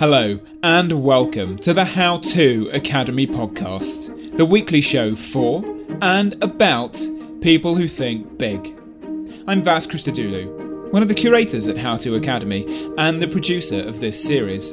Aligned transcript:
Hello, 0.00 0.40
and 0.62 1.04
welcome 1.04 1.58
to 1.58 1.74
the 1.74 1.84
How 1.84 2.20
To 2.20 2.70
Academy 2.72 3.26
podcast, 3.26 4.34
the 4.34 4.46
weekly 4.46 4.80
show 4.80 5.14
for 5.14 5.62
and 6.00 6.42
about 6.42 6.98
people 7.42 7.76
who 7.76 7.86
think 7.86 8.38
big. 8.38 8.74
I'm 9.46 9.62
Vas 9.62 9.86
Christodoulou, 9.86 10.90
one 10.90 11.02
of 11.02 11.08
the 11.08 11.14
curators 11.14 11.68
at 11.68 11.76
How 11.76 11.98
To 11.98 12.14
Academy 12.14 12.90
and 12.96 13.20
the 13.20 13.28
producer 13.28 13.86
of 13.86 14.00
this 14.00 14.24
series. 14.24 14.72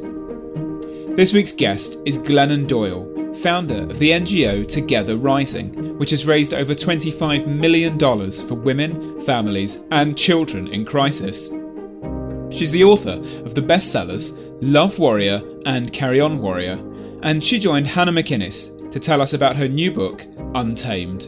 This 1.17 1.33
week's 1.33 1.51
guest 1.51 1.97
is 2.05 2.17
Glennon 2.17 2.65
Doyle, 2.65 3.33
founder 3.33 3.83
of 3.91 3.99
the 3.99 4.11
NGO 4.11 4.65
Together 4.65 5.17
Rising, 5.17 5.97
which 5.97 6.11
has 6.11 6.25
raised 6.25 6.53
over 6.53 6.73
$25 6.73 7.47
million 7.47 7.99
for 7.99 8.55
women, 8.55 9.19
families, 9.25 9.81
and 9.91 10.17
children 10.17 10.69
in 10.69 10.85
crisis. 10.85 11.49
She's 12.49 12.71
the 12.71 12.85
author 12.85 13.21
of 13.45 13.55
the 13.55 13.61
bestsellers 13.61 14.46
Love 14.61 14.97
Warrior 14.97 15.43
and 15.67 15.93
Carry 15.93 16.19
On 16.19 16.39
Warrior, 16.39 16.83
and 17.21 17.43
she 17.43 17.59
joined 17.59 17.85
Hannah 17.85 18.11
McInnes 18.11 18.89
to 18.89 18.99
tell 18.99 19.21
us 19.21 19.33
about 19.33 19.55
her 19.55 19.67
new 19.67 19.91
book, 19.91 20.25
Untamed. 20.55 21.25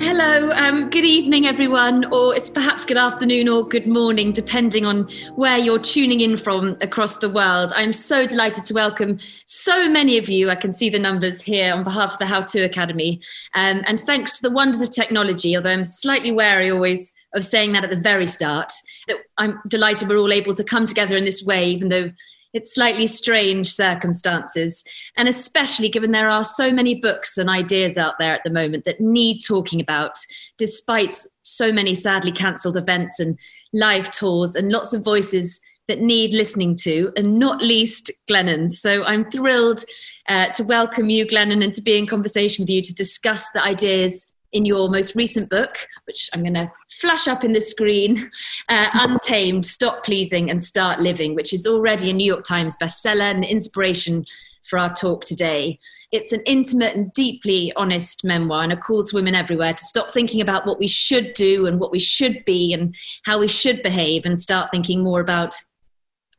Hello, 0.00 0.50
um, 0.56 0.90
good 0.90 1.04
evening, 1.04 1.46
everyone, 1.46 2.04
or 2.06 2.34
it's 2.34 2.48
perhaps 2.50 2.84
good 2.84 2.96
afternoon 2.96 3.48
or 3.48 3.68
good 3.68 3.86
morning, 3.86 4.32
depending 4.32 4.84
on 4.84 5.08
where 5.36 5.56
you're 5.56 5.78
tuning 5.78 6.18
in 6.18 6.36
from 6.36 6.76
across 6.80 7.18
the 7.18 7.30
world. 7.30 7.72
I'm 7.76 7.92
so 7.92 8.26
delighted 8.26 8.66
to 8.66 8.74
welcome 8.74 9.20
so 9.46 9.88
many 9.88 10.18
of 10.18 10.28
you. 10.28 10.50
I 10.50 10.56
can 10.56 10.72
see 10.72 10.90
the 10.90 10.98
numbers 10.98 11.40
here 11.40 11.72
on 11.72 11.84
behalf 11.84 12.14
of 12.14 12.18
the 12.18 12.26
How 12.26 12.42
To 12.42 12.62
Academy. 12.62 13.20
Um, 13.54 13.84
and 13.86 14.00
thanks 14.00 14.36
to 14.38 14.42
the 14.42 14.50
wonders 14.50 14.80
of 14.80 14.90
technology, 14.90 15.56
although 15.56 15.70
I'm 15.70 15.84
slightly 15.84 16.32
wary 16.32 16.72
always 16.72 17.12
of 17.34 17.44
saying 17.44 17.72
that 17.72 17.84
at 17.84 17.90
the 17.90 17.96
very 17.96 18.26
start, 18.26 18.72
that 19.12 19.24
I'm 19.38 19.60
delighted 19.68 20.08
we're 20.08 20.18
all 20.18 20.32
able 20.32 20.54
to 20.54 20.64
come 20.64 20.86
together 20.86 21.16
in 21.16 21.24
this 21.24 21.42
way, 21.42 21.70
even 21.70 21.88
though 21.88 22.10
it's 22.52 22.74
slightly 22.74 23.06
strange 23.06 23.72
circumstances. 23.72 24.84
And 25.16 25.28
especially 25.28 25.88
given 25.88 26.10
there 26.10 26.28
are 26.28 26.44
so 26.44 26.70
many 26.70 26.94
books 26.94 27.38
and 27.38 27.48
ideas 27.48 27.96
out 27.96 28.18
there 28.18 28.34
at 28.34 28.42
the 28.44 28.50
moment 28.50 28.84
that 28.84 29.00
need 29.00 29.40
talking 29.40 29.80
about, 29.80 30.18
despite 30.58 31.18
so 31.44 31.72
many 31.72 31.94
sadly 31.94 32.32
cancelled 32.32 32.76
events 32.76 33.18
and 33.18 33.38
live 33.72 34.10
tours 34.10 34.54
and 34.54 34.70
lots 34.70 34.92
of 34.92 35.02
voices 35.02 35.60
that 35.88 36.00
need 36.00 36.32
listening 36.32 36.76
to, 36.76 37.10
and 37.16 37.38
not 37.38 37.62
least 37.62 38.10
Glennon. 38.30 38.70
So 38.70 39.04
I'm 39.04 39.28
thrilled 39.30 39.84
uh, 40.28 40.48
to 40.50 40.62
welcome 40.62 41.10
you, 41.10 41.26
Glennon, 41.26 41.64
and 41.64 41.74
to 41.74 41.82
be 41.82 41.98
in 41.98 42.06
conversation 42.06 42.62
with 42.62 42.70
you 42.70 42.82
to 42.82 42.94
discuss 42.94 43.50
the 43.50 43.64
ideas 43.64 44.28
in 44.52 44.64
your 44.64 44.88
most 44.90 45.14
recent 45.14 45.48
book, 45.48 45.76
which 46.04 46.28
I'm 46.32 46.42
going 46.42 46.54
to 46.54 46.70
flash 46.90 47.26
up 47.26 47.42
in 47.42 47.52
the 47.52 47.60
screen 47.60 48.30
uh, 48.68 48.88
Untamed 48.92 49.64
Stop 49.64 50.04
Pleasing 50.04 50.50
and 50.50 50.62
Start 50.62 51.00
Living, 51.00 51.34
which 51.34 51.52
is 51.52 51.66
already 51.66 52.10
a 52.10 52.12
New 52.12 52.26
York 52.26 52.44
Times 52.44 52.76
bestseller 52.80 53.30
and 53.30 53.44
inspiration 53.44 54.24
for 54.68 54.78
our 54.78 54.94
talk 54.94 55.24
today. 55.24 55.78
It's 56.12 56.32
an 56.32 56.42
intimate 56.46 56.94
and 56.94 57.12
deeply 57.12 57.72
honest 57.76 58.24
memoir 58.24 58.62
and 58.62 58.72
a 58.72 58.76
call 58.76 59.04
to 59.04 59.16
women 59.16 59.34
everywhere 59.34 59.72
to 59.72 59.84
stop 59.84 60.10
thinking 60.10 60.40
about 60.40 60.66
what 60.66 60.78
we 60.78 60.86
should 60.86 61.32
do 61.34 61.66
and 61.66 61.80
what 61.80 61.90
we 61.90 61.98
should 61.98 62.44
be 62.44 62.72
and 62.72 62.94
how 63.24 63.38
we 63.38 63.48
should 63.48 63.82
behave 63.82 64.24
and 64.24 64.40
start 64.40 64.70
thinking 64.70 65.02
more 65.02 65.20
about 65.20 65.54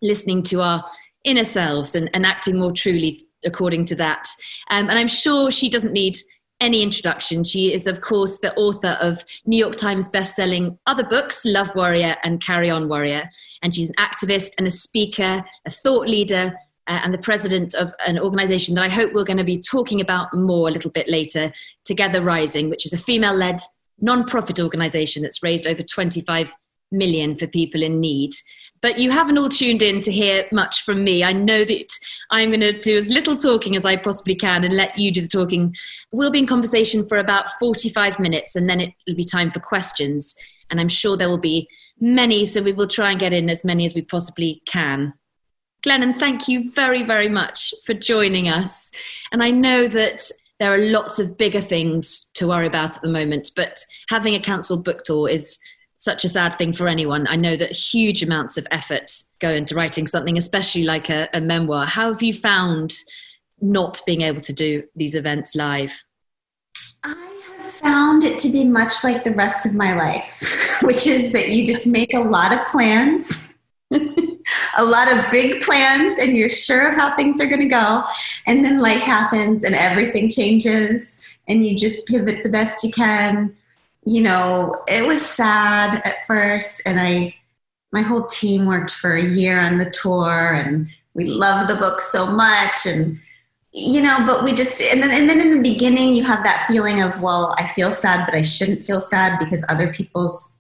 listening 0.02 0.44
to 0.44 0.62
our 0.62 0.84
inner 1.24 1.44
selves 1.44 1.96
and, 1.96 2.10
and 2.14 2.26
acting 2.26 2.60
more 2.60 2.72
truly 2.72 3.20
according 3.46 3.86
to 3.86 3.96
that. 3.96 4.28
Um, 4.70 4.90
and 4.90 4.98
I'm 4.98 5.08
sure 5.08 5.52
she 5.52 5.70
doesn't 5.70 5.94
need 5.94 6.16
any 6.64 6.82
introduction. 6.82 7.44
She 7.44 7.74
is, 7.74 7.88
of 7.88 8.02
course, 8.02 8.40
the 8.40 8.56
author 8.56 8.98
of 9.02 9.24
New 9.46 9.58
York 9.58 9.76
Times 9.76 10.08
best-selling 10.08 10.80
other 10.88 11.04
books, 11.04 11.44
Love 11.44 11.70
Warrior 11.76 12.16
and 12.24 12.42
Carry 12.42 12.70
On 12.70 12.88
Warrior. 12.88 13.30
And 13.62 13.76
she's 13.76 13.90
an 13.90 13.96
activist 14.00 14.54
and 14.58 14.66
a 14.66 14.72
speaker, 14.72 15.44
a 15.66 15.70
thought 15.70 16.08
leader, 16.08 16.56
uh, 16.88 17.00
and 17.04 17.14
the 17.14 17.20
president 17.20 17.74
of 17.76 17.94
an 18.08 18.18
organization 18.18 18.76
that 18.76 18.84
I 18.84 18.90
hope 18.90 19.14
we're 19.14 19.24
going 19.26 19.38
to 19.38 19.44
be 19.44 19.60
talking 19.60 20.02
about 20.02 20.34
more 20.34 20.70
a 20.70 20.72
little 20.72 20.92
bit 20.92 21.10
later, 21.10 21.52
Together 21.86 22.22
Rising, 22.22 22.70
which 22.70 22.86
is 22.86 22.94
a 22.94 22.98
female-led 22.98 23.60
non-profit 24.00 24.60
organization 24.60 25.22
that's 25.22 25.44
raised 25.44 25.68
over 25.68 25.82
25 25.82 26.52
million 26.92 27.36
for 27.36 27.48
people 27.48 27.84
in 27.84 28.00
need. 28.00 28.32
But 28.84 29.00
you 29.00 29.12
haven't 29.12 29.38
all 29.38 29.48
tuned 29.48 29.82
in 29.82 30.02
to 30.02 30.12
hear 30.12 30.46
much 30.52 30.84
from 30.84 31.06
me. 31.06 31.24
I 31.24 31.32
know 31.32 31.64
that 31.64 31.88
I'm 32.30 32.50
going 32.50 32.60
to 32.60 32.78
do 32.78 32.98
as 32.98 33.08
little 33.08 33.38
talking 33.38 33.78
as 33.78 33.86
I 33.86 33.96
possibly 33.96 34.36
can 34.36 34.66
and 34.66 34.76
let 34.76 34.98
you 34.98 35.10
do 35.10 35.22
the 35.22 35.28
talking. 35.28 35.74
We'll 36.12 36.32
be 36.32 36.40
in 36.40 36.46
conversation 36.46 37.08
for 37.08 37.18
about 37.18 37.50
45 37.62 38.20
minutes 38.20 38.58
and 38.58 38.70
then 38.70 38.82
it'll 38.82 39.16
be 39.16 39.24
time 39.24 39.52
for 39.52 39.62
questions. 39.62 40.36
And 40.70 40.82
I'm 40.82 40.90
sure 40.90 41.16
there 41.16 41.30
will 41.30 41.38
be 41.38 41.70
many, 41.98 42.46
so 42.46 42.62
we 42.62 42.74
will 42.74 42.88
try 42.88 43.12
and 43.12 43.20
get 43.20 43.32
in 43.32 43.50
as 43.50 43.64
many 43.64 43.86
as 43.86 43.96
we 43.96 44.02
possibly 44.02 44.62
can. 44.66 45.14
Glennon, 45.82 46.14
thank 46.14 46.50
you 46.50 46.70
very, 46.74 47.04
very 47.04 47.30
much 47.30 47.74
for 47.86 47.94
joining 47.94 48.50
us. 48.50 48.92
And 49.32 49.42
I 49.42 49.52
know 49.52 49.88
that 49.88 50.30
there 50.60 50.74
are 50.74 50.78
lots 50.78 51.20
of 51.20 51.38
bigger 51.38 51.62
things 51.62 52.30
to 52.34 52.48
worry 52.48 52.68
about 52.68 52.98
at 52.98 53.02
the 53.02 53.08
moment, 53.08 53.52
but 53.56 53.80
having 54.10 54.36
a 54.36 54.42
council 54.42 54.82
book 54.82 55.06
tour 55.06 55.30
is 55.30 55.58
such 56.04 56.26
a 56.26 56.30
sad 56.30 56.58
thing 56.58 56.74
for 56.74 56.88
anyone. 56.88 57.28
I 57.28 57.36
know 57.36 57.56
that 57.56 57.72
huge 57.72 58.22
amounts 58.22 58.58
of 58.58 58.68
effort 58.72 59.12
go 59.40 59.50
into 59.52 59.74
writing 59.74 60.06
something, 60.06 60.38
especially 60.38 60.84
like 60.84 61.10
a, 61.10 61.30
a 61.34 61.40
memoir. 61.40 61.86
How 61.86 62.12
have 62.12 62.22
you 62.22 62.34
found 62.34 62.94
not 63.62 64.02
being 64.06 64.22
able 64.22 64.42
to 64.42 64.54
do 64.54 64.84
these 64.96 65.16
events 65.16 65.56
live? 65.56 66.04
I 67.04 67.42
have 67.58 67.66
found 67.66 68.24
it 68.24 68.38
to 68.40 68.50
be 68.50 68.66
much 68.66 69.04
like 69.04 69.24
the 69.24 69.34
rest 69.34 69.66
of 69.66 69.76
my 69.76 69.94
life, 69.94 70.80
which 70.84 71.08
is 71.08 71.32
that 71.32 71.50
you 71.50 71.66
just 71.66 71.88
make 71.88 72.14
a 72.14 72.20
lot 72.20 72.52
of 72.52 72.66
plans. 72.68 73.54
a 74.78 74.84
lot 74.84 75.12
of 75.12 75.32
big 75.32 75.62
plans 75.62 76.20
and 76.20 76.36
you're 76.36 76.50
sure 76.50 76.90
of 76.90 76.96
how 76.96 77.16
things 77.16 77.40
are 77.40 77.46
going 77.46 77.62
to 77.62 77.68
go 77.68 78.04
and 78.48 78.66
then 78.66 78.80
life 78.80 79.02
happens 79.02 79.64
and 79.64 79.76
everything 79.76 80.28
changes 80.28 81.18
and 81.48 81.66
you 81.66 81.78
just 81.78 82.06
pivot 82.08 82.44
the 82.44 82.50
best 82.50 82.84
you 82.84 82.92
can 82.92 83.56
you 84.06 84.22
know, 84.22 84.74
it 84.88 85.06
was 85.06 85.26
sad 85.26 86.02
at 86.06 86.28
first, 86.28 86.82
and 86.86 87.00
I, 87.00 87.36
my 87.92 88.02
whole 88.02 88.26
team 88.28 88.66
worked 88.66 88.92
for 88.92 89.12
a 89.12 89.24
year 89.24 89.60
on 89.60 89.78
the 89.78 89.90
tour, 89.90 90.54
and 90.54 90.88
we 91.14 91.26
loved 91.26 91.70
the 91.70 91.76
book 91.76 92.02
so 92.02 92.26
much, 92.26 92.86
and 92.86 93.20
you 93.74 94.02
know, 94.02 94.24
but 94.26 94.44
we 94.44 94.54
just, 94.54 94.82
and 94.82 95.02
then, 95.02 95.10
and 95.10 95.28
then 95.28 95.42
in 95.42 95.50
the 95.50 95.70
beginning, 95.70 96.12
you 96.12 96.24
have 96.24 96.44
that 96.44 96.66
feeling 96.68 97.02
of, 97.02 97.20
well, 97.22 97.56
I 97.58 97.68
feel 97.70 97.92
sad, 97.92 98.24
but 98.26 98.36
I 98.36 98.44
shouldn't 98.44 98.86
feel 98.86 99.02
sad 99.02 99.40
because 99.40 99.66
other 99.68 99.92
people's 99.92 100.60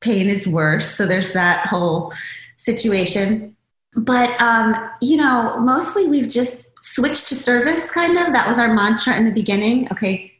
pain 0.00 0.28
is 0.28 0.46
worse. 0.46 0.90
So 0.90 1.06
there's 1.06 1.32
that 1.32 1.66
whole 1.66 2.12
situation. 2.56 3.54
But, 3.94 4.40
um, 4.42 4.90
you 5.00 5.16
know, 5.16 5.60
mostly 5.60 6.08
we've 6.08 6.28
just 6.28 6.68
switched 6.82 7.28
to 7.28 7.36
service, 7.36 7.92
kind 7.92 8.18
of. 8.18 8.32
That 8.32 8.48
was 8.48 8.58
our 8.58 8.74
mantra 8.74 9.16
in 9.16 9.24
the 9.24 9.32
beginning. 9.32 9.86
Okay, 9.92 10.32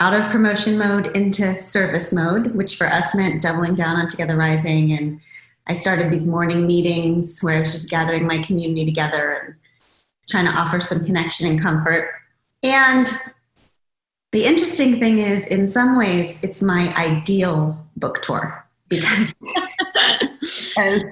out 0.00 0.14
of 0.14 0.30
promotion 0.30 0.76
mode 0.76 1.16
into 1.16 1.56
service 1.56 2.12
mode, 2.12 2.54
which 2.54 2.76
for 2.76 2.86
us 2.86 3.14
meant 3.14 3.42
doubling 3.42 3.74
down 3.74 3.96
on 3.96 4.08
Together 4.08 4.36
Rising. 4.36 4.92
And 4.92 5.20
I 5.68 5.74
started 5.74 6.10
these 6.10 6.26
morning 6.26 6.66
meetings 6.66 7.40
where 7.40 7.56
I 7.56 7.60
was 7.60 7.72
just 7.72 7.90
gathering 7.90 8.26
my 8.26 8.38
community 8.38 8.84
together 8.84 9.32
and 9.32 9.54
trying 10.28 10.46
to 10.46 10.52
offer 10.52 10.80
some 10.80 11.04
connection 11.04 11.46
and 11.46 11.60
comfort. 11.60 12.10
And 12.62 13.06
the 14.32 14.44
interesting 14.44 15.00
thing 15.00 15.18
is, 15.18 15.46
in 15.46 15.66
some 15.66 15.96
ways, 15.96 16.42
it's 16.42 16.62
my 16.62 16.92
ideal 16.96 17.78
book 17.96 18.20
tour 18.22 18.66
because, 18.88 19.34
because 20.40 21.02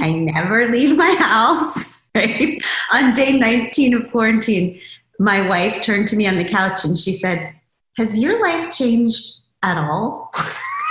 I 0.00 0.12
never 0.12 0.66
leave 0.68 0.96
my 0.96 1.14
house. 1.18 1.90
Right? 2.14 2.62
On 2.92 3.14
day 3.14 3.38
19 3.38 3.94
of 3.94 4.10
quarantine, 4.10 4.78
my 5.18 5.48
wife 5.48 5.82
turned 5.82 6.08
to 6.08 6.16
me 6.16 6.26
on 6.26 6.36
the 6.36 6.44
couch 6.44 6.84
and 6.84 6.98
she 6.98 7.14
said, 7.14 7.54
has 7.96 8.18
your 8.18 8.42
life 8.42 8.70
changed 8.72 9.40
at 9.62 9.76
all? 9.76 10.30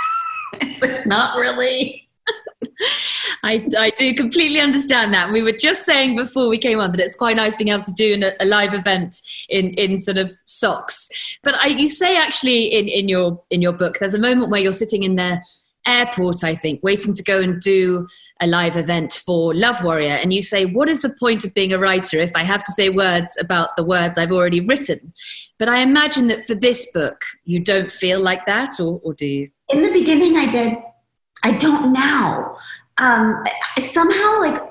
it's 0.54 0.82
like, 0.82 1.06
not 1.06 1.36
really. 1.36 2.08
I, 3.44 3.66
I 3.76 3.90
do 3.90 4.14
completely 4.14 4.60
understand 4.60 5.12
that. 5.14 5.32
We 5.32 5.42
were 5.42 5.52
just 5.52 5.84
saying 5.84 6.16
before 6.16 6.48
we 6.48 6.58
came 6.58 6.78
on 6.78 6.92
that 6.92 7.00
it's 7.00 7.16
quite 7.16 7.36
nice 7.36 7.56
being 7.56 7.68
able 7.68 7.82
to 7.84 7.92
do 7.92 8.20
a, 8.22 8.44
a 8.44 8.46
live 8.46 8.72
event 8.72 9.20
in, 9.48 9.70
in 9.70 10.00
sort 10.00 10.18
of 10.18 10.32
socks. 10.44 11.08
But 11.42 11.56
I, 11.56 11.66
you 11.68 11.88
say 11.88 12.16
actually 12.16 12.66
in, 12.66 12.88
in 12.88 13.08
your 13.08 13.42
in 13.50 13.60
your 13.60 13.72
book, 13.72 13.98
there's 13.98 14.14
a 14.14 14.18
moment 14.18 14.50
where 14.50 14.60
you're 14.60 14.72
sitting 14.72 15.02
in 15.02 15.16
the 15.16 15.44
airport, 15.86 16.44
I 16.44 16.54
think, 16.54 16.82
waiting 16.82 17.14
to 17.14 17.22
go 17.22 17.40
and 17.40 17.60
do 17.60 18.06
a 18.40 18.46
live 18.46 18.76
event 18.76 19.22
for 19.24 19.54
Love 19.54 19.82
Warrior, 19.82 20.12
and 20.12 20.32
you 20.32 20.42
say, 20.42 20.64
"What 20.64 20.88
is 20.88 21.02
the 21.02 21.10
point 21.10 21.44
of 21.44 21.54
being 21.54 21.72
a 21.72 21.78
writer 21.78 22.18
if 22.18 22.32
I 22.34 22.44
have 22.44 22.64
to 22.64 22.72
say 22.72 22.88
words 22.88 23.36
about 23.40 23.76
the 23.76 23.84
words 23.84 24.18
I've 24.18 24.32
already 24.32 24.60
written?" 24.60 25.12
But 25.58 25.68
I 25.68 25.78
imagine 25.78 26.28
that 26.28 26.44
for 26.44 26.54
this 26.54 26.90
book, 26.92 27.24
you 27.44 27.60
don't 27.60 27.90
feel 27.90 28.20
like 28.20 28.46
that, 28.46 28.80
or, 28.80 29.00
or 29.02 29.14
do 29.14 29.26
you? 29.26 29.50
In 29.72 29.82
the 29.82 29.92
beginning, 29.92 30.36
I 30.36 30.46
did. 30.46 30.76
I 31.44 31.52
don't 31.52 31.92
now. 31.92 32.56
Um, 32.98 33.42
somehow, 33.80 34.40
like 34.40 34.62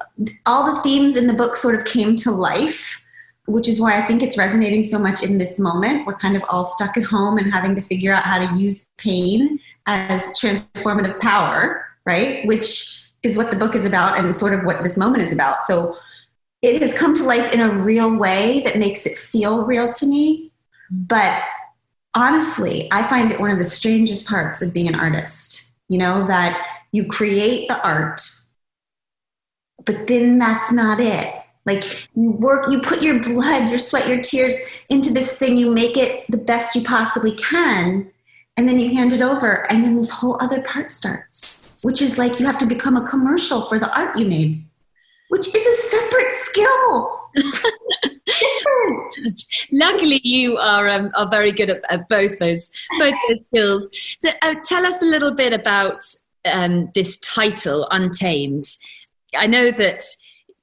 all 0.45 0.75
the 0.75 0.81
themes 0.81 1.15
in 1.15 1.27
the 1.27 1.33
book 1.33 1.57
sort 1.57 1.75
of 1.75 1.85
came 1.85 2.15
to 2.17 2.31
life, 2.31 3.00
which 3.45 3.67
is 3.67 3.79
why 3.79 3.97
I 3.97 4.01
think 4.01 4.21
it's 4.21 4.37
resonating 4.37 4.83
so 4.83 4.99
much 4.99 5.23
in 5.23 5.37
this 5.37 5.59
moment. 5.59 6.05
We're 6.05 6.17
kind 6.17 6.35
of 6.35 6.43
all 6.49 6.63
stuck 6.63 6.97
at 6.97 7.03
home 7.03 7.37
and 7.37 7.51
having 7.51 7.75
to 7.75 7.81
figure 7.81 8.13
out 8.13 8.23
how 8.23 8.39
to 8.39 8.57
use 8.57 8.87
pain 8.97 9.59
as 9.87 10.21
transformative 10.39 11.19
power, 11.19 11.85
right? 12.05 12.45
Which 12.47 13.09
is 13.23 13.37
what 13.37 13.51
the 13.51 13.57
book 13.57 13.75
is 13.75 13.85
about 13.85 14.17
and 14.17 14.33
sort 14.35 14.53
of 14.53 14.63
what 14.63 14.83
this 14.83 14.97
moment 14.97 15.23
is 15.23 15.33
about. 15.33 15.63
So 15.63 15.97
it 16.61 16.81
has 16.81 16.93
come 16.93 17.13
to 17.15 17.23
life 17.23 17.53
in 17.53 17.59
a 17.59 17.71
real 17.71 18.15
way 18.15 18.61
that 18.61 18.77
makes 18.77 19.05
it 19.05 19.17
feel 19.17 19.65
real 19.65 19.89
to 19.89 20.05
me. 20.05 20.51
But 20.89 21.41
honestly, 22.15 22.87
I 22.91 23.03
find 23.03 23.31
it 23.31 23.39
one 23.39 23.51
of 23.51 23.57
the 23.57 23.65
strangest 23.65 24.27
parts 24.27 24.61
of 24.61 24.73
being 24.73 24.87
an 24.87 24.95
artist 24.95 25.71
you 25.91 25.97
know, 25.97 26.23
that 26.25 26.65
you 26.93 27.05
create 27.05 27.67
the 27.67 27.77
art, 27.85 28.21
but 29.85 30.07
then 30.07 30.37
that's 30.37 30.71
not 30.71 31.01
it. 31.01 31.33
Like 31.65 32.07
you 32.15 32.31
work, 32.31 32.71
you 32.71 32.79
put 32.79 33.01
your 33.01 33.19
blood, 33.19 33.69
your 33.69 33.77
sweat, 33.77 34.07
your 34.07 34.21
tears 34.21 34.55
into 34.89 35.13
this 35.13 35.37
thing, 35.37 35.55
you 35.55 35.71
make 35.71 35.95
it 35.95 36.25
the 36.29 36.37
best 36.37 36.75
you 36.75 36.81
possibly 36.81 37.35
can, 37.35 38.09
and 38.57 38.67
then 38.67 38.79
you 38.79 38.95
hand 38.95 39.13
it 39.13 39.21
over, 39.21 39.71
and 39.71 39.83
then 39.83 39.95
this 39.95 40.09
whole 40.09 40.37
other 40.41 40.61
part 40.63 40.91
starts, 40.91 41.75
which 41.83 42.01
is 42.01 42.17
like 42.17 42.39
you 42.39 42.45
have 42.45 42.57
to 42.57 42.65
become 42.65 42.97
a 42.97 43.05
commercial 43.05 43.61
for 43.61 43.77
the 43.77 43.95
art 43.95 44.17
you 44.17 44.25
made, 44.25 44.63
which 45.29 45.47
is 45.47 45.55
a 45.55 45.87
separate 45.87 46.31
skill. 46.31 47.19
Luckily, 49.71 50.19
you 50.23 50.57
are 50.57 50.89
um, 50.89 51.11
are 51.15 51.29
very 51.29 51.51
good 51.51 51.69
at, 51.69 51.83
at, 51.89 52.09
both 52.09 52.37
those 52.39 52.71
both 52.97 53.13
those 53.29 53.39
skills. 53.47 53.91
So, 54.19 54.31
uh, 54.41 54.55
tell 54.65 54.85
us 54.85 55.01
a 55.01 55.05
little 55.05 55.31
bit 55.31 55.53
about 55.53 56.03
um, 56.45 56.91
this 56.93 57.17
title, 57.19 57.87
Untamed. 57.91 58.65
I 59.37 59.47
know 59.47 59.71
that 59.71 60.03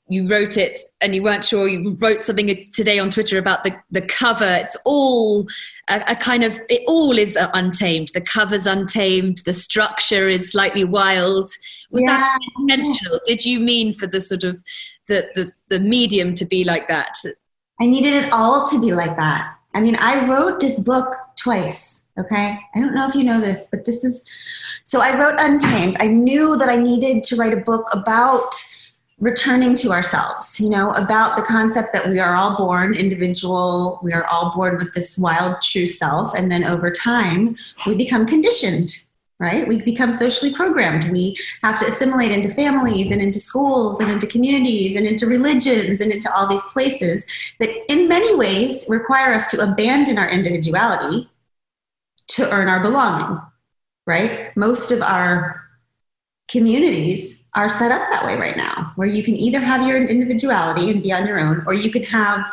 you 0.09 0.29
wrote 0.29 0.57
it 0.57 0.79
and 1.01 1.15
you 1.15 1.23
weren't 1.23 1.45
sure. 1.45 1.69
You 1.69 1.97
wrote 2.01 2.23
something 2.23 2.67
today 2.73 2.99
on 2.99 3.11
Twitter 3.11 3.39
about 3.39 3.65
the 3.65 3.77
the 3.91 4.03
cover. 4.03 4.45
It's 4.45 4.77
all 4.85 5.47
a, 5.89 6.03
a 6.09 6.17
kind 6.17 6.45
of 6.45 6.59
it 6.69 6.83
all 6.87 7.19
is 7.19 7.37
untamed. 7.55 8.11
The 8.15 8.21
cover's 8.21 8.67
untamed. 8.67 9.39
The 9.45 9.53
structure 9.53 10.29
is 10.29 10.53
slightly 10.53 10.85
wild. 10.85 11.51
Was 11.91 12.03
yeah. 12.03 12.17
that 12.17 12.39
intentional? 12.61 13.21
Did 13.25 13.45
you 13.45 13.61
mean 13.61 13.93
for 13.93 14.07
the 14.07 14.21
sort 14.21 14.45
of 14.45 14.63
the, 15.09 15.29
the, 15.35 15.53
the 15.69 15.81
medium 15.81 16.35
to 16.35 16.45
be 16.45 16.65
like 16.65 16.89
that? 16.89 17.17
I 17.81 17.87
needed 17.87 18.13
it 18.13 18.33
all 18.33 18.67
to 18.69 18.81
be 18.81 18.93
like 18.93 19.17
that. 19.17 19.55
I 19.75 19.81
mean, 19.81 19.97
I 20.01 20.27
wrote 20.27 20.61
this 20.61 20.79
book 20.79 21.15
twice, 21.37 22.03
okay? 22.19 22.59
I 22.75 22.81
don't 22.81 22.95
know 22.95 23.09
if 23.09 23.15
you 23.15 23.25
know 23.25 23.41
this, 23.41 23.69
but 23.71 23.85
this 23.85 24.05
is 24.05 24.25
so 24.85 25.01
I 25.01 25.19
wrote 25.19 25.37
Untamed. 25.39 25.97
I 26.01 26.09
knew 26.09 26.57
that 26.57 26.69
I 26.69 26.77
needed 26.77 27.23
to 27.25 27.37
write 27.37 27.53
a 27.53 27.59
book 27.59 27.87
about 27.93 28.55
returning 29.21 29.75
to 29.75 29.91
ourselves, 29.91 30.61
you 30.61 30.69
know, 30.69 30.91
about 30.91 31.37
the 31.37 31.43
concept 31.43 31.93
that 31.93 32.09
we 32.09 32.21
are 32.21 32.35
all 32.35 32.57
born 32.57 32.95
individual, 32.95 33.99
we 34.03 34.13
are 34.13 34.25
all 34.27 34.53
born 34.55 34.77
with 34.77 34.95
this 34.95 35.19
wild 35.19 35.61
true 35.61 35.87
self, 35.87 36.35
and 36.35 36.51
then 36.51 36.65
over 36.65 36.91
time 36.91 37.57
we 37.87 37.95
become 37.95 38.27
conditioned 38.27 39.05
right? 39.41 39.69
We 39.69 39.81
become 39.83 40.13
socially 40.13 40.53
programmed. 40.53 41.13
We 41.13 41.37
have 41.63 41.79
to 41.81 41.87
assimilate 41.87 42.33
into 42.33 42.53
families 42.55 43.13
and 43.13 43.23
into 43.23 43.39
schools 43.39 44.01
and 44.01 44.11
into 44.11 44.27
communities 44.27 44.97
and 44.97 45.07
into 45.07 45.27
religions 45.27 46.01
and 46.01 46.11
into 46.11 46.33
all 46.35 46.49
these 46.49 46.65
places 46.73 47.25
that, 47.61 47.71
in 47.89 48.09
many 48.09 48.35
ways, 48.35 48.87
require 48.89 49.33
us 49.33 49.51
to 49.53 49.61
abandon 49.61 50.19
our 50.19 50.29
individuality 50.29 51.29
to 52.29 52.51
earn 52.53 52.69
our 52.69 52.83
belonging, 52.83 53.41
right? 54.07 54.57
Most 54.57 54.91
of 54.91 55.03
our 55.03 55.63
communities 56.49 57.38
are 57.55 57.69
set 57.69 57.91
up 57.91 58.03
that 58.11 58.25
way 58.25 58.37
right 58.37 58.57
now, 58.57 58.93
where 58.97 59.09
you 59.09 59.23
can 59.23 59.37
either 59.37 59.59
have 59.59 59.87
your 59.87 59.97
individuality 60.07 60.91
and 60.91 61.03
be 61.03 61.13
on 61.13 61.27
your 61.27 61.41
own, 61.41 61.65
or 61.67 61.75
you 61.75 61.91
can 61.91 62.03
have 62.05 62.45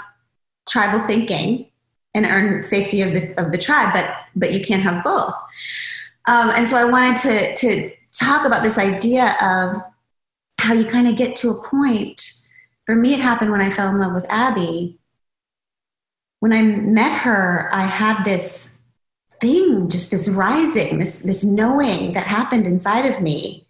tribal 0.67 0.99
thinking 0.99 1.69
and 2.13 2.25
earn 2.25 2.61
safety 2.61 3.01
of 3.01 3.13
the 3.13 3.39
of 3.39 3.51
the 3.51 3.57
tribe, 3.57 3.93
but 3.93 4.15
but 4.35 4.53
you 4.53 4.65
can't 4.65 4.81
have 4.81 5.03
both. 5.03 5.33
Um, 6.27 6.51
and 6.55 6.67
so 6.67 6.77
I 6.77 6.85
wanted 6.85 7.17
to, 7.17 7.55
to 7.55 7.91
talk 8.13 8.45
about 8.45 8.63
this 8.63 8.77
idea 8.77 9.35
of 9.41 9.81
how 10.59 10.73
you 10.73 10.85
kind 10.85 11.07
of 11.07 11.15
get 11.15 11.35
to 11.37 11.51
a 11.51 11.63
point. 11.63 12.41
For 12.85 12.95
me, 12.95 13.13
it 13.13 13.19
happened 13.19 13.51
when 13.51 13.61
I 13.61 13.69
fell 13.69 13.89
in 13.89 13.99
love 13.99 14.13
with 14.13 14.25
Abby. 14.29 14.97
When 16.39 16.53
I 16.53 16.61
met 16.63 17.19
her, 17.21 17.69
I 17.71 17.83
had 17.83 18.23
this 18.23 18.79
thing, 19.39 19.89
just 19.89 20.11
this 20.11 20.29
rising, 20.29 20.99
this, 20.99 21.19
this 21.19 21.43
knowing 21.43 22.13
that 22.13 22.25
happened 22.25 22.65
inside 22.65 23.05
of 23.05 23.21
me 23.21 23.64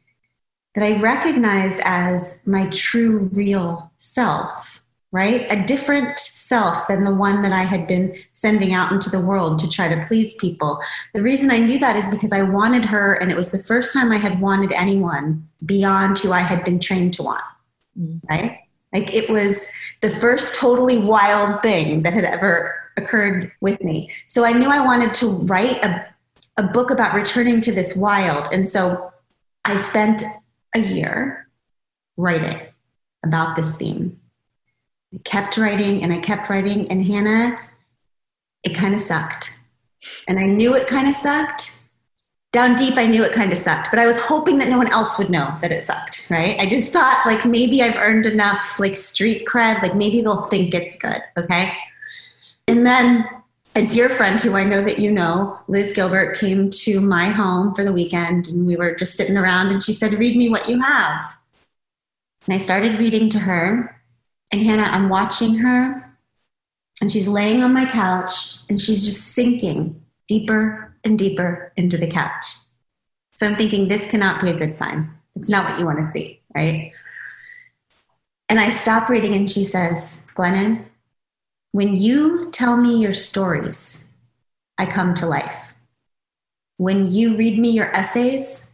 that 0.76 0.84
I 0.84 1.00
recognized 1.00 1.82
as 1.86 2.40
my 2.46 2.68
true, 2.68 3.30
real 3.34 3.92
self 3.98 4.82
right? 5.16 5.50
A 5.50 5.64
different 5.64 6.20
self 6.20 6.90
than 6.90 7.06
the 7.06 7.16
one 7.16 7.42
that 7.42 7.54
I 7.54 7.62
had 7.62 7.88
been 7.88 8.14
sending 8.34 8.74
out 8.74 8.92
into 8.92 9.10
the 9.10 9.26
world 9.26 9.60
to 9.60 9.70
try 9.70 9.88
to 9.88 10.06
please 10.08 10.34
people. 10.34 10.78
The 11.14 11.22
reason 11.22 11.50
I 11.52 11.58
knew 11.58 11.80
that 11.80 11.96
is 11.96 12.10
because 12.10 12.34
I 12.34 12.42
wanted 12.42 12.84
her, 12.84 13.14
and 13.14 13.32
it 13.32 13.38
was 13.38 13.50
the 13.50 13.64
first 13.64 13.94
time 13.94 14.12
I 14.12 14.18
had 14.18 14.42
wanted 14.42 14.74
anyone 14.74 15.48
beyond 15.66 16.20
who 16.20 16.34
I 16.34 16.42
had 16.42 16.66
been 16.66 16.82
trained 16.82 17.14
to 17.14 17.24
want, 17.24 17.44
right? 18.30 18.60
Like 18.92 19.16
it 19.16 19.30
was 19.30 19.70
the 20.02 20.10
first 20.10 20.54
totally 20.54 20.98
wild 20.98 21.62
thing 21.62 22.02
that 22.04 22.12
had 22.12 22.26
ever 22.26 22.76
occurred 22.98 23.54
with 23.62 23.82
me. 23.82 24.12
So 24.28 24.44
I 24.44 24.52
knew 24.52 24.70
I 24.70 24.84
wanted 24.84 25.14
to 25.14 25.28
write 25.46 25.82
a, 25.86 26.06
a 26.58 26.64
book 26.64 26.92
about 26.92 27.16
returning 27.16 27.62
to 27.62 27.72
this 27.72 27.96
wild. 27.96 28.52
And 28.52 28.68
so 28.68 29.12
I 29.64 29.76
spent 29.76 30.24
a 30.76 30.80
year 30.80 31.48
writing 32.18 32.62
about 33.24 33.56
this 33.56 33.78
theme 33.78 34.20
I 35.16 35.20
kept 35.24 35.58
writing 35.58 36.04
and 36.04 36.12
I 36.12 36.18
kept 36.18 36.50
writing, 36.50 36.90
and 36.92 37.04
Hannah, 37.04 37.58
it 38.64 38.76
kind 38.76 38.94
of 38.94 39.02
sucked. 39.02 39.58
And 40.28 40.38
I 40.38 40.46
knew 40.46 40.76
it 40.76 40.88
kind 40.88 41.08
of 41.08 41.16
sucked. 41.16 41.80
Down 42.52 42.76
deep, 42.76 42.98
I 42.98 43.06
knew 43.06 43.24
it 43.24 43.34
kind 43.34 43.52
of 43.52 43.58
sucked, 43.58 43.90
but 43.92 44.00
I 44.00 44.08
was 44.08 44.18
hoping 44.18 44.58
that 44.60 44.70
no 44.70 44.78
one 44.78 44.92
else 44.92 45.18
would 45.18 45.30
know 45.30 45.58
that 45.62 45.72
it 45.72 45.84
sucked, 45.84 46.28
right? 46.30 46.60
I 46.60 46.66
just 46.66 46.92
thought, 46.92 47.24
like, 47.26 47.46
maybe 47.46 47.82
I've 47.82 47.98
earned 47.98 48.26
enough, 48.26 48.80
like, 48.80 48.96
street 48.96 49.46
cred, 49.46 49.82
like, 49.82 49.96
maybe 49.96 50.22
they'll 50.22 50.44
think 50.44 50.74
it's 50.74 50.98
good, 50.98 51.22
okay? 51.38 51.74
And 52.68 52.86
then 52.86 53.28
a 53.76 53.86
dear 53.86 54.10
friend 54.10 54.40
who 54.40 54.56
I 54.56 54.64
know 54.64 54.82
that 54.82 55.00
you 55.00 55.12
know, 55.12 55.60
Liz 55.68 55.94
Gilbert, 55.94 56.38
came 56.38 56.70
to 56.70 57.02
my 57.02 57.28
home 57.28 57.76
for 57.76 57.84
the 57.84 57.94
weekend 57.94 58.48
and 58.48 58.66
we 58.66 58.78
were 58.78 58.96
just 58.96 59.16
sitting 59.16 59.38
around 59.38 59.68
and 59.68 59.84
she 59.84 59.94
said, 59.94 60.14
Read 60.14 60.38
me 60.38 60.50
what 60.50 60.70
you 60.70 60.80
have. 60.82 61.38
And 62.48 62.56
I 62.56 62.58
started 62.58 62.96
reading 62.96 63.30
to 63.32 63.40
her 63.40 63.96
and 64.52 64.62
Hannah, 64.62 64.84
I'm 64.84 65.10
watching 65.10 65.56
her, 65.56 66.18
and 67.02 67.12
she's 67.12 67.28
laying 67.28 67.64
on 67.64 67.74
my 67.74 67.86
couch, 67.86 68.60
and 68.70 68.80
she's 68.80 69.06
just 69.06 69.34
sinking 69.34 70.02
deeper 70.28 70.96
and 71.04 71.20
deeper 71.20 71.74
into 71.76 71.98
the 71.98 72.08
couch. 72.08 72.46
So 73.34 73.48
I'm 73.48 73.56
thinking, 73.56 73.88
this 73.88 74.10
cannot 74.10 74.42
be 74.42 74.50
a 74.50 74.58
good 74.58 74.76
sign. 74.76 75.12
It's 75.36 75.50
not 75.50 75.70
what 75.70 75.80
you 75.80 75.86
want 75.86 75.98
to 75.98 76.06
see, 76.06 76.42
right? 76.56 76.94
And 78.48 78.60
I 78.60 78.70
stop 78.70 79.10
reading, 79.10 79.36
and 79.36 79.50
she 79.50 79.66
says, 79.66 80.26
Glennon, 80.36 80.86
when 81.76 81.94
you 81.94 82.50
tell 82.52 82.78
me 82.78 83.02
your 83.02 83.12
stories, 83.12 84.10
I 84.78 84.86
come 84.86 85.14
to 85.16 85.26
life. 85.26 85.74
When 86.78 87.12
you 87.12 87.36
read 87.36 87.60
me 87.60 87.72
your 87.72 87.94
essays, 87.94 88.70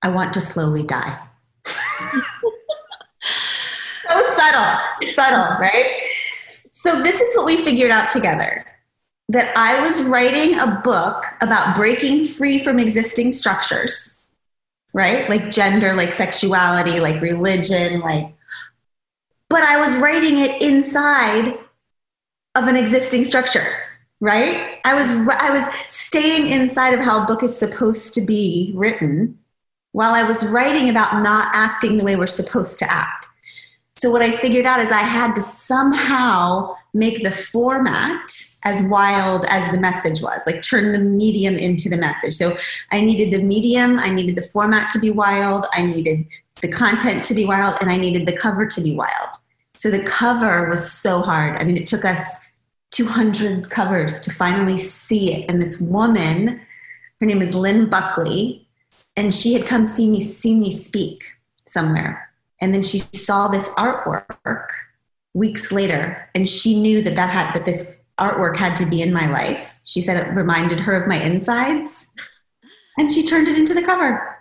I 0.00 0.10
want 0.10 0.32
to 0.34 0.40
slowly 0.40 0.84
die. 0.84 1.18
So 4.10 4.22
subtle, 4.36 4.78
subtle, 5.02 5.58
right? 5.58 6.00
So 6.70 7.02
this 7.02 7.20
is 7.20 7.36
what 7.36 7.44
we 7.44 7.58
figured 7.58 7.90
out 7.90 8.08
together. 8.08 8.64
That 9.28 9.52
I 9.54 9.82
was 9.82 10.00
writing 10.02 10.58
a 10.58 10.80
book 10.82 11.24
about 11.42 11.76
breaking 11.76 12.28
free 12.28 12.58
from 12.58 12.78
existing 12.78 13.32
structures, 13.32 14.16
right? 14.94 15.28
Like 15.28 15.50
gender, 15.50 15.92
like 15.92 16.12
sexuality, 16.12 17.00
like 17.00 17.20
religion, 17.20 18.00
like 18.00 18.32
but 19.50 19.62
I 19.62 19.78
was 19.78 19.96
writing 19.96 20.38
it 20.38 20.62
inside 20.62 21.58
of 22.62 22.68
an 22.68 22.76
existing 22.76 23.24
structure, 23.24 23.66
right? 24.20 24.80
I 24.84 24.94
was 24.94 25.10
I 25.10 25.50
was 25.50 25.64
staying 25.88 26.48
inside 26.48 26.94
of 26.94 27.00
how 27.00 27.22
a 27.22 27.26
book 27.26 27.42
is 27.42 27.58
supposed 27.58 28.14
to 28.14 28.20
be 28.20 28.72
written 28.74 29.38
while 29.92 30.14
I 30.14 30.22
was 30.22 30.46
writing 30.46 30.90
about 30.90 31.22
not 31.22 31.48
acting 31.54 31.96
the 31.96 32.04
way 32.04 32.16
we're 32.16 32.26
supposed 32.26 32.78
to 32.80 32.92
act. 32.92 33.26
So, 33.98 34.10
what 34.10 34.22
I 34.22 34.30
figured 34.30 34.64
out 34.64 34.78
is 34.78 34.92
I 34.92 35.00
had 35.00 35.34
to 35.34 35.42
somehow 35.42 36.76
make 36.94 37.24
the 37.24 37.32
format 37.32 38.30
as 38.64 38.82
wild 38.84 39.44
as 39.48 39.72
the 39.72 39.80
message 39.80 40.22
was, 40.22 40.40
like 40.46 40.62
turn 40.62 40.92
the 40.92 41.00
medium 41.00 41.56
into 41.56 41.88
the 41.88 41.96
message. 41.96 42.34
So, 42.34 42.56
I 42.92 43.00
needed 43.00 43.32
the 43.32 43.44
medium, 43.44 43.98
I 43.98 44.10
needed 44.10 44.36
the 44.36 44.48
format 44.50 44.90
to 44.92 45.00
be 45.00 45.10
wild, 45.10 45.66
I 45.72 45.82
needed 45.82 46.26
the 46.60 46.68
content 46.68 47.24
to 47.24 47.34
be 47.34 47.44
wild, 47.44 47.76
and 47.80 47.90
I 47.90 47.96
needed 47.96 48.24
the 48.26 48.36
cover 48.36 48.66
to 48.66 48.80
be 48.80 48.94
wild. 48.94 49.30
So, 49.78 49.90
the 49.90 50.04
cover 50.04 50.68
was 50.68 50.92
so 50.92 51.20
hard. 51.20 51.60
I 51.60 51.64
mean, 51.64 51.76
it 51.76 51.88
took 51.88 52.04
us 52.04 52.38
200 52.90 53.70
covers 53.70 54.20
to 54.20 54.32
finally 54.32 54.78
see 54.78 55.34
it. 55.34 55.50
And 55.50 55.60
this 55.60 55.80
woman, 55.80 56.60
her 57.20 57.26
name 57.26 57.42
is 57.42 57.54
Lynn 57.54 57.88
Buckley, 57.88 58.66
and 59.16 59.34
she 59.34 59.52
had 59.52 59.66
come 59.66 59.86
see 59.86 60.10
me 60.10 60.20
see 60.20 60.54
me 60.54 60.70
speak 60.70 61.24
somewhere. 61.66 62.30
And 62.60 62.72
then 62.72 62.82
she 62.82 62.98
saw 62.98 63.48
this 63.48 63.68
artwork 63.70 64.68
weeks 65.34 65.70
later 65.70 66.28
and 66.34 66.48
she 66.48 66.80
knew 66.80 67.00
that 67.02 67.16
that 67.16 67.30
had 67.30 67.52
that 67.52 67.64
this 67.64 67.96
artwork 68.18 68.56
had 68.56 68.74
to 68.76 68.86
be 68.86 69.02
in 69.02 69.12
my 69.12 69.26
life. 69.26 69.70
She 69.84 70.00
said 70.00 70.16
it 70.16 70.34
reminded 70.34 70.80
her 70.80 71.00
of 71.00 71.08
my 71.08 71.16
insides 71.16 72.06
and 72.98 73.10
she 73.10 73.24
turned 73.24 73.48
it 73.48 73.58
into 73.58 73.74
the 73.74 73.82
cover 73.82 74.37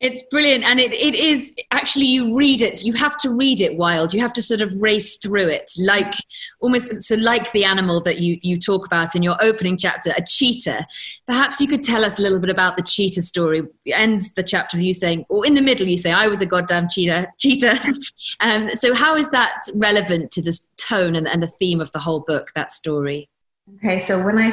it's 0.00 0.22
brilliant. 0.30 0.62
And 0.62 0.78
it, 0.78 0.92
it 0.92 1.14
is 1.14 1.54
actually, 1.72 2.06
you 2.06 2.36
read 2.36 2.62
it, 2.62 2.84
you 2.84 2.92
have 2.92 3.16
to 3.18 3.30
read 3.30 3.60
it 3.60 3.76
wild. 3.76 4.14
You 4.14 4.20
have 4.20 4.32
to 4.34 4.42
sort 4.42 4.60
of 4.60 4.80
race 4.80 5.16
through 5.16 5.48
it, 5.48 5.72
like 5.76 6.12
almost 6.60 7.02
so 7.02 7.16
like 7.16 7.50
the 7.50 7.64
animal 7.64 8.00
that 8.02 8.20
you, 8.20 8.38
you 8.42 8.60
talk 8.60 8.86
about 8.86 9.16
in 9.16 9.24
your 9.24 9.36
opening 9.42 9.76
chapter, 9.76 10.12
a 10.16 10.22
cheetah. 10.24 10.86
Perhaps 11.26 11.60
you 11.60 11.66
could 11.66 11.82
tell 11.82 12.04
us 12.04 12.18
a 12.18 12.22
little 12.22 12.38
bit 12.38 12.50
about 12.50 12.76
the 12.76 12.82
cheetah 12.82 13.22
story. 13.22 13.62
It 13.84 13.92
ends 13.92 14.34
the 14.34 14.44
chapter 14.44 14.76
with 14.76 14.84
you 14.84 14.92
saying, 14.92 15.26
or 15.28 15.44
in 15.44 15.54
the 15.54 15.62
middle, 15.62 15.88
you 15.88 15.96
say, 15.96 16.12
I 16.12 16.28
was 16.28 16.40
a 16.40 16.46
goddamn 16.46 16.88
cheetah. 16.88 17.32
cheetah. 17.38 17.78
um, 18.40 18.70
so, 18.76 18.94
how 18.94 19.16
is 19.16 19.28
that 19.30 19.62
relevant 19.74 20.30
to 20.32 20.42
this 20.42 20.68
tone 20.76 21.16
and, 21.16 21.26
and 21.26 21.42
the 21.42 21.48
theme 21.48 21.80
of 21.80 21.90
the 21.90 21.98
whole 21.98 22.20
book, 22.20 22.52
that 22.54 22.70
story? 22.70 23.28
Okay, 23.76 23.98
so 23.98 24.24
when 24.24 24.38
I, 24.38 24.52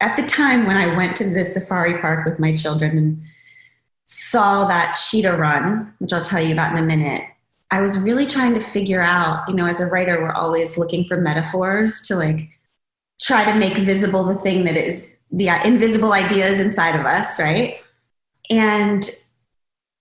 at 0.00 0.16
the 0.16 0.22
time 0.22 0.66
when 0.66 0.76
I 0.76 0.96
went 0.96 1.16
to 1.16 1.28
the 1.28 1.44
safari 1.44 1.98
park 1.98 2.24
with 2.24 2.38
my 2.38 2.54
children 2.54 2.96
and 2.96 3.22
saw 4.12 4.66
that 4.66 4.92
cheetah 4.92 5.36
run, 5.36 5.92
which 5.98 6.12
I'll 6.12 6.22
tell 6.22 6.40
you 6.40 6.52
about 6.52 6.76
in 6.76 6.82
a 6.82 6.86
minute, 6.86 7.22
I 7.70 7.80
was 7.80 7.98
really 7.98 8.26
trying 8.26 8.52
to 8.54 8.60
figure 8.60 9.00
out, 9.00 9.48
you 9.48 9.54
know, 9.54 9.66
as 9.66 9.80
a 9.80 9.86
writer, 9.86 10.20
we're 10.20 10.32
always 10.32 10.76
looking 10.76 11.04
for 11.04 11.16
metaphors 11.16 12.00
to 12.02 12.16
like 12.16 12.48
try 13.20 13.50
to 13.50 13.58
make 13.58 13.76
visible 13.78 14.24
the 14.24 14.34
thing 14.34 14.64
that 14.64 14.76
is 14.76 15.10
the 15.30 15.48
uh, 15.48 15.64
invisible 15.64 16.12
ideas 16.12 16.60
inside 16.60 16.98
of 16.98 17.06
us, 17.06 17.40
right? 17.40 17.80
And 18.50 19.08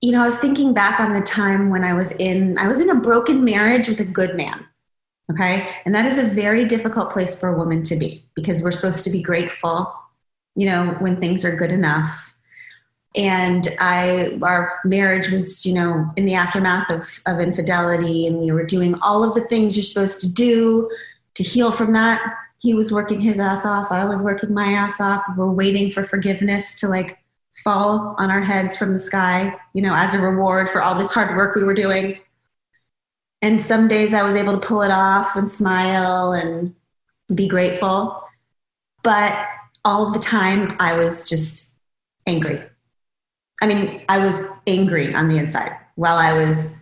you 0.01 0.11
know, 0.11 0.23
I 0.23 0.25
was 0.25 0.37
thinking 0.37 0.73
back 0.73 0.99
on 0.99 1.13
the 1.13 1.21
time 1.21 1.69
when 1.69 1.83
I 1.83 1.93
was 1.93 2.11
in 2.13 2.57
I 2.57 2.67
was 2.67 2.79
in 2.79 2.89
a 2.89 2.95
broken 2.95 3.45
marriage 3.45 3.87
with 3.87 3.99
a 3.99 4.05
good 4.05 4.35
man. 4.35 4.65
Okay? 5.31 5.69
And 5.85 5.95
that 5.95 6.05
is 6.05 6.17
a 6.17 6.23
very 6.23 6.65
difficult 6.65 7.11
place 7.11 7.39
for 7.39 7.49
a 7.49 7.57
woman 7.57 7.83
to 7.83 7.95
be 7.95 8.25
because 8.35 8.61
we're 8.61 8.71
supposed 8.71 9.05
to 9.05 9.09
be 9.09 9.21
grateful, 9.21 9.93
you 10.55 10.65
know, 10.65 10.97
when 10.99 11.21
things 11.21 11.45
are 11.45 11.55
good 11.55 11.71
enough 11.71 12.30
and 13.15 13.67
I 13.79 14.39
our 14.41 14.79
marriage 14.85 15.29
was 15.31 15.65
you 15.65 15.73
know 15.73 16.09
in 16.15 16.25
the 16.25 16.35
aftermath 16.35 16.89
of 16.89 17.21
of 17.25 17.39
infidelity 17.39 18.27
and 18.27 18.39
we 18.39 18.51
were 18.51 18.65
doing 18.65 18.95
all 19.01 19.23
of 19.23 19.35
the 19.35 19.41
things 19.47 19.75
you're 19.75 19.83
supposed 19.83 20.21
to 20.21 20.31
do 20.31 20.89
to 21.35 21.43
heal 21.43 21.71
from 21.71 21.93
that. 21.93 22.21
He 22.59 22.73
was 22.73 22.91
working 22.91 23.19
his 23.19 23.39
ass 23.39 23.65
off. 23.65 23.91
I 23.91 24.05
was 24.05 24.21
working 24.21 24.53
my 24.53 24.67
ass 24.67 25.01
off. 25.01 25.23
We're 25.35 25.51
waiting 25.51 25.91
for 25.91 26.03
forgiveness 26.03 26.75
to 26.81 26.87
like 26.87 27.17
fall 27.63 28.15
on 28.17 28.31
our 28.31 28.41
heads 28.41 28.77
from 28.77 28.93
the 28.93 28.99
sky 28.99 29.53
you 29.73 29.81
know 29.81 29.93
as 29.93 30.13
a 30.13 30.19
reward 30.19 30.69
for 30.69 30.81
all 30.81 30.95
this 30.95 31.11
hard 31.11 31.35
work 31.35 31.55
we 31.55 31.63
were 31.63 31.73
doing. 31.73 32.17
And 33.41 33.61
some 33.61 33.87
days 33.87 34.13
I 34.13 34.23
was 34.23 34.35
able 34.35 34.53
to 34.53 34.65
pull 34.65 34.83
it 34.83 34.91
off 34.91 35.35
and 35.35 35.49
smile 35.49 36.31
and 36.31 36.73
be 37.35 37.47
grateful. 37.47 38.23
But 39.03 39.47
all 39.83 40.11
the 40.11 40.19
time 40.19 40.77
I 40.79 40.95
was 40.95 41.27
just 41.27 41.81
angry 42.27 42.61
I 43.61 43.67
mean, 43.67 44.03
I 44.09 44.17
was 44.17 44.41
angry 44.67 45.13
on 45.13 45.27
the 45.27 45.37
inside 45.37 45.77
while 45.95 46.17
I 46.17 46.33
was 46.33 46.75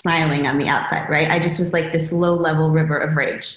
smiling 0.00 0.46
on 0.46 0.58
the 0.58 0.68
outside, 0.68 1.08
right? 1.10 1.30
I 1.30 1.38
just 1.38 1.58
was 1.58 1.72
like 1.72 1.92
this 1.92 2.12
low 2.12 2.34
level 2.34 2.70
river 2.70 2.96
of 2.96 3.16
rage. 3.16 3.56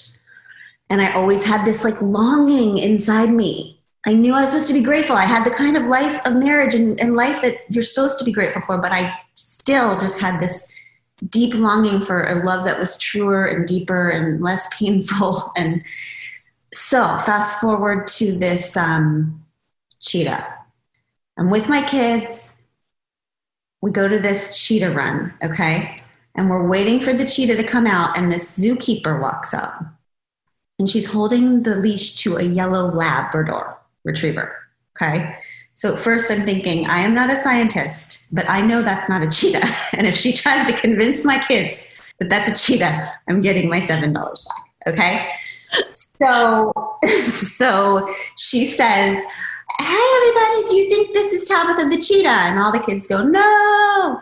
And 0.90 1.00
I 1.00 1.12
always 1.12 1.44
had 1.44 1.64
this 1.64 1.84
like 1.84 2.00
longing 2.02 2.78
inside 2.78 3.30
me. 3.30 3.80
I 4.06 4.12
knew 4.12 4.34
I 4.34 4.42
was 4.42 4.50
supposed 4.50 4.68
to 4.68 4.74
be 4.74 4.82
grateful. 4.82 5.16
I 5.16 5.24
had 5.24 5.46
the 5.46 5.50
kind 5.50 5.76
of 5.76 5.86
life 5.86 6.18
of 6.26 6.36
marriage 6.36 6.74
and, 6.74 7.00
and 7.00 7.16
life 7.16 7.40
that 7.40 7.58
you're 7.70 7.82
supposed 7.82 8.18
to 8.18 8.24
be 8.24 8.32
grateful 8.32 8.60
for, 8.66 8.76
but 8.76 8.92
I 8.92 9.16
still 9.32 9.96
just 9.98 10.20
had 10.20 10.40
this 10.40 10.66
deep 11.30 11.54
longing 11.54 12.02
for 12.02 12.24
a 12.24 12.44
love 12.44 12.66
that 12.66 12.78
was 12.78 12.98
truer 12.98 13.46
and 13.46 13.66
deeper 13.66 14.10
and 14.10 14.42
less 14.42 14.66
painful. 14.72 15.52
And 15.56 15.82
so, 16.72 17.02
fast 17.18 17.60
forward 17.60 18.08
to 18.08 18.32
this 18.32 18.76
um, 18.76 19.44
cheetah. 20.00 20.44
I'm 21.38 21.48
with 21.48 21.68
my 21.68 21.82
kids 21.82 22.53
we 23.84 23.92
go 23.92 24.08
to 24.08 24.18
this 24.18 24.64
cheetah 24.64 24.90
run, 24.92 25.34
okay? 25.44 26.02
And 26.36 26.48
we're 26.48 26.66
waiting 26.66 27.00
for 27.00 27.12
the 27.12 27.26
cheetah 27.26 27.56
to 27.56 27.62
come 27.62 27.86
out, 27.86 28.16
and 28.16 28.32
this 28.32 28.58
zookeeper 28.58 29.20
walks 29.20 29.52
up. 29.52 29.78
And 30.78 30.88
she's 30.88 31.04
holding 31.04 31.62
the 31.62 31.76
leash 31.76 32.16
to 32.22 32.36
a 32.36 32.42
yellow 32.42 32.90
Labrador 32.90 33.78
retriever, 34.04 34.56
okay? 34.96 35.36
So 35.74 35.98
first 35.98 36.30
I'm 36.30 36.46
thinking, 36.46 36.86
I 36.86 37.00
am 37.00 37.12
not 37.12 37.30
a 37.30 37.36
scientist, 37.36 38.26
but 38.32 38.48
I 38.48 38.62
know 38.62 38.80
that's 38.80 39.06
not 39.10 39.22
a 39.22 39.28
cheetah. 39.28 39.68
And 39.92 40.06
if 40.06 40.16
she 40.16 40.32
tries 40.32 40.66
to 40.66 40.72
convince 40.80 41.22
my 41.22 41.36
kids 41.36 41.86
that 42.20 42.30
that's 42.30 42.48
a 42.48 42.64
cheetah, 42.66 43.12
I'm 43.28 43.42
getting 43.42 43.68
my 43.68 43.80
$7 43.80 44.14
back, 44.14 44.88
okay? 44.88 45.30
So, 46.22 46.72
so 47.20 48.08
she 48.38 48.64
says, 48.64 49.22
hey 49.80 50.06
everybody 50.16 50.68
do 50.68 50.76
you 50.76 50.88
think 50.88 51.12
this 51.12 51.32
is 51.32 51.48
tabitha 51.48 51.88
the 51.88 52.00
cheetah? 52.00 52.28
And 52.28 52.58
all 52.58 52.72
the 52.72 52.80
kids 52.80 53.06
go 53.06 53.22
no. 53.22 54.20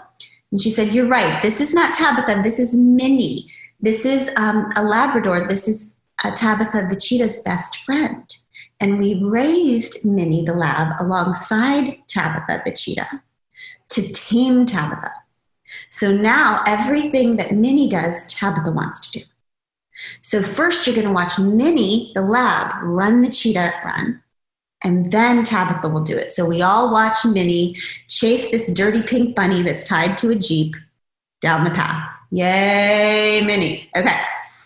And 0.51 0.61
she 0.61 0.71
said 0.71 0.93
you're 0.93 1.09
right. 1.09 1.41
This 1.43 1.61
is 1.61 1.75
not 1.75 1.95
tabitha. 1.95 2.43
This 2.43 2.59
is 2.59 2.77
minnie. 2.77 3.51
This 3.81 4.05
is 4.07 4.31
um, 4.37 4.71
a 4.77 4.83
labrador. 4.83 5.47
This 5.49 5.69
is 5.69 5.97
uh, 6.25 6.31
tabitha 6.35 6.87
the 6.89 6.97
cheetah's 6.97 7.37
best 7.45 7.85
friend. 7.85 8.37
And 8.81 8.99
we 8.99 9.23
raised 9.23 10.05
minnie 10.05 10.45
the 10.45 10.55
lab 10.55 10.95
alongside 11.01 11.99
tabitha 12.09 12.63
the 12.65 12.73
cheetah 12.73 13.23
to 13.91 14.13
tame 14.13 14.67
tabitha. 14.67 15.11
So 15.91 16.15
now 16.15 16.63
everything 16.67 17.37
that 17.37 17.55
minnie 17.55 17.89
does 17.89 18.27
tabitha 18.33 18.73
wants 18.73 19.01
to 19.09 19.21
do. 19.21 19.25
So 20.23 20.43
first 20.43 20.87
you're 20.87 20.97
going 20.97 21.07
to 21.07 21.13
watch 21.13 21.39
minnie 21.39 22.13
the 22.15 22.23
lab 22.23 22.73
run 22.83 23.21
the 23.21 23.31
cheetah 23.31 23.73
run 23.85 24.22
and 24.85 25.11
then 25.11 25.45
Tabitha 25.45 25.89
will 25.89 26.03
do 26.03 26.17
it. 26.17 26.33
So 26.33 26.45
we 26.45 26.63
all 26.63 26.91
watch 26.91 27.25
Minnie 27.25 27.77
chase 28.09 28.51
this 28.51 28.71
dirty 28.73 29.03
pink 29.03 29.37
bunny 29.37 29.63
that's 29.63 29.85
tied 29.85 30.19
to 30.19 30.31
a 30.31 30.35
Jeep 30.35 30.75
down 31.41 31.65
the 31.65 31.71
path. 31.71 32.09
Yay, 32.31 33.43
Minnie. 33.45 33.89
Okay. 33.97 34.21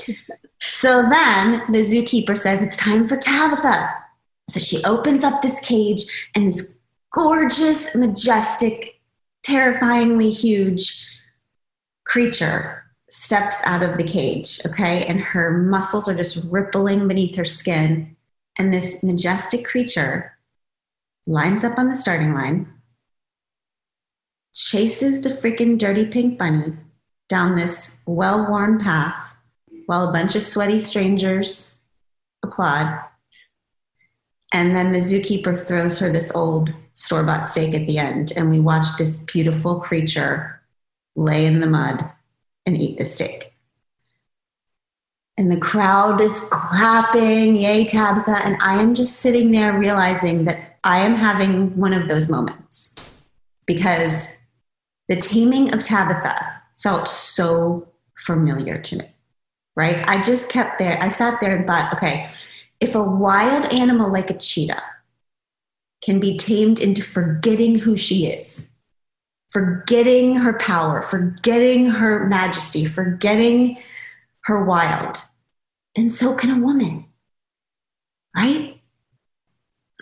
So 0.58 1.08
then 1.08 1.62
the 1.70 1.80
zookeeper 1.80 2.36
says 2.36 2.62
it's 2.62 2.76
time 2.76 3.06
for 3.06 3.16
Tabitha. 3.16 3.88
So 4.48 4.58
she 4.58 4.82
opens 4.84 5.22
up 5.22 5.42
this 5.42 5.60
cage, 5.60 6.02
and 6.34 6.48
this 6.48 6.80
gorgeous, 7.12 7.94
majestic, 7.94 9.00
terrifyingly 9.42 10.30
huge 10.30 11.06
creature 12.04 12.84
steps 13.08 13.56
out 13.64 13.82
of 13.82 13.98
the 13.98 14.04
cage. 14.04 14.60
Okay. 14.66 15.04
And 15.04 15.20
her 15.20 15.50
muscles 15.50 16.08
are 16.08 16.14
just 16.14 16.44
rippling 16.50 17.06
beneath 17.06 17.36
her 17.36 17.44
skin 17.44 18.15
and 18.58 18.72
this 18.72 19.02
majestic 19.02 19.64
creature 19.64 20.32
lines 21.26 21.64
up 21.64 21.78
on 21.78 21.88
the 21.88 21.94
starting 21.94 22.34
line, 22.34 22.72
chases 24.54 25.20
the 25.20 25.30
freaking 25.30 25.78
dirty 25.78 26.06
pink 26.06 26.38
bunny 26.38 26.72
down 27.28 27.54
this 27.54 27.98
well 28.06 28.48
worn 28.48 28.78
path 28.78 29.34
while 29.86 30.08
a 30.08 30.12
bunch 30.12 30.34
of 30.34 30.42
sweaty 30.42 30.80
strangers 30.80 31.78
applaud. 32.42 33.00
And 34.52 34.74
then 34.74 34.92
the 34.92 35.00
zookeeper 35.00 35.58
throws 35.58 35.98
her 35.98 36.08
this 36.08 36.34
old 36.34 36.70
store 36.94 37.24
bought 37.24 37.46
steak 37.46 37.74
at 37.74 37.86
the 37.86 37.98
end, 37.98 38.32
and 38.36 38.48
we 38.48 38.60
watch 38.60 38.86
this 38.96 39.18
beautiful 39.24 39.80
creature 39.80 40.62
lay 41.14 41.44
in 41.44 41.60
the 41.60 41.66
mud 41.66 42.10
and 42.64 42.80
eat 42.80 42.96
the 42.96 43.04
steak 43.04 43.45
and 45.38 45.52
the 45.52 45.58
crowd 45.58 46.20
is 46.20 46.40
clapping, 46.50 47.56
yay, 47.56 47.84
Tabitha. 47.84 48.44
And 48.44 48.56
I 48.60 48.80
am 48.80 48.94
just 48.94 49.16
sitting 49.16 49.52
there 49.52 49.78
realizing 49.78 50.44
that 50.46 50.78
I 50.84 51.00
am 51.00 51.14
having 51.14 51.76
one 51.76 51.92
of 51.92 52.08
those 52.08 52.28
moments 52.28 53.22
because 53.66 54.34
the 55.08 55.16
taming 55.16 55.74
of 55.74 55.82
Tabitha 55.82 56.62
felt 56.82 57.08
so 57.08 57.86
familiar 58.18 58.78
to 58.78 58.96
me, 58.96 59.08
right? 59.76 60.02
I 60.08 60.22
just 60.22 60.48
kept 60.48 60.78
there. 60.78 60.98
I 61.02 61.10
sat 61.10 61.40
there 61.40 61.54
and 61.54 61.66
thought, 61.66 61.92
okay, 61.94 62.30
if 62.80 62.94
a 62.94 63.02
wild 63.02 63.72
animal 63.72 64.10
like 64.10 64.30
a 64.30 64.38
cheetah 64.38 64.82
can 66.02 66.18
be 66.18 66.36
tamed 66.36 66.78
into 66.78 67.02
forgetting 67.02 67.78
who 67.78 67.96
she 67.96 68.26
is, 68.26 68.68
forgetting 69.50 70.34
her 70.34 70.54
power, 70.54 71.02
forgetting 71.02 71.86
her 71.86 72.26
majesty, 72.26 72.84
forgetting 72.84 73.78
her 74.46 74.64
wild. 74.64 75.22
And 75.96 76.10
so 76.10 76.34
can 76.34 76.50
a 76.50 76.64
woman, 76.64 77.06
right? 78.34 78.80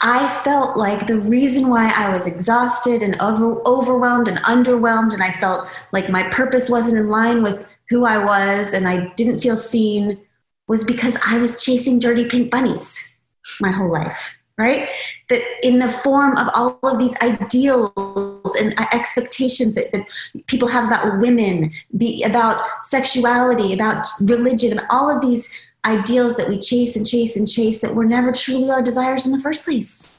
I 0.02 0.28
felt 0.42 0.76
like 0.76 1.06
the 1.06 1.18
reason 1.18 1.68
why 1.68 1.92
I 1.94 2.08
was 2.08 2.26
exhausted 2.26 3.02
and 3.02 3.20
over, 3.22 3.62
overwhelmed 3.66 4.28
and 4.28 4.38
underwhelmed, 4.38 5.12
and 5.12 5.22
I 5.22 5.32
felt 5.32 5.68
like 5.92 6.10
my 6.10 6.24
purpose 6.28 6.68
wasn't 6.68 6.98
in 6.98 7.08
line 7.08 7.42
with 7.42 7.66
who 7.90 8.04
I 8.04 8.22
was 8.22 8.74
and 8.74 8.88
I 8.88 9.12
didn't 9.14 9.40
feel 9.40 9.56
seen 9.56 10.20
was 10.68 10.84
because 10.84 11.16
I 11.26 11.38
was 11.38 11.62
chasing 11.62 11.98
dirty 11.98 12.28
pink 12.28 12.50
bunnies 12.50 13.12
my 13.60 13.70
whole 13.70 13.92
life 13.92 14.34
right? 14.58 14.88
That 15.28 15.42
in 15.62 15.78
the 15.78 15.88
form 15.88 16.36
of 16.36 16.48
all 16.54 16.78
of 16.82 16.98
these 16.98 17.14
ideals 17.20 18.33
and 18.58 18.78
uh, 18.78 18.86
expectations 18.92 19.74
that, 19.74 19.90
that 19.92 20.06
people 20.46 20.68
have 20.68 20.86
about 20.86 21.18
women, 21.18 21.72
be 21.96 22.22
about 22.24 22.64
sexuality, 22.82 23.72
about 23.72 24.06
religion, 24.20 24.72
about 24.72 24.86
all 24.90 25.10
of 25.10 25.20
these 25.22 25.52
ideals 25.86 26.36
that 26.36 26.48
we 26.48 26.60
chase 26.60 26.96
and 26.96 27.06
chase 27.06 27.36
and 27.36 27.48
chase 27.48 27.80
that 27.80 27.94
were 27.94 28.04
never 28.04 28.32
truly 28.32 28.70
our 28.70 28.82
desires 28.82 29.26
in 29.26 29.32
the 29.32 29.40
first 29.40 29.64
place, 29.64 30.18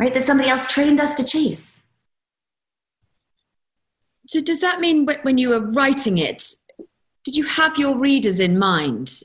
right? 0.00 0.12
That 0.14 0.24
somebody 0.24 0.48
else 0.48 0.66
trained 0.66 1.00
us 1.00 1.14
to 1.14 1.24
chase. 1.24 1.82
So, 4.28 4.40
does 4.40 4.60
that 4.60 4.80
mean 4.80 5.06
when 5.22 5.36
you 5.36 5.50
were 5.50 5.60
writing 5.60 6.18
it, 6.18 6.54
did 7.24 7.36
you 7.36 7.44
have 7.44 7.78
your 7.78 7.98
readers 7.98 8.40
in 8.40 8.58
mind? 8.58 9.22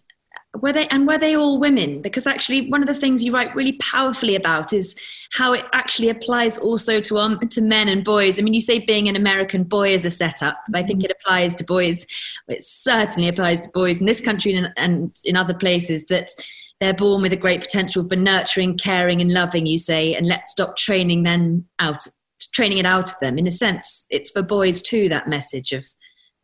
Were 0.55 0.73
they 0.73 0.87
and 0.87 1.07
were 1.07 1.17
they 1.17 1.35
all 1.35 1.59
women? 1.59 2.01
Because 2.01 2.25
actually 2.25 2.69
one 2.69 2.81
of 2.81 2.87
the 2.87 2.95
things 2.95 3.23
you 3.23 3.33
write 3.33 3.55
really 3.55 3.73
powerfully 3.73 4.35
about 4.35 4.73
is 4.73 4.99
how 5.33 5.53
it 5.53 5.65
actually 5.73 6.09
applies 6.09 6.57
also 6.57 6.99
to 7.01 7.17
um 7.17 7.39
to 7.49 7.61
men 7.61 7.89
and 7.89 8.03
boys. 8.03 8.39
I 8.39 8.41
mean 8.41 8.53
you 8.53 8.61
say 8.61 8.79
being 8.79 9.07
an 9.07 9.15
american 9.15 9.63
boy 9.63 9.93
is 9.93 10.05
a 10.05 10.09
setup 10.09 10.57
but 10.69 10.79
i 10.79 10.85
think 10.85 11.03
it 11.03 11.11
applies 11.11 11.55
to 11.55 11.63
boys. 11.63 12.07
It 12.47 12.61
certainly 12.61 13.29
applies 13.29 13.59
to 13.61 13.69
boys 13.73 13.99
in 13.99 14.05
this 14.05 14.21
country 14.21 14.55
and, 14.55 14.71
and 14.77 15.15
in 15.25 15.35
other 15.35 15.53
places 15.53 16.05
that 16.07 16.31
they're 16.79 16.93
born 16.93 17.21
with 17.21 17.33
a 17.33 17.37
great 17.37 17.61
potential 17.61 18.07
for 18.07 18.15
nurturing 18.15 18.77
caring 18.77 19.21
and 19.21 19.31
loving 19.31 19.65
you 19.65 19.77
say 19.77 20.15
and 20.15 20.27
let's 20.27 20.51
stop 20.51 20.77
training 20.77 21.23
them 21.23 21.65
out 21.79 22.07
training 22.53 22.77
it 22.77 22.85
out 22.85 23.11
of 23.11 23.19
them. 23.19 23.37
In 23.37 23.47
a 23.47 23.51
sense 23.51 24.05
it's 24.09 24.31
for 24.31 24.41
boys 24.41 24.81
too 24.81 25.09
that 25.09 25.27
message 25.27 25.71
of 25.73 25.85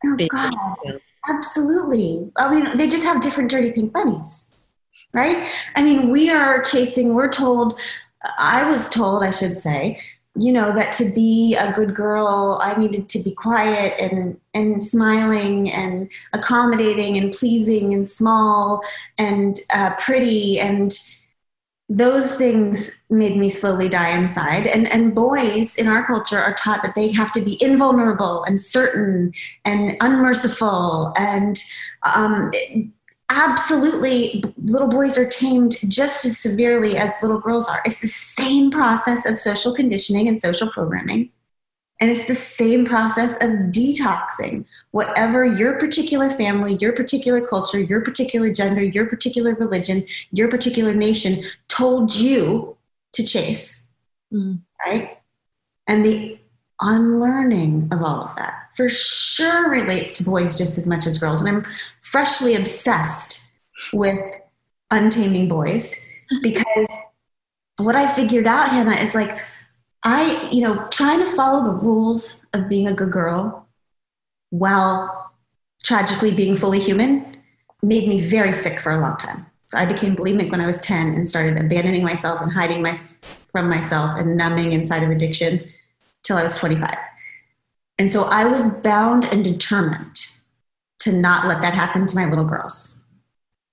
oh, 0.06 0.16
being 0.16 0.30
God. 0.32 1.00
Absolutely. 1.28 2.30
I 2.36 2.52
mean, 2.52 2.76
they 2.76 2.86
just 2.86 3.04
have 3.04 3.22
different 3.22 3.50
dirty 3.50 3.72
pink 3.72 3.92
bunnies, 3.92 4.66
right? 5.12 5.48
I 5.74 5.82
mean, 5.82 6.10
we 6.10 6.30
are 6.30 6.62
chasing, 6.62 7.14
we're 7.14 7.30
told, 7.30 7.80
I 8.38 8.68
was 8.68 8.88
told, 8.88 9.22
I 9.22 9.30
should 9.30 9.58
say, 9.58 9.98
you 10.36 10.52
know, 10.52 10.72
that 10.72 10.92
to 10.92 11.10
be 11.14 11.54
a 11.54 11.72
good 11.72 11.94
girl, 11.94 12.58
I 12.60 12.74
needed 12.74 13.08
to 13.10 13.20
be 13.20 13.32
quiet 13.32 13.94
and, 14.00 14.38
and 14.52 14.82
smiling 14.82 15.70
and 15.70 16.10
accommodating 16.32 17.16
and 17.16 17.32
pleasing 17.32 17.94
and 17.94 18.08
small 18.08 18.82
and 19.16 19.60
uh, 19.72 19.94
pretty 19.94 20.58
and 20.58 20.98
those 21.96 22.34
things 22.34 23.02
made 23.08 23.36
me 23.36 23.48
slowly 23.48 23.88
die 23.88 24.16
inside. 24.16 24.66
And 24.66 24.90
and 24.92 25.14
boys 25.14 25.76
in 25.76 25.86
our 25.86 26.04
culture 26.04 26.38
are 26.38 26.54
taught 26.54 26.82
that 26.82 26.94
they 26.94 27.12
have 27.12 27.30
to 27.32 27.40
be 27.40 27.56
invulnerable 27.62 28.44
and 28.44 28.60
certain 28.60 29.32
and 29.64 29.96
unmerciful 30.00 31.12
and 31.16 31.62
um, 32.16 32.50
absolutely 33.30 34.42
little 34.64 34.88
boys 34.88 35.16
are 35.16 35.28
tamed 35.28 35.76
just 35.88 36.24
as 36.24 36.38
severely 36.38 36.96
as 36.96 37.14
little 37.22 37.40
girls 37.40 37.68
are. 37.68 37.80
It's 37.84 38.00
the 38.00 38.08
same 38.08 38.70
process 38.70 39.24
of 39.24 39.38
social 39.38 39.74
conditioning 39.74 40.28
and 40.28 40.38
social 40.38 40.68
programming 40.68 41.30
and 42.00 42.10
it's 42.10 42.24
the 42.24 42.34
same 42.34 42.84
process 42.84 43.34
of 43.42 43.50
detoxing 43.70 44.64
whatever 44.90 45.44
your 45.44 45.78
particular 45.78 46.28
family, 46.30 46.74
your 46.74 46.92
particular 46.92 47.40
culture, 47.40 47.78
your 47.78 48.00
particular 48.00 48.52
gender, 48.52 48.82
your 48.82 49.06
particular 49.06 49.54
religion, 49.54 50.04
your 50.30 50.48
particular 50.48 50.92
nation 50.92 51.42
told 51.68 52.14
you 52.14 52.76
to 53.12 53.24
chase. 53.24 53.86
Mm. 54.32 54.60
Right? 54.84 55.18
And 55.86 56.04
the 56.04 56.38
unlearning 56.80 57.88
of 57.92 58.02
all 58.02 58.22
of 58.22 58.36
that 58.36 58.68
for 58.76 58.88
sure 58.88 59.70
relates 59.70 60.12
to 60.14 60.24
boys 60.24 60.58
just 60.58 60.78
as 60.78 60.86
much 60.86 61.06
as 61.06 61.18
girls. 61.18 61.40
And 61.40 61.48
I'm 61.48 61.64
freshly 62.02 62.56
obsessed 62.56 63.40
with 63.92 64.18
untaming 64.90 65.48
boys 65.48 66.08
because 66.42 66.88
what 67.76 67.96
I 67.96 68.12
figured 68.14 68.46
out, 68.46 68.68
Hannah, 68.68 68.96
is 68.96 69.14
like, 69.14 69.38
I, 70.04 70.48
you 70.52 70.60
know, 70.60 70.86
trying 70.90 71.24
to 71.24 71.26
follow 71.34 71.64
the 71.64 71.72
rules 71.72 72.46
of 72.52 72.68
being 72.68 72.88
a 72.88 72.92
good 72.92 73.10
girl 73.10 73.66
while 74.50 75.32
tragically 75.82 76.32
being 76.32 76.54
fully 76.54 76.78
human 76.78 77.40
made 77.82 78.08
me 78.08 78.20
very 78.20 78.52
sick 78.52 78.78
for 78.78 78.92
a 78.92 78.98
long 78.98 79.16
time. 79.16 79.46
So 79.68 79.78
I 79.78 79.86
became 79.86 80.14
bulimic 80.14 80.50
when 80.50 80.60
I 80.60 80.66
was 80.66 80.80
10 80.82 81.14
and 81.14 81.28
started 81.28 81.58
abandoning 81.58 82.04
myself 82.04 82.40
and 82.42 82.52
hiding 82.52 82.82
my, 82.82 82.92
from 82.92 83.68
myself 83.68 84.18
and 84.20 84.36
numbing 84.36 84.72
inside 84.72 85.02
of 85.02 85.10
addiction 85.10 85.66
till 86.22 86.36
I 86.36 86.42
was 86.42 86.56
25. 86.56 86.94
And 87.98 88.12
so 88.12 88.24
I 88.24 88.44
was 88.44 88.70
bound 88.82 89.24
and 89.26 89.42
determined 89.42 90.26
to 91.00 91.12
not 91.12 91.48
let 91.48 91.62
that 91.62 91.74
happen 91.74 92.06
to 92.06 92.16
my 92.16 92.26
little 92.26 92.44
girls. 92.44 93.04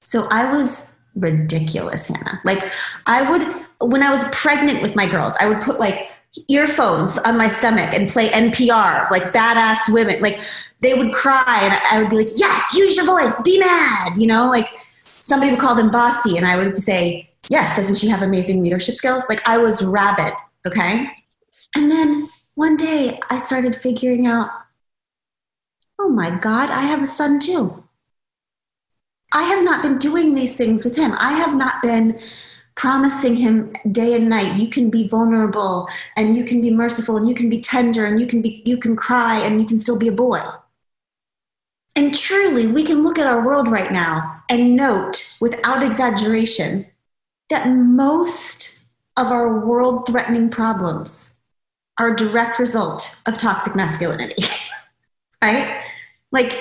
So 0.03 0.27
I 0.31 0.51
was 0.51 0.93
ridiculous, 1.15 2.07
Hannah. 2.07 2.39
Like 2.43 2.63
I 3.05 3.29
would, 3.29 3.65
when 3.81 4.01
I 4.01 4.09
was 4.09 4.23
pregnant 4.31 4.81
with 4.81 4.95
my 4.95 5.05
girls, 5.05 5.35
I 5.39 5.47
would 5.47 5.61
put 5.61 5.79
like 5.79 6.09
earphones 6.47 7.17
on 7.19 7.37
my 7.37 7.47
stomach 7.47 7.93
and 7.93 8.09
play 8.09 8.29
NPR, 8.29 9.09
like 9.11 9.33
badass 9.33 9.91
women. 9.91 10.21
Like 10.21 10.39
they 10.81 10.93
would 10.93 11.13
cry 11.13 11.59
and 11.61 11.73
I 11.91 12.01
would 12.01 12.09
be 12.09 12.17
like, 12.17 12.29
yes, 12.35 12.75
use 12.75 12.95
your 12.95 13.05
voice, 13.05 13.39
be 13.41 13.59
mad. 13.59 14.13
You 14.17 14.27
know, 14.27 14.49
like 14.49 14.69
somebody 14.99 15.51
would 15.51 15.59
call 15.59 15.75
them 15.75 15.91
bossy 15.91 16.37
and 16.37 16.45
I 16.45 16.57
would 16.57 16.81
say, 16.81 17.29
yes, 17.49 17.75
doesn't 17.75 17.97
she 17.97 18.07
have 18.07 18.21
amazing 18.21 18.61
leadership 18.61 18.95
skills? 18.95 19.25
Like 19.29 19.47
I 19.47 19.57
was 19.57 19.83
rabid. 19.83 20.33
Okay. 20.65 21.07
And 21.75 21.91
then 21.91 22.29
one 22.55 22.77
day 22.77 23.19
I 23.29 23.37
started 23.37 23.75
figuring 23.75 24.27
out, 24.27 24.49
oh 25.99 26.09
my 26.09 26.31
God, 26.31 26.69
I 26.69 26.81
have 26.81 27.01
a 27.01 27.07
son 27.07 27.39
too. 27.39 27.83
I 29.33 29.43
have 29.43 29.63
not 29.63 29.81
been 29.81 29.97
doing 29.97 30.33
these 30.33 30.55
things 30.55 30.83
with 30.83 30.95
him. 30.95 31.15
I 31.17 31.31
have 31.33 31.55
not 31.55 31.81
been 31.81 32.19
promising 32.81 33.35
him 33.35 33.71
day 33.91 34.15
and 34.15 34.27
night 34.27 34.59
you 34.59 34.67
can 34.67 34.89
be 34.89 35.07
vulnerable 35.07 35.87
and 36.17 36.35
you 36.35 36.43
can 36.43 36.59
be 36.59 36.71
merciful 36.71 37.15
and 37.15 37.29
you 37.29 37.35
can 37.35 37.47
be 37.47 37.61
tender 37.61 38.05
and 38.07 38.19
you 38.19 38.25
can 38.25 38.41
be 38.41 38.63
you 38.65 38.75
can 38.75 38.95
cry 38.95 39.37
and 39.37 39.61
you 39.61 39.67
can 39.67 39.77
still 39.77 39.99
be 39.99 40.07
a 40.07 40.11
boy. 40.11 40.41
And 41.95 42.11
truly 42.11 42.65
we 42.65 42.83
can 42.83 43.03
look 43.03 43.19
at 43.19 43.27
our 43.27 43.45
world 43.45 43.67
right 43.67 43.91
now 43.91 44.41
and 44.49 44.75
note 44.75 45.37
without 45.39 45.83
exaggeration 45.83 46.87
that 47.51 47.69
most 47.69 48.85
of 49.15 49.27
our 49.27 49.63
world 49.63 50.07
threatening 50.07 50.49
problems 50.49 51.35
are 51.99 52.13
a 52.13 52.15
direct 52.15 52.57
result 52.57 53.15
of 53.27 53.37
toxic 53.37 53.75
masculinity 53.75 54.43
right? 55.43 55.83
Like 56.31 56.59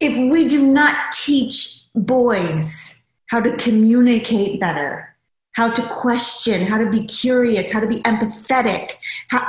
if 0.00 0.32
we 0.32 0.48
do 0.48 0.66
not 0.66 1.12
teach 1.12 1.84
boys 1.94 3.02
how 3.26 3.38
to 3.38 3.56
communicate 3.56 4.58
better 4.58 5.09
how 5.52 5.70
to 5.70 5.82
question, 5.82 6.66
how 6.66 6.78
to 6.78 6.90
be 6.90 7.06
curious, 7.06 7.72
how 7.72 7.80
to 7.80 7.86
be 7.86 7.96
empathetic. 7.96 8.92
How, 9.28 9.46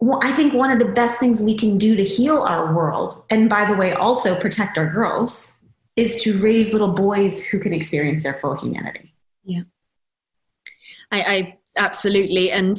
well, 0.00 0.20
I 0.22 0.32
think 0.32 0.54
one 0.54 0.70
of 0.70 0.78
the 0.78 0.92
best 0.92 1.18
things 1.18 1.42
we 1.42 1.54
can 1.54 1.76
do 1.76 1.96
to 1.96 2.04
heal 2.04 2.42
our 2.42 2.74
world, 2.74 3.24
and 3.30 3.50
by 3.50 3.64
the 3.64 3.76
way, 3.76 3.92
also 3.92 4.38
protect 4.38 4.78
our 4.78 4.88
girls, 4.88 5.56
is 5.96 6.22
to 6.22 6.38
raise 6.38 6.72
little 6.72 6.92
boys 6.92 7.44
who 7.44 7.58
can 7.58 7.72
experience 7.72 8.22
their 8.22 8.34
full 8.34 8.56
humanity. 8.56 9.12
Yeah. 9.44 9.62
I, 11.10 11.22
I 11.22 11.58
absolutely. 11.76 12.52
And 12.52 12.78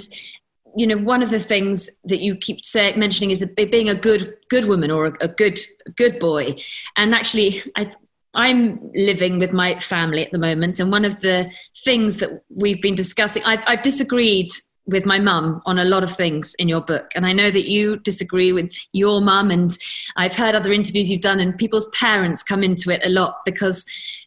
you 0.76 0.88
know 0.88 0.98
one 0.98 1.24
of 1.24 1.30
the 1.30 1.40
things 1.40 1.90
that 2.06 2.20
you 2.20 2.36
keep 2.36 2.64
say, 2.64 2.94
mentioning 2.96 3.32
is 3.32 3.46
being 3.56 3.90
a 3.90 3.96
good 3.96 4.36
good 4.50 4.66
woman 4.66 4.92
or 4.92 5.08
a, 5.08 5.14
a 5.22 5.28
good 5.28 5.60
good 5.96 6.20
boy 6.20 6.56
and 6.96 7.16
actually 7.16 7.64
i 7.76 7.92
I'm 8.34 8.92
living 8.94 9.40
with 9.40 9.52
my 9.52 9.80
family 9.80 10.24
at 10.24 10.32
the 10.32 10.38
moment, 10.38 10.80
and 10.80 10.92
one 10.92 11.06
of 11.06 11.20
the 11.22 11.52
things 11.84 12.18
that 12.18 12.44
we've 12.50 12.82
been 12.82 12.96
discussing, 12.96 13.44
I've, 13.44 13.64
I've 13.66 13.82
disagreed 13.82 14.48
with 14.86 15.06
my 15.06 15.20
mum 15.20 15.62
on 15.66 15.78
a 15.78 15.86
lot 15.86 16.04
of 16.04 16.12
things 16.12 16.56
in 16.58 16.68
your 16.68 16.82
book. 16.82 17.12
And 17.16 17.26
I 17.26 17.34
know 17.34 17.52
that 17.52 17.70
you 17.70 17.98
disagree 17.98 18.52
with 18.52 18.74
your 18.94 19.22
mum, 19.22 19.50
and 19.52 19.76
I've 20.16 20.36
heard 20.36 20.56
other 20.56 20.72
interviews 20.72 21.10
you've 21.10 21.22
done, 21.22 21.40
and 21.40 21.58
people's 21.58 21.90
parents 21.90 22.44
come 22.44 22.64
into 22.64 22.92
it 22.92 23.02
a 23.04 23.10
lot 23.10 23.38
because 23.46 23.86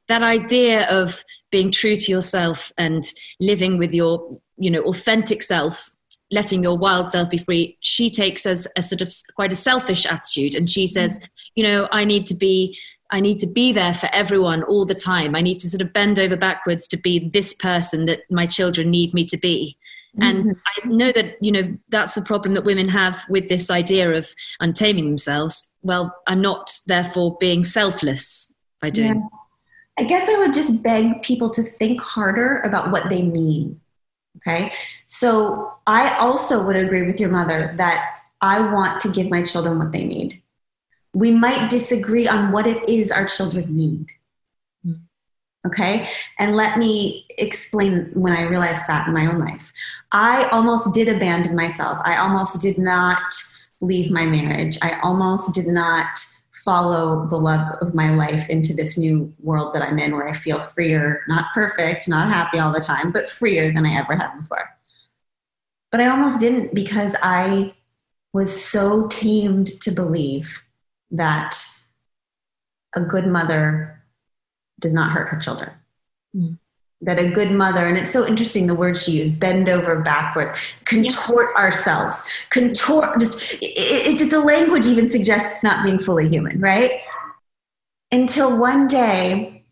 that 0.08 0.22
idea 0.22 0.88
of 0.88 1.24
being 1.50 1.70
true 1.70 1.96
to 1.96 2.10
yourself 2.10 2.72
and 2.78 3.04
living 3.38 3.78
with 3.78 3.94
your, 3.94 4.28
you 4.56 4.70
know, 4.70 4.82
authentic 4.82 5.42
self 5.42 5.90
letting 6.32 6.62
your 6.62 6.78
wild 6.78 7.10
self 7.10 7.28
be 7.28 7.36
free 7.36 7.76
she 7.80 8.08
takes 8.08 8.46
as 8.46 8.66
a 8.76 8.82
sort 8.82 9.02
of 9.02 9.12
quite 9.36 9.52
a 9.52 9.56
selfish 9.56 10.06
attitude 10.06 10.54
and 10.54 10.68
she 10.68 10.86
says 10.86 11.18
mm. 11.18 11.26
you 11.54 11.62
know 11.62 11.86
i 11.92 12.04
need 12.04 12.24
to 12.24 12.34
be 12.34 12.76
I 13.12 13.20
need 13.20 13.38
to 13.40 13.46
be 13.46 13.72
there 13.72 13.94
for 13.94 14.09
everyone 14.12 14.62
all 14.64 14.87
the 14.87 14.94
time. 14.94 15.37
I 15.37 15.42
need 15.42 15.59
to 15.61 15.68
sort 15.68 15.83
of 15.83 15.92
bend 15.92 16.18
over 16.18 16.37
backwards 16.37 16.88
to 16.88 16.96
be 16.96 17.29
this 17.29 17.53
person 17.53 18.07
that 18.07 18.20
my 18.31 18.46
children 18.46 18.90
need 18.90 19.12
me 19.12 19.27
to 19.27 19.37
be. 19.37 19.77
And 20.20 20.44
mm-hmm. 20.44 20.51
I 20.51 20.88
know 20.88 21.12
that, 21.12 21.37
you 21.40 21.53
know, 21.53 21.77
that's 21.88 22.14
the 22.14 22.22
problem 22.22 22.55
that 22.55 22.64
women 22.64 22.88
have 22.88 23.22
with 23.29 23.48
this 23.48 23.70
idea 23.70 24.11
of 24.12 24.35
untaming 24.61 25.07
themselves. 25.07 25.72
Well, 25.83 26.14
I'm 26.27 26.42
not 26.42 26.70
therefore 26.87 27.37
being 27.38 27.64
selfless 27.64 28.53
by 28.81 28.90
doing. 28.90 29.14
Yeah. 29.14 29.38
I 29.98 30.05
guess 30.05 30.29
I 30.29 30.38
would 30.38 30.53
just 30.53 30.83
beg 30.83 31.22
people 31.22 31.48
to 31.51 31.62
think 31.62 32.01
harder 32.01 32.61
about 32.61 32.90
what 32.90 33.09
they 33.09 33.22
mean. 33.22 33.81
Okay. 34.37 34.72
So 35.07 35.72
I 35.87 36.16
also 36.18 36.64
would 36.66 36.77
agree 36.77 37.07
with 37.07 37.20
your 37.20 37.31
mother 37.31 37.75
that 37.77 38.16
I 38.40 38.72
want 38.72 39.01
to 39.03 39.09
give 39.09 39.31
my 39.31 39.42
children 39.42 39.79
what 39.79 39.92
they 39.92 40.05
need. 40.05 40.41
We 41.14 41.31
might 41.31 41.70
disagree 41.70 42.27
on 42.27 42.53
what 42.53 42.66
it 42.66 42.88
is 42.88 43.12
our 43.12 43.27
children 43.27 43.75
need. 43.75 44.11
Hmm. 44.85 44.94
Okay. 45.66 46.09
And 46.38 46.57
let 46.57 46.79
me 46.79 47.27
explain 47.38 48.11
when 48.14 48.33
I 48.33 48.48
realized 48.48 48.83
that 48.88 49.07
in 49.07 49.14
my 49.14 49.27
own 49.27 49.38
life. 49.38 49.72
I 50.12 50.44
almost 50.53 50.92
did 50.94 51.09
abandon 51.09 51.55
myself. 51.55 51.98
I 52.05 52.16
almost 52.16 52.61
did 52.61 52.79
not 52.79 53.20
leave 53.81 54.11
my 54.11 54.27
marriage. 54.27 54.79
I 54.81 54.98
almost 55.03 55.55
did 55.55 55.66
not 55.66 56.18
follow 56.64 57.27
the 57.27 57.37
love 57.37 57.77
of 57.81 57.94
my 57.94 58.11
life 58.11 58.48
into 58.48 58.72
this 58.72 58.96
new 58.96 59.33
world 59.40 59.75
that 59.75 59.83
I'm 59.83 59.98
in 59.98 60.14
where 60.14 60.29
I 60.29 60.33
feel 60.33 60.61
freer, 60.61 61.22
not 61.29 61.46
perfect, 61.55 62.09
not 62.09 62.29
happy 62.29 62.59
all 62.59 62.72
the 62.72 62.81
time, 62.81 63.11
but 63.11 63.29
freer 63.29 63.72
than 63.72 63.85
I 63.85 63.94
ever 63.94 64.14
had 64.14 64.37
before. 64.38 64.68
But 65.90 66.01
I 66.01 66.07
almost 66.07 66.40
didn't 66.40 66.75
because 66.75 67.16
I 67.22 67.75
was 68.33 68.64
so 68.64 69.09
tamed 69.09 69.66
to 69.83 69.90
believe 69.90 70.62
that 71.12 71.57
a 72.94 73.01
good 73.01 73.27
mother 73.27 74.03
does 74.81 74.92
not 74.92 75.12
hurt 75.12 75.29
her 75.29 75.38
children. 75.38 75.70
Mm. 76.37 76.59
That 77.03 77.18
a 77.18 77.31
good 77.31 77.51
mother, 77.51 77.87
and 77.87 77.98
it's 77.98 78.12
so 78.12 78.27
interesting 78.27 78.66
the 78.66 78.75
word 78.75 78.96
she 78.96 79.12
used, 79.12 79.38
bend 79.38 79.68
over 79.68 80.01
backwards, 80.01 80.57
contort 80.85 81.51
yeah. 81.55 81.62
ourselves, 81.62 82.25
contort, 82.51 83.18
just, 83.18 83.55
it, 83.55 84.20
it, 84.20 84.31
the 84.31 84.40
language 84.40 84.87
even 84.87 85.11
suggests 85.11 85.64
not 85.64 85.85
being 85.85 85.98
fully 85.98 86.29
human, 86.29 86.61
right? 86.61 87.01
Until 88.12 88.57
one 88.57 88.87
day, 88.87 89.64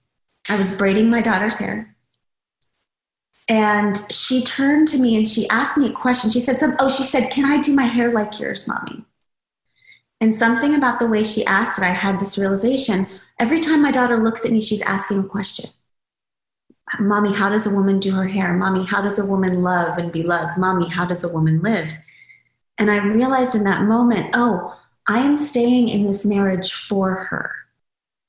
I 0.48 0.56
was 0.56 0.72
braiding 0.72 1.08
my 1.08 1.22
daughter's 1.22 1.56
hair. 1.56 1.94
And 3.48 3.96
she 4.10 4.42
turned 4.44 4.88
to 4.88 4.98
me 4.98 5.16
and 5.16 5.28
she 5.28 5.48
asked 5.48 5.76
me 5.76 5.88
a 5.88 5.92
question. 5.92 6.30
She 6.30 6.40
said, 6.40 6.58
some, 6.58 6.76
Oh, 6.78 6.88
she 6.88 7.02
said, 7.02 7.30
Can 7.30 7.44
I 7.44 7.60
do 7.60 7.74
my 7.74 7.84
hair 7.84 8.12
like 8.12 8.38
yours, 8.38 8.66
mommy? 8.68 9.04
And 10.20 10.34
something 10.34 10.74
about 10.74 11.00
the 11.00 11.06
way 11.06 11.24
she 11.24 11.46
asked 11.46 11.78
it, 11.78 11.84
I 11.84 11.90
had 11.90 12.20
this 12.20 12.36
realization. 12.36 13.06
Every 13.38 13.60
time 13.60 13.80
my 13.80 13.90
daughter 13.90 14.18
looks 14.18 14.44
at 14.44 14.52
me, 14.52 14.60
she's 14.60 14.82
asking 14.82 15.20
a 15.20 15.24
question. 15.24 15.70
Mommy, 16.98 17.32
how 17.32 17.48
does 17.48 17.66
a 17.66 17.74
woman 17.74 18.00
do 18.00 18.12
her 18.12 18.26
hair? 18.26 18.52
Mommy, 18.52 18.84
how 18.84 19.00
does 19.00 19.18
a 19.18 19.24
woman 19.24 19.62
love 19.62 19.96
and 19.98 20.12
be 20.12 20.22
loved? 20.22 20.58
Mommy, 20.58 20.88
how 20.88 21.06
does 21.06 21.24
a 21.24 21.32
woman 21.32 21.62
live? 21.62 21.88
And 22.78 22.90
I 22.90 22.96
realized 22.96 23.54
in 23.54 23.64
that 23.64 23.84
moment, 23.84 24.30
oh, 24.34 24.76
I 25.06 25.18
am 25.20 25.36
staying 25.36 25.88
in 25.88 26.06
this 26.06 26.26
marriage 26.26 26.72
for 26.72 27.14
her. 27.14 27.54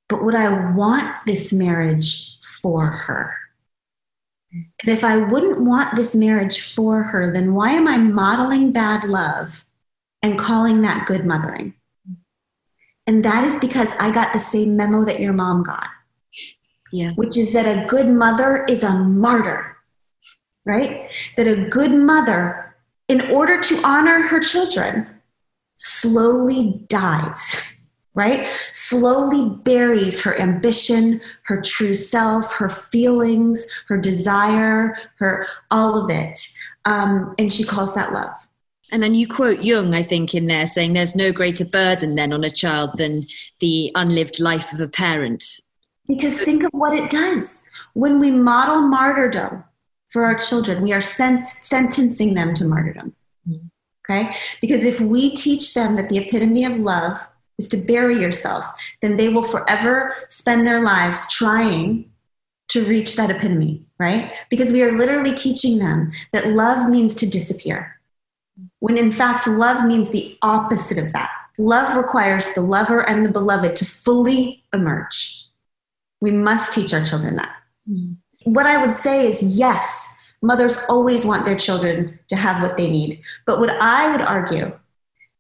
But 0.08 0.24
would 0.24 0.36
I 0.36 0.74
want 0.74 1.26
this 1.26 1.52
marriage 1.52 2.38
for 2.62 2.86
her? 2.86 3.36
And 4.54 4.66
if 4.86 5.04
I 5.04 5.18
wouldn't 5.18 5.62
want 5.62 5.96
this 5.96 6.16
marriage 6.16 6.74
for 6.74 7.04
her, 7.04 7.32
then 7.32 7.54
why 7.54 7.72
am 7.72 7.88
I 7.88 7.98
modeling 7.98 8.72
bad 8.72 9.04
love 9.06 9.64
and 10.22 10.38
calling 10.38 10.82
that 10.82 11.06
good 11.06 11.26
mothering? 11.26 11.74
And 13.08 13.26
that 13.26 13.44
is 13.44 13.58
because 13.58 13.90
I 14.00 14.12
got 14.12 14.34
the 14.34 14.40
same 14.40 14.76
memo 14.76 15.04
that 15.06 15.20
your 15.20 15.34
mom 15.34 15.64
got. 15.64 15.88
Yeah. 16.92 17.12
Which 17.16 17.38
is 17.38 17.54
that 17.54 17.66
a 17.66 17.86
good 17.86 18.08
mother 18.08 18.66
is 18.70 18.84
a 18.84 18.96
martyr, 18.96 19.78
right? 20.66 21.10
That 21.38 21.48
a 21.48 21.70
good 21.70 21.92
mother, 21.92 22.76
in 23.08 23.22
order 23.32 23.62
to 23.62 23.82
honor 23.86 24.22
her 24.22 24.40
children, 24.42 25.08
slowly 25.78 26.86
dies, 26.90 27.74
right? 28.14 28.48
Slowly 28.72 29.58
buries 29.64 30.20
her 30.22 30.40
ambition, 30.40 31.22
her 31.44 31.62
true 31.62 31.96
self, 31.96 32.52
her 32.54 32.70
feelings, 32.70 33.66
her 33.88 33.98
desire, 33.98 34.96
her 35.18 35.48
all 35.72 36.04
of 36.04 36.10
it. 36.10 36.38
Um, 36.86 37.34
and 37.40 37.52
she 37.52 37.64
calls 37.64 37.96
that 37.96 38.12
love. 38.12 38.36
And 38.92 39.02
then 39.02 39.16
you 39.16 39.28
quote 39.28 39.64
Jung, 39.64 39.94
I 39.94 40.04
think, 40.04 40.36
in 40.36 40.48
there 40.48 40.68
saying 40.68 40.94
there's 40.94 41.16
no 41.16 41.32
greater 41.32 41.66
burden 41.66 42.16
then 42.16 42.34
on 42.34 42.44
a 42.44 42.52
child 42.52 42.98
than 42.98 43.28
the 43.60 43.92
unlived 43.96 44.40
life 44.40 44.72
of 44.74 44.82
a 44.82 44.88
parent. 44.88 45.44
Because 46.08 46.38
so- 46.38 46.46
think 46.46 46.64
of 46.64 46.72
what 46.74 46.94
it 46.94 47.10
does. 47.10 47.64
When 47.94 48.20
we 48.20 48.32
model 48.32 48.82
martyrdom 48.82 49.64
for 50.10 50.26
our 50.26 50.36
children, 50.36 50.82
we 50.82 50.92
are 50.94 51.02
sentencing 51.02 52.34
them 52.34 52.54
to 52.54 52.66
martyrdom. 52.66 53.16
Mm-hmm. 53.48 53.68
Okay? 54.10 54.36
Because 54.60 54.84
if 54.84 55.00
we 55.00 55.34
teach 55.36 55.74
them 55.74 55.96
that 55.96 56.10
the 56.10 56.18
epitome 56.18 56.66
of 56.66 56.80
love 56.80 57.18
is 57.58 57.68
to 57.70 57.78
bury 57.78 58.18
yourself, 58.18 58.66
then 59.02 59.16
they 59.16 59.30
will 59.30 59.44
forever 59.44 60.16
spend 60.28 60.68
their 60.68 60.82
lives 60.82 61.32
trying 61.32 62.12
to 62.70 62.84
reach 62.86 63.16
that 63.16 63.30
epitome, 63.30 63.86
right? 64.00 64.34
Because 64.50 64.72
we 64.72 64.82
are 64.82 64.98
literally 64.98 65.34
teaching 65.34 65.78
them 65.78 66.12
that 66.32 66.48
love 66.48 66.90
means 66.90 67.14
to 67.16 67.30
disappear 67.30 68.01
when 68.80 68.98
in 68.98 69.12
fact, 69.12 69.48
love 69.48 69.86
means 69.86 70.10
the 70.10 70.38
opposite 70.42 70.98
of 70.98 71.14
that. 71.14 71.32
Love 71.58 71.96
requires 71.96 72.54
the 72.54 72.62
lover 72.62 73.08
and 73.10 73.26
the 73.26 73.32
beloved 73.32 73.76
to 73.76 73.86
fully 73.86 74.64
emerge. 74.74 75.46
We 76.20 76.32
must 76.32 76.74
teach 76.74 76.94
our 76.94 77.04
children 77.04 77.36
that. 77.36 77.56
Mm. 77.90 78.16
What 78.44 78.66
I 78.66 78.84
would 78.84 78.96
say 78.96 79.28
is 79.28 79.58
yes, 79.58 80.10
mothers 80.42 80.78
always 80.90 81.26
want 81.26 81.46
their 81.46 81.58
children 81.58 82.20
to 82.30 82.36
have 82.36 82.62
what 82.62 82.78
they 82.78 82.90
need. 82.90 83.22
But 83.46 83.60
what 83.60 83.76
I 83.82 84.12
would 84.12 84.22
argue 84.22 84.72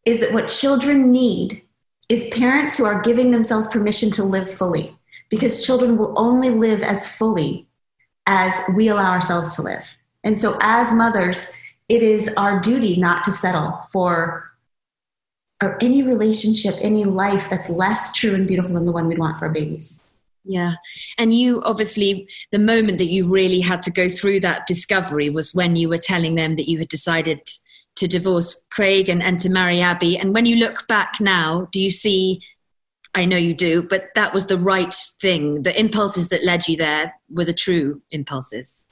is 0.05 0.19
that 0.19 0.33
what 0.33 0.47
children 0.47 1.11
need 1.11 1.61
is 2.09 2.27
parents 2.27 2.77
who 2.77 2.85
are 2.85 3.01
giving 3.01 3.31
themselves 3.31 3.67
permission 3.67 4.11
to 4.11 4.23
live 4.23 4.51
fully, 4.51 4.95
because 5.29 5.65
children 5.65 5.97
will 5.97 6.13
only 6.17 6.49
live 6.49 6.81
as 6.81 7.07
fully 7.07 7.67
as 8.27 8.53
we 8.75 8.89
allow 8.89 9.11
ourselves 9.11 9.55
to 9.55 9.61
live. 9.61 9.83
And 10.23 10.37
so, 10.37 10.57
as 10.61 10.91
mothers, 10.91 11.51
it 11.91 12.01
is 12.01 12.29
our 12.37 12.59
duty 12.61 12.95
not 12.95 13.25
to 13.25 13.31
settle 13.33 13.85
for 13.91 14.49
or 15.61 15.77
any 15.81 16.01
relationship, 16.01 16.73
any 16.79 17.03
life 17.03 17.47
that's 17.49 17.69
less 17.69 18.13
true 18.13 18.33
and 18.33 18.47
beautiful 18.47 18.73
than 18.73 18.85
the 18.85 18.91
one 18.91 19.07
we'd 19.07 19.19
want 19.19 19.37
for 19.37 19.45
our 19.45 19.51
babies. 19.51 20.01
Yeah. 20.43 20.75
And 21.19 21.37
you 21.37 21.61
obviously, 21.63 22.27
the 22.51 22.57
moment 22.57 22.97
that 22.97 23.11
you 23.11 23.27
really 23.27 23.59
had 23.59 23.83
to 23.83 23.91
go 23.91 24.09
through 24.09 24.39
that 24.39 24.65
discovery 24.65 25.29
was 25.29 25.53
when 25.53 25.75
you 25.75 25.87
were 25.87 25.99
telling 25.99 26.33
them 26.35 26.55
that 26.55 26.67
you 26.67 26.79
had 26.79 26.87
decided 26.87 27.41
to 27.97 28.07
divorce 28.07 28.63
Craig 28.71 29.07
and, 29.09 29.21
and 29.21 29.39
to 29.41 29.49
marry 29.49 29.81
Abby. 29.81 30.17
And 30.17 30.33
when 30.33 30.47
you 30.47 30.55
look 30.55 30.87
back 30.87 31.17
now, 31.19 31.67
do 31.71 31.79
you 31.79 31.91
see, 31.91 32.41
I 33.13 33.25
know 33.25 33.37
you 33.37 33.53
do, 33.53 33.83
but 33.83 34.05
that 34.15 34.33
was 34.33 34.47
the 34.47 34.57
right 34.57 34.95
thing? 35.21 35.61
The 35.61 35.77
impulses 35.77 36.29
that 36.29 36.45
led 36.45 36.67
you 36.67 36.77
there 36.77 37.13
were 37.29 37.45
the 37.45 37.53
true 37.53 38.01
impulses? 38.09 38.87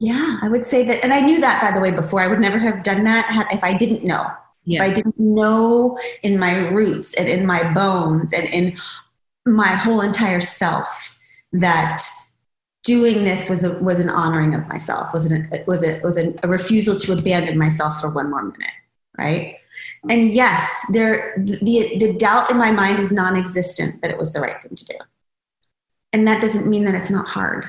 Yeah, 0.00 0.38
I 0.40 0.48
would 0.48 0.64
say 0.64 0.82
that. 0.84 1.04
And 1.04 1.12
I 1.12 1.20
knew 1.20 1.40
that, 1.40 1.62
by 1.62 1.72
the 1.72 1.80
way, 1.80 1.90
before. 1.90 2.20
I 2.20 2.26
would 2.26 2.40
never 2.40 2.58
have 2.58 2.82
done 2.82 3.04
that 3.04 3.48
if 3.52 3.62
I 3.62 3.74
didn't 3.74 4.02
know. 4.02 4.26
Yeah. 4.64 4.82
If 4.82 4.90
I 4.90 4.94
didn't 4.94 5.18
know 5.18 5.98
in 6.22 6.38
my 6.38 6.68
roots 6.68 7.14
and 7.14 7.28
in 7.28 7.46
my 7.46 7.70
bones 7.72 8.32
and 8.32 8.48
in 8.48 8.78
my 9.46 9.68
whole 9.68 10.00
entire 10.00 10.40
self 10.40 11.18
that 11.52 12.02
doing 12.82 13.24
this 13.24 13.50
was 13.50 13.62
a, 13.64 13.74
was 13.78 13.98
an 13.98 14.08
honoring 14.08 14.54
of 14.54 14.66
myself 14.68 15.12
was 15.12 15.30
an 15.30 15.50
was 15.66 15.84
a 15.84 16.00
was 16.02 16.16
a, 16.16 16.34
a 16.42 16.48
refusal 16.48 16.98
to 16.98 17.12
abandon 17.12 17.58
myself 17.58 18.00
for 18.00 18.08
one 18.08 18.30
more 18.30 18.42
minute 18.42 18.72
right 19.18 19.56
and 20.08 20.30
yes 20.30 20.84
there 20.92 21.34
the 21.36 21.96
the 21.98 22.14
doubt 22.14 22.50
in 22.50 22.56
my 22.56 22.70
mind 22.70 22.98
is 22.98 23.12
non-existent 23.12 24.00
that 24.00 24.10
it 24.10 24.16
was 24.16 24.32
the 24.32 24.40
right 24.40 24.62
thing 24.62 24.74
to 24.74 24.84
do 24.84 24.94
and 26.12 26.26
that 26.26 26.40
doesn't 26.40 26.68
mean 26.68 26.84
that 26.84 26.94
it's 26.94 27.10
not 27.10 27.28
hard 27.28 27.66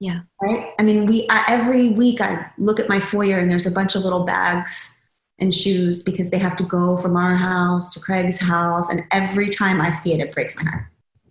yeah. 0.00 0.20
Right. 0.42 0.72
I 0.78 0.82
mean, 0.82 1.06
we 1.06 1.26
I, 1.30 1.44
every 1.48 1.88
week 1.90 2.20
I 2.20 2.50
look 2.58 2.80
at 2.80 2.88
my 2.88 3.00
foyer 3.00 3.38
and 3.38 3.50
there's 3.50 3.66
a 3.66 3.70
bunch 3.70 3.94
of 3.94 4.02
little 4.02 4.24
bags 4.24 4.98
and 5.38 5.52
shoes 5.52 6.02
because 6.02 6.30
they 6.30 6.38
have 6.38 6.56
to 6.56 6.64
go 6.64 6.96
from 6.96 7.16
our 7.16 7.36
house 7.36 7.92
to 7.94 8.00
Craig's 8.00 8.40
house, 8.40 8.88
and 8.90 9.02
every 9.10 9.48
time 9.48 9.80
I 9.80 9.90
see 9.90 10.12
it, 10.12 10.20
it 10.20 10.32
breaks 10.32 10.56
my 10.56 10.62
heart. 10.62 10.86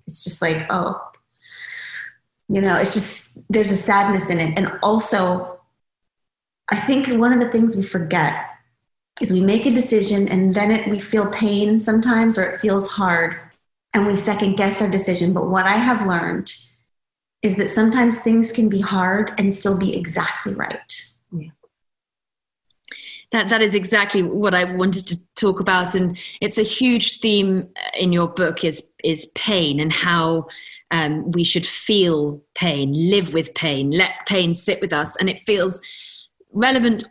It's 0.08 0.24
just 0.24 0.42
like, 0.42 0.66
oh, 0.70 1.00
you 2.50 2.62
know, 2.62 2.76
it's 2.76 2.94
just 2.94 3.32
there's 3.50 3.72
a 3.72 3.78
sadness 3.78 4.30
in 4.30 4.40
it, 4.40 4.58
and 4.58 4.72
also, 4.82 5.60
I 6.72 6.78
think 6.78 7.08
one 7.10 7.34
of 7.34 7.40
the 7.40 7.52
things 7.52 7.76
we 7.76 7.84
forget 7.84 8.50
is 9.22 9.32
we 9.32 9.42
make 9.42 9.66
a 9.66 9.72
decision 9.72 10.28
and 10.28 10.56
then 10.56 10.72
it, 10.72 10.90
we 10.90 11.00
feel 11.00 11.28
pain 11.28 11.78
sometimes 11.78 12.38
or 12.38 12.44
it 12.44 12.60
feels 12.60 12.90
hard 12.90 13.40
and 13.94 14.06
we 14.06 14.16
second 14.16 14.56
guess 14.56 14.82
our 14.82 14.90
decision. 14.90 15.34
But 15.34 15.50
what 15.50 15.66
I 15.66 15.76
have 15.76 16.08
learned 16.08 16.52
is 17.44 17.58
that 17.58 17.70
sometimes 17.70 18.20
things 18.20 18.52
can 18.52 18.70
be 18.70 18.80
hard 18.80 19.34
and 19.38 19.54
still 19.54 19.78
be 19.78 19.96
exactly 19.96 20.54
right. 20.56 21.04
Yeah. 21.32 21.50
That, 23.32 23.50
that 23.50 23.62
is 23.62 23.76
exactly 23.76 24.24
what 24.24 24.56
I 24.56 24.64
wanted 24.64 25.06
to 25.08 25.18
talk 25.36 25.60
about, 25.60 25.94
and 25.94 26.18
it's 26.40 26.58
a 26.58 26.64
huge 26.64 27.20
theme 27.20 27.68
in 27.96 28.14
your 28.14 28.28
book 28.28 28.64
is 28.64 28.90
is 29.04 29.26
pain 29.36 29.80
and 29.80 29.92
how 29.92 30.48
um, 30.92 31.32
we 31.32 31.44
should 31.44 31.66
feel 31.66 32.42
pain, 32.56 32.94
live 32.94 33.34
with 33.34 33.54
pain, 33.56 33.92
let 33.92 34.12
pain 34.28 34.54
sit 34.54 34.80
with 34.80 34.94
us, 34.94 35.16
and 35.18 35.30
it 35.30 35.40
feels 35.40 35.82
relevant 36.54 37.04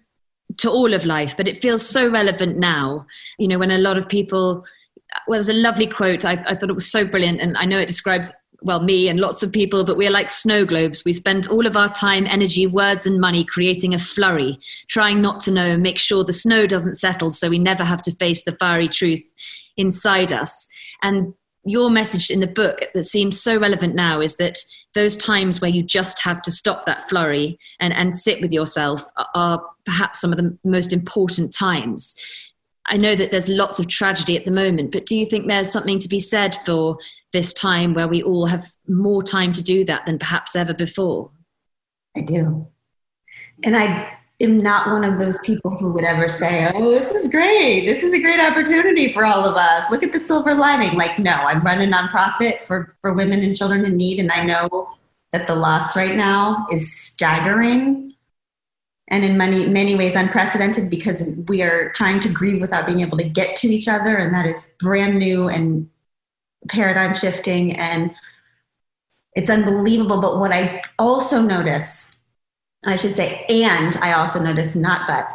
to 0.58 0.70
all 0.70 0.94
of 0.94 1.04
life, 1.04 1.36
but 1.36 1.48
it 1.48 1.60
feels 1.60 1.86
so 1.86 2.08
relevant 2.08 2.56
now. 2.56 3.04
You 3.38 3.48
know, 3.48 3.58
when 3.58 3.70
a 3.70 3.78
lot 3.78 3.98
of 3.98 4.08
people, 4.08 4.64
well, 5.26 5.36
there's 5.36 5.48
a 5.48 5.52
lovely 5.52 5.88
quote. 5.88 6.24
I, 6.24 6.32
I 6.46 6.54
thought 6.54 6.70
it 6.70 6.74
was 6.74 6.90
so 6.90 7.04
brilliant, 7.04 7.40
and 7.40 7.56
I 7.58 7.64
know 7.64 7.80
it 7.80 7.86
describes 7.86 8.32
well, 8.62 8.82
me 8.82 9.08
and 9.08 9.20
lots 9.20 9.42
of 9.42 9.52
people, 9.52 9.84
but 9.84 9.96
we're 9.96 10.10
like 10.10 10.30
snow 10.30 10.64
globes. 10.64 11.04
We 11.04 11.12
spend 11.12 11.46
all 11.46 11.66
of 11.66 11.76
our 11.76 11.92
time, 11.92 12.26
energy, 12.26 12.66
words, 12.66 13.06
and 13.06 13.20
money 13.20 13.44
creating 13.44 13.94
a 13.94 13.98
flurry, 13.98 14.58
trying 14.88 15.20
not 15.20 15.40
to 15.40 15.50
know 15.50 15.76
make 15.76 15.98
sure 15.98 16.24
the 16.24 16.32
snow 16.32 16.66
doesn't 16.66 16.96
settle 16.96 17.30
so 17.30 17.48
we 17.48 17.58
never 17.58 17.84
have 17.84 18.02
to 18.02 18.12
face 18.16 18.44
the 18.44 18.56
fiery 18.56 18.88
truth 18.88 19.32
inside 19.76 20.32
us. 20.32 20.68
And 21.02 21.34
your 21.64 21.90
message 21.90 22.30
in 22.30 22.40
the 22.40 22.46
book 22.46 22.86
that 22.94 23.04
seems 23.04 23.40
so 23.40 23.58
relevant 23.58 23.94
now 23.94 24.20
is 24.20 24.36
that 24.36 24.58
those 24.94 25.16
times 25.16 25.60
where 25.60 25.70
you 25.70 25.82
just 25.82 26.20
have 26.22 26.42
to 26.42 26.50
stop 26.50 26.84
that 26.84 27.08
flurry 27.08 27.58
and, 27.80 27.92
and 27.92 28.16
sit 28.16 28.40
with 28.40 28.52
yourself 28.52 29.04
are 29.34 29.64
perhaps 29.84 30.20
some 30.20 30.32
of 30.32 30.38
the 30.38 30.56
most 30.64 30.92
important 30.92 31.54
times. 31.54 32.14
I 32.86 32.96
know 32.96 33.14
that 33.14 33.30
there's 33.30 33.48
lots 33.48 33.78
of 33.78 33.88
tragedy 33.88 34.36
at 34.36 34.44
the 34.44 34.50
moment, 34.50 34.90
but 34.92 35.06
do 35.06 35.16
you 35.16 35.24
think 35.24 35.46
there's 35.46 35.70
something 35.70 36.00
to 36.00 36.08
be 36.08 36.20
said 36.20 36.56
for 36.66 36.98
this 37.32 37.52
time 37.52 37.94
where 37.94 38.08
we 38.08 38.22
all 38.22 38.46
have 38.46 38.70
more 38.88 39.22
time 39.22 39.52
to 39.52 39.62
do 39.62 39.84
that 39.84 40.06
than 40.06 40.18
perhaps 40.18 40.54
ever 40.56 40.74
before? 40.74 41.30
I 42.16 42.20
do. 42.20 42.66
And 43.64 43.76
I 43.76 44.18
am 44.40 44.58
not 44.58 44.90
one 44.90 45.04
of 45.04 45.18
those 45.18 45.38
people 45.38 45.70
who 45.76 45.92
would 45.92 46.04
ever 46.04 46.28
say, 46.28 46.70
oh, 46.74 46.90
this 46.90 47.12
is 47.12 47.28
great. 47.28 47.86
This 47.86 48.02
is 48.02 48.14
a 48.14 48.18
great 48.20 48.40
opportunity 48.40 49.10
for 49.12 49.24
all 49.24 49.44
of 49.44 49.56
us. 49.56 49.90
Look 49.90 50.02
at 50.02 50.12
the 50.12 50.18
silver 50.18 50.54
lining. 50.54 50.96
Like, 50.98 51.18
no, 51.18 51.32
I 51.32 51.58
run 51.58 51.80
a 51.80 51.86
nonprofit 51.86 52.64
for, 52.64 52.88
for 53.00 53.14
women 53.14 53.42
and 53.42 53.56
children 53.56 53.84
in 53.84 53.96
need, 53.96 54.18
and 54.20 54.30
I 54.30 54.44
know 54.44 54.96
that 55.32 55.46
the 55.46 55.54
loss 55.54 55.96
right 55.96 56.14
now 56.14 56.66
is 56.70 56.92
staggering 56.92 58.14
and 59.08 59.24
in 59.24 59.36
many 59.36 59.66
many 59.66 59.94
ways 59.94 60.14
unprecedented 60.16 60.90
because 60.90 61.22
we 61.48 61.62
are 61.62 61.90
trying 61.92 62.20
to 62.20 62.28
grieve 62.28 62.60
without 62.60 62.86
being 62.86 63.00
able 63.00 63.18
to 63.18 63.28
get 63.28 63.56
to 63.56 63.68
each 63.68 63.88
other 63.88 64.16
and 64.16 64.34
that 64.34 64.46
is 64.46 64.72
brand 64.78 65.18
new 65.18 65.48
and 65.48 65.88
paradigm 66.68 67.14
shifting 67.14 67.76
and 67.76 68.14
it's 69.34 69.50
unbelievable. 69.50 70.20
But 70.20 70.38
what 70.38 70.52
I 70.52 70.82
also 70.98 71.40
notice, 71.40 72.16
I 72.84 72.96
should 72.96 73.14
say, 73.14 73.44
and 73.48 73.96
I 73.96 74.12
also 74.12 74.42
notice, 74.42 74.76
not 74.76 75.06
but, 75.06 75.32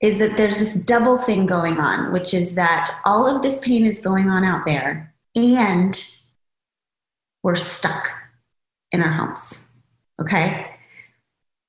is 0.00 0.18
that 0.18 0.36
there's 0.36 0.58
this 0.58 0.74
double 0.74 1.18
thing 1.18 1.46
going 1.46 1.78
on, 1.78 2.12
which 2.12 2.34
is 2.34 2.54
that 2.54 2.90
all 3.04 3.26
of 3.26 3.42
this 3.42 3.58
pain 3.60 3.84
is 3.84 3.98
going 3.98 4.28
on 4.28 4.44
out 4.44 4.64
there 4.64 5.12
and 5.34 6.04
we're 7.42 7.54
stuck 7.54 8.10
in 8.92 9.02
our 9.02 9.10
homes. 9.10 9.66
Okay? 10.20 10.66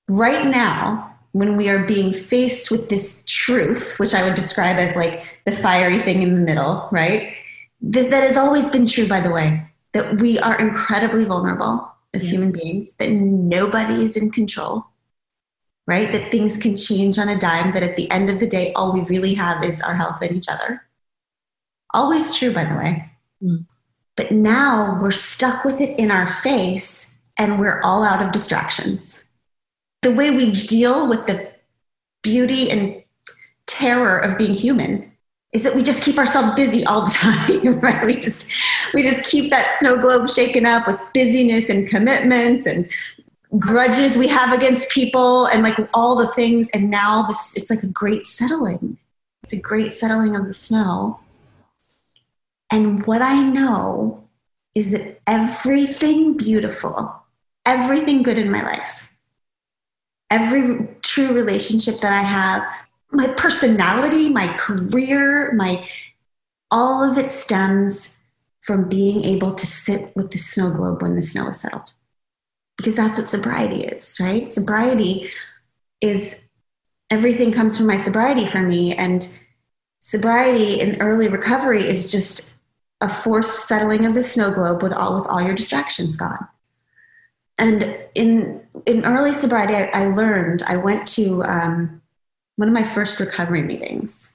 Right 0.08 0.48
now, 0.48 1.16
when 1.32 1.56
we 1.56 1.70
are 1.70 1.86
being 1.86 2.12
faced 2.12 2.72
with 2.72 2.90
this 2.90 3.24
truth, 3.26 3.98
which 4.00 4.14
I 4.14 4.24
would 4.24 4.36
describe 4.36 4.78
as 4.78 4.96
like 4.96 5.42
the 5.46 5.52
fiery 5.52 6.00
thing 6.00 6.24
in 6.24 6.36
the 6.36 6.42
middle, 6.42 6.88
right? 6.92 7.36
Th- 7.82 8.10
that 8.10 8.24
has 8.24 8.38
always 8.38 8.70
been 8.70 8.86
true, 8.86 9.08
by 9.08 9.22
the 9.22 9.32
way, 9.32 9.66
that 9.94 10.20
we 10.20 10.40
are 10.40 10.58
incredibly 10.58 11.26
vulnerable 11.26 11.92
as 12.14 12.26
yeah. 12.26 12.38
human 12.38 12.52
beings, 12.52 12.94
that 12.96 13.12
nobody 13.12 14.04
is 14.04 14.18
in 14.18 14.32
control, 14.32 14.86
right? 15.88 16.12
That 16.12 16.32
things 16.32 16.58
can 16.58 16.76
change 16.76 17.18
on 17.18 17.30
a 17.30 17.40
dime, 17.40 17.74
that 17.74 17.84
at 17.84 17.96
the 17.96 18.10
end 18.12 18.30
of 18.30 18.40
the 18.40 18.48
day, 18.48 18.74
all 18.74 18.92
we 18.92 19.02
really 19.02 19.34
have 19.34 19.64
is 19.64 19.82
our 19.82 19.96
health 19.96 20.22
and 20.22 20.36
each 20.36 20.50
other. 20.50 20.84
Always 21.94 22.36
true, 22.36 22.54
by 22.54 22.66
the 22.66 22.76
way. 22.76 23.12
Mm. 23.44 23.66
But 24.16 24.32
now 24.32 25.00
we're 25.02 25.12
stuck 25.12 25.64
with 25.64 25.80
it 25.80 25.98
in 25.98 26.12
our 26.12 26.28
face 26.28 27.12
and 27.38 27.58
we're 27.58 27.82
all 27.82 28.04
out 28.04 28.22
of 28.22 28.34
distractions. 28.34 29.26
The 30.02 30.12
way 30.12 30.32
we 30.32 30.52
deal 30.52 31.08
with 31.08 31.26
the 31.26 31.50
beauty 32.22 32.70
and 32.70 33.02
terror 33.66 34.18
of 34.18 34.38
being 34.38 34.54
human 34.54 35.09
is 35.52 35.64
that 35.64 35.76
we 35.76 35.82
just 35.82 36.04
keep 36.04 36.18
ourselves 36.18 36.52
busy 36.52 36.86
all 36.86 37.02
the 37.06 37.12
time, 37.12 37.80
right? 37.80 38.06
We 38.06 38.20
just 38.20 38.52
we 38.94 39.04
just 39.04 39.30
keep 39.30 39.50
that 39.52 39.76
snow 39.80 39.98
globe 39.98 40.30
shaken 40.30 40.66
up 40.66 40.88
with 40.88 41.00
busyness 41.14 41.70
and 41.70 41.88
commitments 41.88 42.66
and 42.66 42.90
grudges 43.58 44.16
we 44.16 44.28
have 44.28 44.54
against 44.54 44.90
people 44.90 45.48
and 45.48 45.64
like 45.64 45.78
all 45.94 46.16
the 46.16 46.28
things. 46.34 46.70
And 46.74 46.90
now 46.90 47.24
this 47.24 47.58
it's 47.58 47.70
like 47.70 47.84
a 47.84 47.88
great 47.88 48.26
settling. 48.26 48.98
It's 49.44 49.54
a 49.54 49.58
great 49.58 49.94
settling 49.94 50.36
of 50.36 50.46
the 50.46 50.54
snow. 50.54 51.20
And 52.72 53.04
what 53.08 53.22
I 53.24 53.42
know 53.42 54.24
is 54.76 54.92
that 54.92 55.20
everything 55.26 56.38
beautiful, 56.38 57.12
everything 57.66 58.22
good 58.22 58.38
in 58.38 58.52
my 58.52 58.62
life, 58.62 59.08
every 60.30 60.88
true 61.02 61.34
relationship 61.34 62.00
that 62.02 62.14
I 62.14 62.22
have, 62.22 62.64
my 63.12 63.28
personality, 63.28 64.30
my 64.30 64.48
career, 64.58 65.52
my 65.54 65.88
all 66.72 67.04
of 67.04 67.18
it 67.18 67.32
stems 67.32 68.18
from 68.62 68.88
being 68.88 69.24
able 69.24 69.54
to 69.56 69.66
sit 69.66 70.16
with 70.16 70.32
the 70.32 70.38
snow 70.38 70.70
globe 70.70 71.02
when 71.02 71.16
the 71.16 71.24
snow 71.24 71.48
is 71.48 71.60
settled. 71.60 71.94
Because 72.78 72.96
that's 72.96 73.18
what 73.18 73.28
sobriety 73.28 73.82
is, 73.82 74.20
right? 74.22 74.52
Sobriety 74.52 75.30
is 76.02 76.46
everything 77.10 77.52
comes 77.52 77.78
from 77.78 77.88
my 77.88 77.98
sobriety 77.98 78.46
for 78.46 78.62
me. 78.62 78.94
And 78.96 79.28
sobriety 80.00 80.80
in 80.80 81.02
early 81.02 81.28
recovery 81.28 81.82
is 81.82 82.12
just 82.12 82.54
a 83.02 83.10
forced 83.10 83.68
settling 83.68 84.06
of 84.06 84.14
the 84.14 84.24
snow 84.24 84.52
globe 84.52 84.84
with 84.84 84.94
all 84.94 85.16
with 85.16 85.26
all 85.28 85.42
your 85.42 85.56
distractions 85.56 86.16
gone. 86.16 86.48
And 87.58 87.98
in 88.16 88.62
in 88.86 89.06
early 89.06 89.34
sobriety, 89.34 89.76
I, 89.76 89.90
I 89.94 90.06
learned. 90.06 90.64
I 90.64 90.78
went 90.78 91.08
to 91.10 91.44
um, 91.44 91.99
one 92.60 92.68
of 92.68 92.74
my 92.74 92.84
first 92.84 93.22
recovery 93.22 93.64
meetings. 93.64 94.34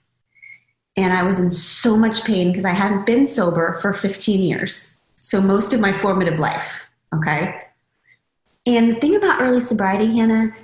And 0.97 1.13
I 1.13 1.23
was 1.23 1.41
in 1.41 1.51
so 1.51 1.95
much 1.95 2.25
pain 2.25 2.49
because 2.49 2.65
I 2.65 2.71
hadn't 2.71 3.05
been 3.05 3.27
sober 3.27 3.79
for 3.83 3.93
15 3.93 4.41
years. 4.41 4.99
So 5.17 5.43
most 5.43 5.75
of 5.75 5.81
my 5.81 5.93
formative 5.93 6.39
life. 6.39 6.87
Okay. 7.15 7.61
And 8.67 8.91
the 8.91 8.95
thing 8.95 9.15
about 9.15 9.43
early 9.43 9.61
sobriety, 9.61 10.07
Hannah, 10.17 10.55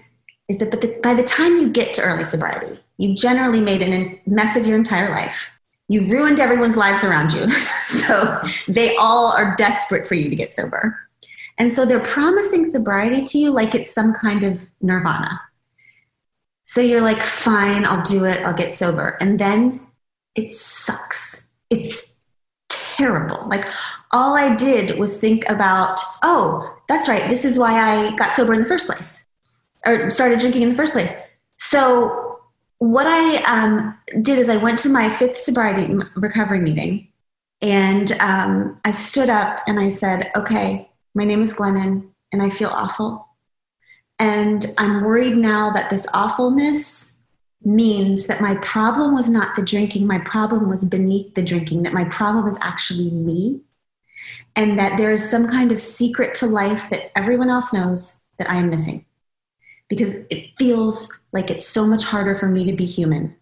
is 0.48 0.56
that 0.56 1.02
by 1.02 1.12
the 1.12 1.22
time 1.22 1.58
you 1.58 1.68
get 1.68 1.92
to 1.94 2.02
early 2.02 2.24
sobriety, 2.24 2.80
you've 2.96 3.18
generally 3.18 3.60
made 3.60 3.82
a 3.82 4.18
mess 4.26 4.56
of 4.56 4.66
your 4.66 4.78
entire 4.78 5.10
life. 5.10 5.50
You've 5.88 6.10
ruined 6.10 6.40
everyone's 6.40 6.78
lives 6.78 7.04
around 7.04 7.34
you. 7.34 7.46
so 7.50 8.40
they 8.68 8.96
all 8.96 9.32
are 9.32 9.54
desperate 9.56 10.06
for 10.06 10.14
you 10.14 10.30
to 10.30 10.36
get 10.36 10.54
sober. 10.54 10.98
And 11.58 11.70
so 11.70 11.84
they're 11.84 12.00
promising 12.00 12.64
sobriety 12.64 13.22
to 13.22 13.38
you 13.38 13.50
like 13.50 13.74
it's 13.74 13.92
some 13.92 14.14
kind 14.14 14.44
of 14.44 14.66
nirvana. 14.80 15.38
So 16.70 16.80
you're 16.80 17.00
like, 17.00 17.20
fine, 17.20 17.84
I'll 17.84 18.02
do 18.02 18.26
it, 18.26 18.44
I'll 18.44 18.54
get 18.54 18.72
sober. 18.72 19.16
And 19.20 19.40
then 19.40 19.84
it 20.36 20.54
sucks. 20.54 21.48
It's 21.68 22.14
terrible. 22.68 23.44
Like, 23.48 23.66
all 24.12 24.36
I 24.36 24.54
did 24.54 24.96
was 24.96 25.18
think 25.18 25.42
about, 25.50 25.98
oh, 26.22 26.72
that's 26.88 27.08
right, 27.08 27.28
this 27.28 27.44
is 27.44 27.58
why 27.58 27.72
I 27.72 28.14
got 28.14 28.36
sober 28.36 28.54
in 28.54 28.60
the 28.60 28.68
first 28.68 28.86
place 28.86 29.24
or 29.84 30.12
started 30.12 30.38
drinking 30.38 30.62
in 30.62 30.68
the 30.68 30.76
first 30.76 30.92
place. 30.92 31.12
So, 31.56 32.38
what 32.78 33.08
I 33.08 33.42
um, 33.52 33.98
did 34.22 34.38
is 34.38 34.48
I 34.48 34.56
went 34.56 34.78
to 34.80 34.88
my 34.88 35.08
fifth 35.08 35.38
sobriety 35.38 35.92
recovery 36.14 36.60
meeting 36.60 37.08
and 37.62 38.12
um, 38.20 38.78
I 38.84 38.92
stood 38.92 39.28
up 39.28 39.58
and 39.66 39.80
I 39.80 39.88
said, 39.88 40.30
okay, 40.36 40.88
my 41.16 41.24
name 41.24 41.42
is 41.42 41.52
Glennon 41.52 42.10
and 42.30 42.40
I 42.40 42.48
feel 42.48 42.68
awful. 42.68 43.26
And 44.20 44.66
I'm 44.76 45.02
worried 45.02 45.36
now 45.36 45.70
that 45.70 45.88
this 45.88 46.06
awfulness 46.12 47.16
means 47.64 48.26
that 48.26 48.42
my 48.42 48.54
problem 48.56 49.14
was 49.14 49.30
not 49.30 49.56
the 49.56 49.62
drinking, 49.62 50.06
my 50.06 50.18
problem 50.18 50.68
was 50.68 50.84
beneath 50.84 51.34
the 51.34 51.42
drinking, 51.42 51.82
that 51.82 51.94
my 51.94 52.04
problem 52.04 52.46
is 52.46 52.58
actually 52.62 53.10
me. 53.10 53.62
And 54.56 54.78
that 54.78 54.98
there 54.98 55.10
is 55.10 55.28
some 55.28 55.48
kind 55.48 55.72
of 55.72 55.80
secret 55.80 56.34
to 56.36 56.46
life 56.46 56.90
that 56.90 57.16
everyone 57.16 57.48
else 57.48 57.72
knows 57.72 58.20
that 58.38 58.50
I 58.50 58.56
am 58.56 58.68
missing. 58.68 59.06
Because 59.88 60.14
it 60.28 60.50
feels 60.58 61.20
like 61.32 61.50
it's 61.50 61.66
so 61.66 61.86
much 61.86 62.04
harder 62.04 62.34
for 62.34 62.46
me 62.46 62.64
to 62.64 62.72
be 62.72 62.84
human 62.84 63.34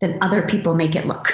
than 0.00 0.18
other 0.20 0.42
people 0.42 0.74
make 0.74 0.94
it 0.94 1.06
look. 1.06 1.32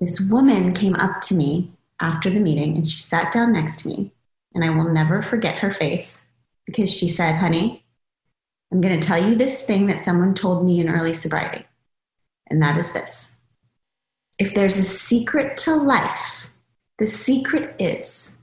This 0.00 0.20
woman 0.30 0.72
came 0.72 0.94
up 0.94 1.20
to 1.22 1.34
me 1.34 1.72
after 2.00 2.30
the 2.30 2.40
meeting 2.40 2.76
and 2.76 2.86
she 2.86 2.98
sat 2.98 3.32
down 3.32 3.52
next 3.52 3.80
to 3.80 3.88
me, 3.88 4.12
and 4.54 4.64
I 4.64 4.70
will 4.70 4.90
never 4.90 5.20
forget 5.20 5.58
her 5.58 5.72
face 5.72 6.27
because 6.68 6.94
she 6.94 7.08
said, 7.08 7.34
honey, 7.36 7.82
I'm 8.70 8.82
going 8.82 9.00
to 9.00 9.06
tell 9.06 9.26
you 9.26 9.34
this 9.34 9.64
thing 9.64 9.86
that 9.86 10.02
someone 10.02 10.34
told 10.34 10.66
me 10.66 10.80
in 10.80 10.90
early 10.90 11.14
sobriety. 11.14 11.64
And 12.50 12.62
that 12.62 12.76
is 12.76 12.92
this 12.92 13.38
if 14.38 14.52
there's 14.52 14.76
a 14.76 14.84
secret 14.84 15.56
to 15.56 15.74
life, 15.74 16.48
the 16.98 17.06
secret 17.06 17.74
is 17.80 18.36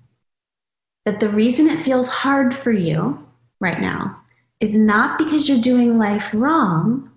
that 1.06 1.20
the 1.20 1.30
reason 1.30 1.68
it 1.68 1.86
feels 1.86 2.10
hard 2.10 2.54
for 2.54 2.72
you 2.72 3.24
right 3.60 3.80
now 3.80 4.20
is 4.60 4.76
not 4.76 5.20
because 5.20 5.48
you're 5.48 5.62
doing 5.62 6.00
life 6.00 6.34
wrong, 6.34 7.12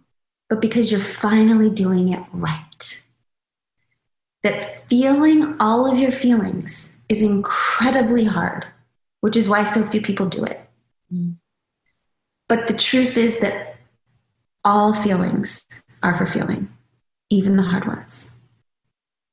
but 0.50 0.60
because 0.60 0.92
you're 0.92 1.00
finally 1.00 1.70
doing 1.70 2.10
it 2.10 2.22
right. 2.34 3.02
That 4.42 4.86
feeling 4.90 5.56
all 5.58 5.90
of 5.90 5.98
your 5.98 6.12
feelings 6.12 7.00
is 7.08 7.22
incredibly 7.22 8.24
hard, 8.24 8.66
which 9.22 9.38
is 9.38 9.48
why 9.48 9.64
so 9.64 9.82
few 9.82 10.02
people 10.02 10.26
do 10.26 10.44
it. 10.44 10.67
But 12.48 12.66
the 12.66 12.74
truth 12.74 13.16
is 13.16 13.38
that 13.40 13.76
all 14.64 14.92
feelings 14.92 15.66
are 16.02 16.16
for 16.16 16.26
feeling, 16.26 16.68
even 17.30 17.56
the 17.56 17.62
hard 17.62 17.86
ones. 17.86 18.34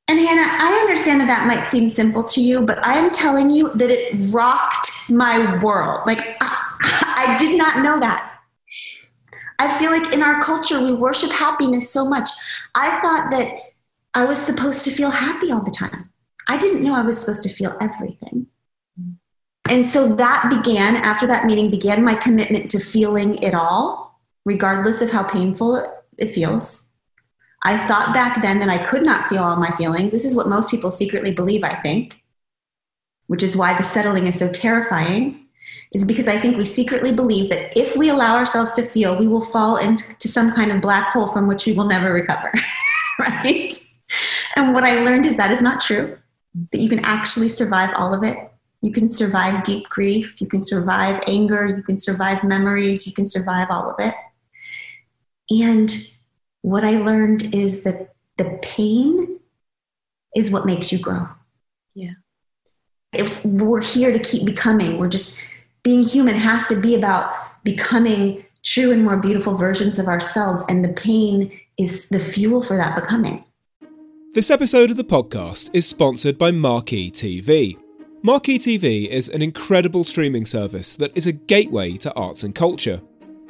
And 0.07 0.19
Hannah, 0.19 0.47
I 0.47 0.79
understand 0.81 1.21
that 1.21 1.27
that 1.27 1.47
might 1.47 1.71
seem 1.71 1.89
simple 1.89 2.23
to 2.25 2.41
you, 2.41 2.61
but 2.61 2.85
I 2.85 2.93
am 2.93 3.11
telling 3.11 3.49
you 3.49 3.71
that 3.73 3.89
it 3.89 4.33
rocked 4.33 4.91
my 5.09 5.57
world. 5.63 6.01
Like, 6.05 6.37
I, 6.41 6.57
I 7.17 7.37
did 7.39 7.57
not 7.57 7.83
know 7.83 7.99
that. 7.99 8.33
I 9.57 9.79
feel 9.79 9.89
like 9.89 10.13
in 10.13 10.21
our 10.21 10.41
culture, 10.41 10.83
we 10.83 10.93
worship 10.93 11.31
happiness 11.31 11.89
so 11.89 12.07
much. 12.07 12.29
I 12.75 12.99
thought 13.01 13.31
that 13.31 13.51
I 14.13 14.25
was 14.25 14.37
supposed 14.37 14.83
to 14.85 14.91
feel 14.91 15.09
happy 15.09 15.51
all 15.51 15.63
the 15.63 15.71
time. 15.71 16.11
I 16.47 16.57
didn't 16.57 16.83
know 16.83 16.95
I 16.95 17.01
was 17.01 17.19
supposed 17.19 17.43
to 17.43 17.49
feel 17.49 17.75
everything. 17.81 18.47
And 19.69 19.85
so 19.85 20.15
that 20.15 20.49
began, 20.49 20.97
after 20.97 21.25
that 21.27 21.45
meeting, 21.45 21.71
began 21.71 22.03
my 22.03 22.15
commitment 22.15 22.69
to 22.71 22.79
feeling 22.79 23.35
it 23.41 23.53
all, 23.53 24.19
regardless 24.45 25.01
of 25.01 25.11
how 25.11 25.23
painful 25.23 25.83
it 26.17 26.33
feels. 26.33 26.89
I 27.63 27.77
thought 27.87 28.13
back 28.13 28.43
then 28.43 28.59
that 28.59 28.69
I 28.69 28.85
could 28.85 29.03
not 29.03 29.27
feel 29.27 29.41
all 29.41 29.57
my 29.57 29.71
feelings. 29.71 30.11
This 30.11 30.23
is 30.23 30.35
what 30.35 30.47
most 30.47 30.69
people 30.69 30.91
secretly 30.91 31.31
believe, 31.31 31.63
I 31.63 31.81
think, 31.81 32.21
which 33.25 33.41
is 33.41 33.57
why 33.57 33.75
the 33.75 33.83
settling 33.83 34.27
is 34.27 34.37
so 34.37 34.51
terrifying, 34.51 35.47
is 35.91 36.05
because 36.05 36.27
I 36.27 36.39
think 36.39 36.57
we 36.57 36.65
secretly 36.65 37.11
believe 37.11 37.49
that 37.49 37.75
if 37.75 37.97
we 37.97 38.09
allow 38.09 38.35
ourselves 38.35 38.71
to 38.73 38.87
feel, 38.87 39.17
we 39.17 39.27
will 39.27 39.43
fall 39.43 39.77
into 39.77 40.27
some 40.27 40.53
kind 40.53 40.71
of 40.71 40.79
black 40.79 41.07
hole 41.07 41.27
from 41.27 41.47
which 41.47 41.65
we 41.65 41.73
will 41.73 41.87
never 41.87 42.13
recover, 42.13 42.51
right? 43.19 43.73
And 44.55 44.73
what 44.73 44.83
I 44.83 45.03
learned 45.03 45.25
is 45.25 45.35
that 45.37 45.49
is 45.49 45.63
not 45.63 45.81
true, 45.81 46.19
that 46.71 46.79
you 46.79 46.87
can 46.87 47.03
actually 47.03 47.49
survive 47.49 47.89
all 47.95 48.13
of 48.13 48.23
it. 48.23 48.37
You 48.85 48.91
can 48.91 49.09
survive 49.09 49.63
deep 49.63 49.89
grief, 49.89 50.39
you 50.39 50.45
can 50.45 50.61
survive 50.61 51.19
anger, 51.27 51.65
you 51.65 51.81
can 51.81 51.97
survive 51.97 52.43
memories, 52.43 53.07
you 53.07 53.13
can 53.13 53.25
survive 53.25 53.65
all 53.71 53.89
of 53.89 53.95
it. 53.97 54.13
And 55.49 55.91
what 56.61 56.85
I 56.85 56.99
learned 56.99 57.55
is 57.55 57.81
that 57.81 58.13
the 58.37 58.59
pain 58.61 59.39
is 60.35 60.51
what 60.51 60.67
makes 60.67 60.91
you 60.91 60.99
grow. 60.99 61.27
Yeah. 61.95 62.11
If 63.11 63.43
we're 63.43 63.81
here 63.81 64.11
to 64.11 64.19
keep 64.19 64.45
becoming, 64.45 64.99
we're 64.99 65.09
just 65.09 65.41
being 65.81 66.03
human 66.03 66.35
has 66.35 66.67
to 66.67 66.79
be 66.79 66.93
about 66.93 67.33
becoming 67.63 68.45
true 68.61 68.91
and 68.91 69.03
more 69.03 69.17
beautiful 69.17 69.55
versions 69.55 69.97
of 69.97 70.07
ourselves. 70.07 70.63
And 70.69 70.85
the 70.85 70.93
pain 70.93 71.59
is 71.79 72.09
the 72.09 72.19
fuel 72.19 72.61
for 72.61 72.77
that 72.77 72.95
becoming. 72.95 73.43
This 74.35 74.51
episode 74.51 74.91
of 74.91 74.97
the 74.97 75.03
podcast 75.03 75.71
is 75.73 75.87
sponsored 75.87 76.37
by 76.37 76.51
Marquee 76.51 77.09
TV. 77.09 77.79
Marquee 78.25 78.57
TV 78.57 79.07
is 79.07 79.29
an 79.29 79.43
incredible 79.43 80.03
streaming 80.03 80.47
service 80.47 80.97
that 80.97 81.15
is 81.15 81.27
a 81.27 81.31
gateway 81.31 81.95
to 81.97 82.11
arts 82.15 82.41
and 82.41 82.55
culture. 82.55 82.99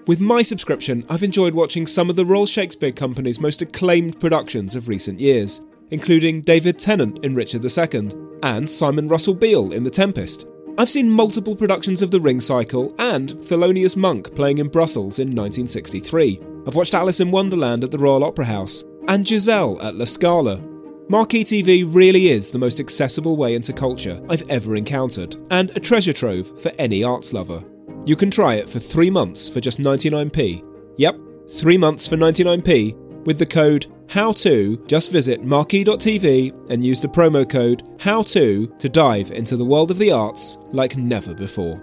With 0.05 0.19
my 0.19 0.41
subscription, 0.41 1.05
I've 1.09 1.23
enjoyed 1.23 1.55
watching 1.55 1.87
some 1.87 2.09
of 2.09 2.17
the 2.17 2.25
Royal 2.25 2.45
Shakespeare 2.45 2.91
Company's 2.91 3.39
most 3.39 3.61
acclaimed 3.61 4.19
productions 4.19 4.75
of 4.75 4.89
recent 4.89 5.21
years, 5.21 5.63
including 5.91 6.41
David 6.41 6.77
Tennant 6.77 7.23
in 7.23 7.35
Richard 7.35 7.63
II 7.63 8.11
and 8.43 8.69
Simon 8.69 9.07
Russell 9.07 9.33
Beale 9.33 9.71
in 9.71 9.81
The 9.81 9.89
Tempest. 9.89 10.45
I've 10.77 10.89
seen 10.89 11.09
multiple 11.09 11.55
productions 11.55 12.01
of 12.01 12.11
The 12.11 12.19
Ring 12.19 12.41
Cycle 12.41 12.93
and 12.99 13.29
Thelonious 13.29 13.95
Monk 13.95 14.35
playing 14.35 14.57
in 14.57 14.67
Brussels 14.67 15.19
in 15.19 15.29
1963. 15.29 16.41
I've 16.67 16.75
watched 16.75 16.95
Alice 16.95 17.21
in 17.21 17.31
Wonderland 17.31 17.85
at 17.85 17.91
the 17.91 17.97
Royal 17.97 18.25
Opera 18.25 18.43
House 18.43 18.83
and 19.07 19.25
Giselle 19.25 19.81
at 19.81 19.95
La 19.95 20.03
Scala. 20.03 20.61
Marquee 21.07 21.43
TV 21.43 21.85
really 21.87 22.29
is 22.29 22.49
the 22.49 22.57
most 22.57 22.79
accessible 22.79 23.37
way 23.37 23.53
into 23.53 23.71
culture 23.71 24.19
I've 24.27 24.49
ever 24.49 24.75
encountered, 24.75 25.35
and 25.51 25.69
a 25.77 25.79
treasure 25.79 26.13
trove 26.13 26.59
for 26.59 26.71
any 26.79 27.03
arts 27.03 27.31
lover. 27.31 27.63
You 28.07 28.15
can 28.15 28.31
try 28.31 28.55
it 28.55 28.67
for 28.67 28.79
three 28.79 29.11
months 29.11 29.47
for 29.47 29.61
just 29.61 29.79
99p. 29.79 30.63
Yep, 30.97 31.15
three 31.59 31.77
months 31.77 32.07
for 32.07 32.17
99p 32.17 33.25
with 33.25 33.37
the 33.37 33.45
code 33.45 33.85
HOW2. 34.07 34.87
Just 34.87 35.11
visit 35.11 35.43
marquee.tv 35.43 36.71
and 36.71 36.83
use 36.83 37.01
the 37.01 37.07
promo 37.07 37.47
code 37.47 37.83
HOW2 37.99 38.79
to 38.79 38.89
dive 38.89 39.29
into 39.29 39.57
the 39.57 39.65
world 39.65 39.91
of 39.91 39.99
the 39.99 40.11
arts 40.11 40.57
like 40.71 40.97
never 40.97 41.35
before. 41.35 41.79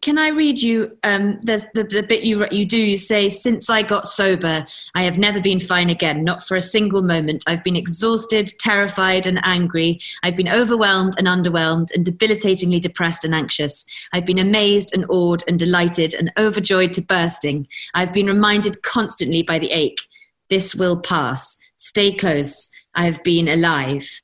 Can 0.00 0.16
I 0.16 0.28
read 0.28 0.62
you? 0.62 0.96
Um, 1.04 1.38
there's 1.42 1.66
the, 1.74 1.84
the 1.84 2.02
bit 2.02 2.22
you 2.22 2.46
you 2.50 2.64
do. 2.64 2.78
You 2.78 2.96
say, 2.96 3.28
"Since 3.28 3.68
I 3.68 3.82
got 3.82 4.06
sober, 4.06 4.64
I 4.94 5.02
have 5.02 5.18
never 5.18 5.40
been 5.40 5.60
fine 5.60 5.90
again. 5.90 6.24
Not 6.24 6.42
for 6.42 6.56
a 6.56 6.60
single 6.62 7.02
moment. 7.02 7.44
I've 7.46 7.62
been 7.62 7.76
exhausted, 7.76 8.50
terrified, 8.58 9.26
and 9.26 9.40
angry. 9.44 10.00
I've 10.22 10.36
been 10.36 10.48
overwhelmed 10.48 11.16
and 11.18 11.26
underwhelmed, 11.26 11.92
and 11.94 12.02
debilitatingly 12.02 12.80
depressed 12.80 13.24
and 13.24 13.34
anxious. 13.34 13.84
I've 14.14 14.24
been 14.24 14.38
amazed 14.38 14.94
and 14.94 15.04
awed 15.10 15.44
and 15.46 15.58
delighted 15.58 16.14
and 16.14 16.32
overjoyed 16.38 16.94
to 16.94 17.02
bursting. 17.02 17.68
I've 17.92 18.14
been 18.14 18.26
reminded 18.26 18.82
constantly 18.82 19.42
by 19.42 19.58
the 19.58 19.70
ache. 19.70 20.00
This 20.48 20.74
will 20.74 20.96
pass. 20.96 21.58
Stay 21.76 22.10
close. 22.10 22.70
I 22.94 23.04
have 23.04 23.22
been 23.22 23.48
alive, 23.48 24.22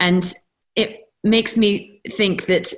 and 0.00 0.32
it 0.74 1.10
makes 1.22 1.54
me 1.58 2.00
think 2.12 2.46
that 2.46 2.72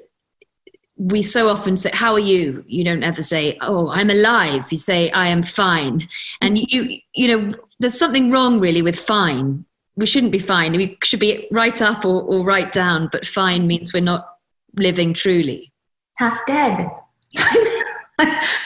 we 0.98 1.22
so 1.22 1.48
often 1.48 1.76
say, 1.76 1.90
How 1.92 2.12
are 2.12 2.20
you? 2.20 2.64
You 2.66 2.84
don't 2.84 3.02
ever 3.02 3.22
say, 3.22 3.56
Oh, 3.60 3.88
I'm 3.88 4.10
alive. 4.10 4.66
You 4.70 4.76
say, 4.76 5.10
I 5.12 5.28
am 5.28 5.42
fine. 5.42 6.08
And 6.40 6.56
mm-hmm. 6.56 6.64
you, 6.68 7.00
you 7.14 7.28
know, 7.28 7.54
there's 7.78 7.98
something 7.98 8.30
wrong 8.30 8.60
really 8.60 8.82
with 8.82 8.98
fine. 8.98 9.64
We 9.96 10.06
shouldn't 10.06 10.32
be 10.32 10.38
fine. 10.38 10.72
We 10.72 10.98
should 11.02 11.20
be 11.20 11.48
right 11.50 11.80
up 11.80 12.04
or, 12.04 12.22
or 12.22 12.44
right 12.44 12.70
down, 12.70 13.08
but 13.10 13.26
fine 13.26 13.66
means 13.66 13.92
we're 13.92 14.00
not 14.00 14.28
living 14.76 15.14
truly. 15.14 15.72
Half 16.18 16.38
dead. 16.46 16.90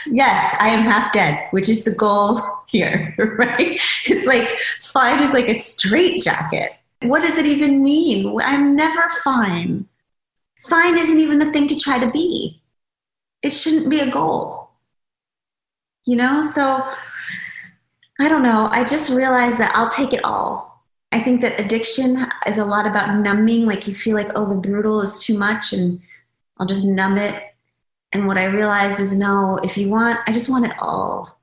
yes, 0.06 0.56
I 0.58 0.68
am 0.68 0.82
half 0.82 1.12
dead, 1.12 1.48
which 1.50 1.68
is 1.68 1.84
the 1.84 1.94
goal 1.94 2.40
here, 2.68 3.14
right? 3.38 3.80
It's 4.06 4.26
like 4.26 4.48
fine 4.80 5.22
is 5.22 5.32
like 5.32 5.48
a 5.48 5.54
straight 5.54 6.20
jacket. 6.22 6.72
What 7.02 7.22
does 7.22 7.36
it 7.36 7.46
even 7.46 7.82
mean? 7.82 8.38
I'm 8.42 8.76
never 8.76 9.08
fine 9.24 9.86
fine 10.68 10.98
isn't 10.98 11.18
even 11.18 11.38
the 11.38 11.52
thing 11.52 11.66
to 11.68 11.76
try 11.76 11.98
to 11.98 12.10
be. 12.10 12.62
It 13.42 13.50
shouldn't 13.50 13.90
be 13.90 14.00
a 14.00 14.10
goal. 14.10 14.70
You 16.04 16.16
know, 16.16 16.42
so 16.42 16.84
I 18.20 18.28
don't 18.28 18.42
know. 18.42 18.68
I 18.70 18.84
just 18.84 19.10
realized 19.10 19.58
that 19.58 19.72
I'll 19.74 19.88
take 19.88 20.12
it 20.12 20.24
all. 20.24 20.84
I 21.12 21.20
think 21.20 21.40
that 21.42 21.60
addiction 21.60 22.26
is 22.46 22.58
a 22.58 22.64
lot 22.64 22.86
about 22.86 23.18
numbing. 23.18 23.66
Like 23.66 23.86
you 23.86 23.94
feel 23.94 24.16
like, 24.16 24.30
oh, 24.34 24.48
the 24.48 24.56
brutal 24.56 25.00
is 25.02 25.22
too 25.22 25.36
much 25.36 25.72
and 25.72 26.00
I'll 26.58 26.66
just 26.66 26.84
numb 26.84 27.18
it. 27.18 27.42
And 28.12 28.26
what 28.26 28.38
I 28.38 28.44
realized 28.44 29.00
is 29.00 29.16
no, 29.16 29.58
if 29.62 29.76
you 29.76 29.88
want, 29.88 30.20
I 30.26 30.32
just 30.32 30.48
want 30.48 30.66
it 30.66 30.72
all. 30.78 31.38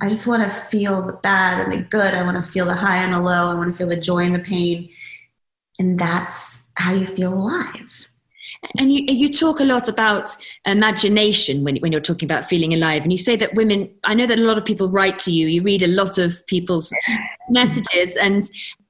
I 0.00 0.08
just 0.08 0.26
want 0.26 0.42
to 0.42 0.56
feel 0.66 1.02
the 1.02 1.14
bad 1.14 1.60
and 1.60 1.72
the 1.72 1.78
good. 1.78 2.14
I 2.14 2.22
want 2.22 2.42
to 2.42 2.50
feel 2.50 2.64
the 2.64 2.74
high 2.74 2.98
and 2.98 3.12
the 3.12 3.20
low. 3.20 3.50
I 3.50 3.54
want 3.54 3.70
to 3.70 3.76
feel 3.76 3.88
the 3.88 4.00
joy 4.00 4.24
and 4.24 4.34
the 4.34 4.40
pain. 4.40 4.88
And 5.78 5.98
that's 5.98 6.62
how 6.76 6.92
you 6.92 7.06
feel 7.06 7.34
alive. 7.34 8.08
And 8.78 8.92
you, 8.92 9.04
you 9.06 9.28
talk 9.28 9.60
a 9.60 9.64
lot 9.64 9.88
about 9.88 10.30
imagination 10.66 11.64
when, 11.64 11.76
when 11.78 11.92
you're 11.92 12.00
talking 12.00 12.26
about 12.26 12.48
feeling 12.48 12.72
alive. 12.72 13.02
And 13.02 13.12
you 13.12 13.18
say 13.18 13.36
that 13.36 13.54
women, 13.54 13.90
I 14.04 14.14
know 14.14 14.26
that 14.26 14.38
a 14.38 14.42
lot 14.42 14.58
of 14.58 14.64
people 14.64 14.90
write 14.90 15.18
to 15.20 15.32
you, 15.32 15.46
you 15.46 15.62
read 15.62 15.82
a 15.82 15.88
lot 15.88 16.18
of 16.18 16.46
people's 16.46 16.92
messages, 17.48 18.16
and 18.16 18.42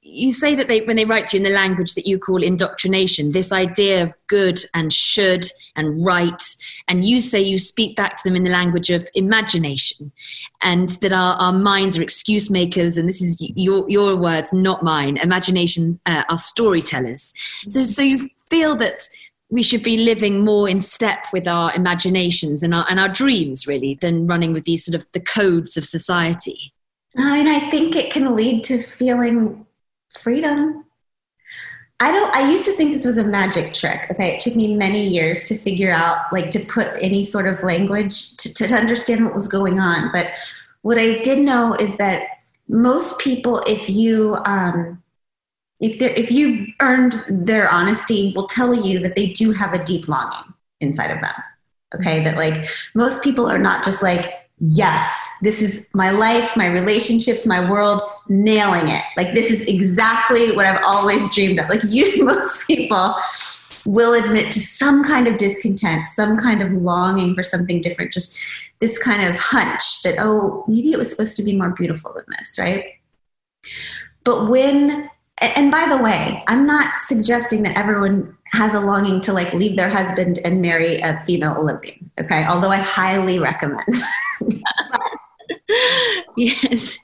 you 0.05 0.33
say 0.33 0.55
that 0.55 0.69
they, 0.69 0.83
when 0.83 0.97
they 0.97 1.07
write 1.07 1.29
to 1.29 1.37
you 1.37 1.45
in 1.45 1.51
the 1.51 1.57
language 1.57 1.95
that 1.95 2.07
you 2.07 2.19
call 2.19 2.43
indoctrination, 2.43 3.31
this 3.31 3.51
idea 3.51 4.03
of 4.03 4.15
good 4.27 4.59
and 4.75 4.93
should 4.93 5.47
and 5.75 6.05
right, 6.05 6.43
and 6.87 7.07
you 7.07 7.21
say 7.23 7.41
you 7.41 7.57
speak 7.57 7.97
back 7.97 8.17
to 8.17 8.23
them 8.25 8.37
in 8.37 8.45
the 8.45 8.51
language 8.51 8.91
of 8.91 9.09
imagination, 9.15 10.13
and 10.63 10.91
that 11.01 11.15
our, 11.15 11.35
our 11.37 11.53
minds 11.53 11.97
are 11.97 12.03
excuse 12.03 12.51
makers, 12.51 12.99
and 12.99 13.09
this 13.09 13.23
is 13.23 13.37
your, 13.41 13.89
your 13.89 14.15
words, 14.17 14.53
not 14.53 14.83
mine. 14.83 15.17
Imaginations 15.17 15.99
uh, 16.05 16.25
are 16.29 16.37
storytellers. 16.37 17.33
So, 17.69 17.85
so 17.85 18.03
you 18.03 18.29
feel 18.51 18.77
that 18.77 19.09
we 19.53 19.63
should 19.63 19.83
be 19.83 19.99
living 19.99 20.43
more 20.43 20.67
in 20.67 20.81
step 20.81 21.27
with 21.31 21.47
our 21.47 21.75
imaginations 21.75 22.63
and 22.63 22.75
our, 22.75 22.87
and 22.89 22.99
our 22.99 23.11
dreams 23.11 23.67
really 23.67 23.99
than 24.01 24.27
running 24.27 24.55
with 24.55 24.65
these 24.65 24.83
sort 24.83 24.95
of 24.95 25.07
the 25.13 25.21
codes 25.21 25.77
of 25.77 25.85
society. 25.85 26.73
And 27.17 27.51
i 27.51 27.61
think 27.69 27.95
it 27.95 28.11
can 28.11 28.35
lead 28.35 28.65
to 28.65 28.83
feeling 28.83 29.67
freedom. 30.19 30.87
I 32.01 32.11
don't 32.11 32.35
i 32.35 32.51
used 32.51 32.65
to 32.65 32.73
think 32.73 32.93
this 32.93 33.05
was 33.05 33.19
a 33.19 33.25
magic 33.25 33.75
trick 33.75 34.07
okay? 34.11 34.35
It 34.35 34.41
took 34.41 34.57
me 34.57 34.75
many 34.75 35.07
years 35.07 35.45
to 35.45 35.59
figure 35.59 35.93
out 35.93 36.33
like 36.33 36.51
to 36.53 36.61
put 36.61 36.89
any 37.03 37.23
sort 37.23 37.47
of 37.47 37.63
language 37.63 38.35
to, 38.39 38.55
to 38.55 38.75
understand 38.75 39.23
what 39.23 39.35
was 39.35 39.49
going 39.49 39.79
on. 39.79 40.11
But 40.13 40.33
what 40.81 40.99
i 40.99 41.19
did 41.19 41.41
know 41.41 41.75
is 41.75 41.99
that 41.99 42.23
most 42.69 43.19
people 43.19 43.63
if 43.67 43.91
you 43.91 44.35
um, 44.47 45.02
if 45.83 45.99
they 45.99 46.15
if 46.15 46.31
you 46.31 46.67
earned 46.81 47.23
their 47.29 47.71
honesty 47.71 48.33
will 48.35 48.47
tell 48.47 48.75
you 48.75 49.01
that 49.01 49.15
they 49.17 49.33
do 49.33 49.53
have 49.53 49.75
a 49.75 49.85
deep 49.85 50.09
longing 50.09 50.55
inside 50.81 51.11
of 51.11 51.21
them. 51.21 51.35
Okay? 51.95 52.25
That 52.25 52.37
like 52.37 52.69
most 52.95 53.23
people 53.23 53.47
are 53.47 53.59
not 53.59 53.85
just 53.85 54.03
like 54.03 54.39
yes 54.65 55.29
this 55.41 55.61
is 55.61 55.89
my 55.93 56.11
life 56.13 56.57
my 56.57 56.69
relationships 56.69 57.47
my 57.47 57.69
world 57.71 58.01
nailing 58.29 58.89
it. 58.89 59.03
Like 59.17 59.35
this 59.35 59.51
is 59.51 59.63
exactly 59.63 60.55
what 60.55 60.67
i've 60.67 60.83
always 60.87 61.35
dreamed 61.35 61.59
of. 61.59 61.69
Like 61.69 61.83
you 61.89 62.25
most 62.25 62.67
people 62.67 63.15
will 63.87 64.15
admit 64.25 64.51
to 64.53 64.61
some 64.61 65.03
kind 65.03 65.27
of 65.27 65.39
discontent, 65.39 66.09
some 66.09 66.37
kind 66.37 66.63
of 66.63 66.73
longing 66.73 67.35
for 67.35 67.43
something 67.43 67.81
different, 67.81 68.13
just 68.13 68.39
this 68.81 68.99
kind 68.99 69.23
of 69.23 69.37
hunch 69.37 70.03
that, 70.03 70.17
oh, 70.19 70.65
maybe 70.69 70.93
it 70.93 70.99
was 70.99 71.11
supposed 71.11 71.37
to 71.37 71.43
be 71.43 71.57
more 71.57 71.71
beautiful 71.71 72.13
than 72.15 72.25
this, 72.39 72.59
right? 72.59 72.85
But 74.25 74.49
when, 74.49 75.11
and 75.43 75.71
by 75.71 75.87
the 75.89 75.97
way, 75.97 76.43
I'm 76.47 76.67
not 76.67 76.95
suggesting 77.07 77.63
that 77.65 77.77
everyone 77.77 78.37
has 78.53 78.75
a 78.75 78.81
longing 78.81 79.21
to 79.23 79.33
like 79.33 79.53
leave 79.53 79.77
their 79.77 79.89
husband 79.89 80.39
and 80.45 80.63
marry 80.63 80.99
a 80.99 81.23
female 81.25 81.57
Olympian, 81.59 82.11
okay? 82.21 82.45
Although 82.45 82.71
I 82.71 82.77
highly 82.77 83.39
recommend. 83.39 83.83
yes. 86.37 86.99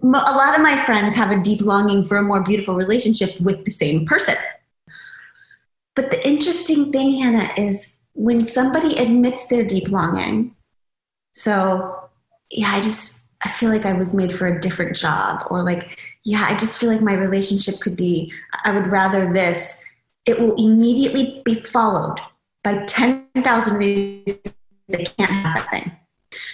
But 0.00 0.28
a 0.28 0.34
lot 0.34 0.56
of 0.56 0.62
my 0.62 0.82
friends 0.84 1.14
have 1.14 1.30
a 1.30 1.40
deep 1.40 1.60
longing 1.60 2.04
for 2.04 2.16
a 2.16 2.22
more 2.22 2.42
beautiful 2.42 2.74
relationship 2.74 3.40
with 3.40 3.64
the 3.64 3.70
same 3.70 4.06
person. 4.06 4.34
But 5.94 6.10
the 6.10 6.26
interesting 6.26 6.90
thing, 6.90 7.20
Hannah, 7.20 7.52
is 7.56 8.00
when 8.14 8.46
somebody 8.46 8.96
admits 8.96 9.46
their 9.46 9.64
deep 9.64 9.88
longing, 9.88 10.56
so 11.32 12.10
yeah, 12.50 12.70
I 12.70 12.80
just, 12.80 13.22
I 13.44 13.48
feel 13.50 13.70
like 13.70 13.86
I 13.86 13.92
was 13.92 14.14
made 14.14 14.32
for 14.32 14.46
a 14.46 14.60
different 14.60 14.96
job, 14.96 15.46
or 15.50 15.62
like, 15.62 15.98
yeah, 16.24 16.46
I 16.48 16.56
just 16.56 16.78
feel 16.78 16.90
like 16.90 17.00
my 17.00 17.14
relationship 17.14 17.80
could 17.80 17.96
be, 17.96 18.32
I 18.64 18.72
would 18.72 18.88
rather 18.88 19.32
this. 19.32 19.82
It 20.26 20.38
will 20.38 20.54
immediately 20.54 21.42
be 21.44 21.62
followed 21.62 22.20
by 22.62 22.84
10,000 22.84 23.76
reasons 23.76 24.54
they 24.88 25.04
can't 25.04 25.30
have 25.30 25.56
that 25.56 25.70
thing. 25.70 25.92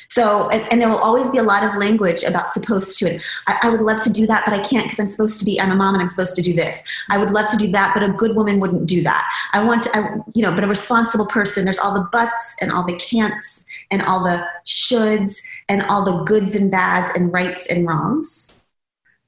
So, 0.08 0.48
and, 0.48 0.66
and, 0.72 0.80
there 0.80 0.88
will 0.88 0.98
always 0.98 1.30
be 1.30 1.38
a 1.38 1.42
lot 1.42 1.64
of 1.64 1.76
language 1.76 2.24
about 2.24 2.48
supposed 2.48 2.98
to. 2.98 3.10
And 3.10 3.22
I, 3.46 3.58
I 3.64 3.68
would 3.68 3.82
love 3.82 4.00
to 4.00 4.12
do 4.12 4.26
that, 4.26 4.42
but 4.44 4.54
I 4.54 4.58
can't 4.58 4.84
because 4.84 4.98
I'm 4.98 5.06
supposed 5.06 5.38
to 5.38 5.44
be, 5.44 5.60
I'm 5.60 5.70
a 5.70 5.76
mom 5.76 5.94
and 5.94 6.00
I'm 6.00 6.08
supposed 6.08 6.34
to 6.36 6.42
do 6.42 6.54
this. 6.54 6.82
I 7.10 7.18
would 7.18 7.30
love 7.30 7.48
to 7.50 7.56
do 7.56 7.70
that, 7.72 7.92
but 7.94 8.02
a 8.02 8.08
good 8.08 8.34
woman 8.34 8.58
wouldn't 8.58 8.86
do 8.86 9.02
that. 9.02 9.28
I 9.52 9.62
want 9.62 9.82
to, 9.84 9.96
I, 9.96 10.16
you 10.34 10.42
know, 10.42 10.52
but 10.52 10.64
a 10.64 10.66
responsible 10.66 11.26
person, 11.26 11.64
there's 11.64 11.78
all 11.78 11.94
the 11.94 12.08
buts 12.10 12.56
and 12.60 12.72
all 12.72 12.84
the 12.84 12.94
can'ts 12.94 13.64
and 13.90 14.02
all 14.02 14.24
the 14.24 14.44
shoulds 14.64 15.42
and 15.68 15.82
all 15.82 16.02
the 16.02 16.24
goods 16.24 16.56
and 16.56 16.70
bads 16.70 17.12
and 17.14 17.32
rights 17.32 17.66
and 17.68 17.86
wrongs, 17.86 18.52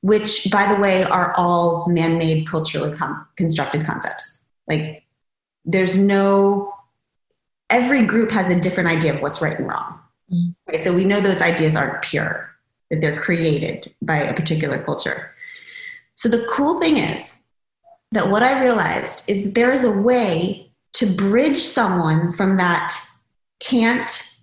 which, 0.02 0.48
by 0.50 0.72
the 0.72 0.80
way, 0.80 1.04
are 1.04 1.34
all 1.36 1.86
man 1.88 2.16
made, 2.16 2.46
culturally 2.46 2.92
com- 2.96 3.26
constructed 3.36 3.84
concepts. 3.84 4.44
Like, 4.66 5.04
there's 5.64 5.96
no, 5.96 6.72
every 7.68 8.06
group 8.06 8.30
has 8.30 8.48
a 8.50 8.58
different 8.58 8.88
idea 8.88 9.14
of 9.14 9.20
what's 9.20 9.42
right 9.42 9.58
and 9.58 9.68
wrong 9.68 10.00
mm-hmm. 10.32 10.50
Okay, 10.68 10.78
so 10.78 10.94
we 10.94 11.04
know 11.04 11.20
those 11.20 11.42
ideas 11.42 11.76
aren't 11.76 12.02
pure, 12.02 12.50
that 12.90 13.00
they're 13.00 13.20
created 13.20 13.92
by 14.00 14.18
a 14.18 14.34
particular 14.34 14.78
culture. 14.82 15.32
So 16.14 16.28
the 16.28 16.46
cool 16.50 16.80
thing 16.80 16.96
is 16.96 17.38
that 18.12 18.28
what 18.28 18.42
I 18.42 18.60
realized 18.62 19.28
is 19.28 19.44
that 19.44 19.54
there 19.54 19.72
is 19.72 19.84
a 19.84 19.90
way 19.90 20.70
to 20.94 21.06
bridge 21.06 21.58
someone 21.58 22.32
from 22.32 22.56
that 22.56 22.94
can't, 23.60 24.38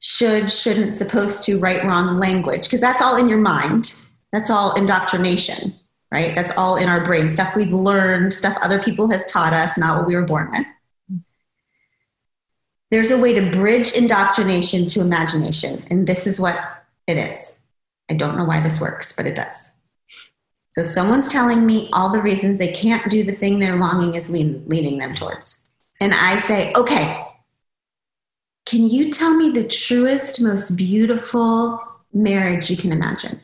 should, 0.00 0.50
shouldn't, 0.50 0.94
supposed 0.94 1.44
to, 1.44 1.58
right, 1.58 1.84
wrong 1.84 2.18
language, 2.18 2.64
because 2.64 2.80
that's 2.80 3.02
all 3.02 3.16
in 3.16 3.28
your 3.28 3.38
mind. 3.38 3.94
That's 4.32 4.50
all 4.50 4.74
indoctrination, 4.74 5.74
right? 6.10 6.34
That's 6.34 6.52
all 6.56 6.76
in 6.76 6.88
our 6.88 7.04
brain, 7.04 7.28
stuff 7.30 7.54
we've 7.54 7.70
learned, 7.70 8.32
stuff 8.32 8.56
other 8.62 8.82
people 8.82 9.10
have 9.10 9.26
taught 9.26 9.52
us, 9.52 9.76
not 9.76 9.98
what 9.98 10.06
we 10.06 10.16
were 10.16 10.22
born 10.22 10.50
with 10.50 10.66
there's 12.92 13.10
a 13.10 13.18
way 13.18 13.32
to 13.32 13.50
bridge 13.50 13.92
indoctrination 13.92 14.86
to 14.86 15.00
imagination. 15.00 15.82
And 15.90 16.06
this 16.06 16.26
is 16.26 16.38
what 16.38 16.60
it 17.06 17.16
is. 17.16 17.58
I 18.10 18.14
don't 18.14 18.36
know 18.36 18.44
why 18.44 18.60
this 18.60 18.82
works, 18.82 19.14
but 19.14 19.26
it 19.26 19.34
does. 19.34 19.72
So 20.68 20.82
someone's 20.82 21.30
telling 21.30 21.64
me 21.64 21.88
all 21.94 22.10
the 22.10 22.20
reasons 22.20 22.58
they 22.58 22.70
can't 22.70 23.10
do 23.10 23.24
the 23.24 23.32
thing 23.32 23.58
their 23.58 23.76
longing 23.76 24.14
is 24.14 24.28
lean, 24.28 24.62
leading 24.66 24.98
them 24.98 25.14
towards. 25.14 25.72
And 26.02 26.12
I 26.12 26.36
say, 26.36 26.74
okay, 26.76 27.24
can 28.66 28.90
you 28.90 29.10
tell 29.10 29.34
me 29.34 29.50
the 29.50 29.64
truest, 29.64 30.42
most 30.42 30.76
beautiful 30.76 31.80
marriage 32.12 32.70
you 32.70 32.76
can 32.76 32.92
imagine? 32.92 33.40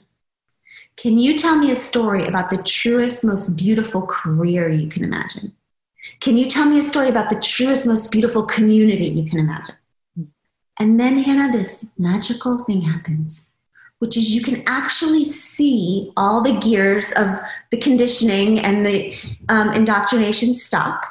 Can 0.99 1.17
you 1.17 1.39
tell 1.39 1.57
me 1.57 1.71
a 1.71 1.77
story 1.77 2.27
about 2.27 2.51
the 2.51 2.57
truest, 2.57 3.23
most 3.23 3.51
beautiful 3.51 4.03
career 4.03 4.69
you 4.69 4.89
can 4.89 5.05
imagine? 5.05 5.55
Can 6.19 6.37
you 6.37 6.47
tell 6.47 6.69
me 6.69 6.81
a 6.81 6.83
story 6.83 7.09
about 7.09 7.31
the 7.31 7.39
truest, 7.39 7.87
most 7.87 8.11
beautiful 8.11 8.43
community 8.43 9.07
you 9.07 9.31
can 9.31 9.39
imagine? 9.39 9.77
And 10.81 10.99
then, 10.99 11.19
Hannah, 11.19 11.53
this 11.53 11.89
magical 11.99 12.65
thing 12.65 12.81
happens, 12.81 13.47
which 14.01 14.17
is 14.17 14.35
you 14.35 14.43
can 14.43 14.65
actually 14.67 15.25
see 15.25 16.13
all 16.17 16.41
the 16.43 16.59
gears 16.59 17.13
of 17.13 17.39
the 17.71 17.77
conditioning 17.77 18.59
and 18.59 18.85
the 18.85 19.15
um, 19.49 19.71
indoctrination 19.71 20.53
stop. 20.53 21.05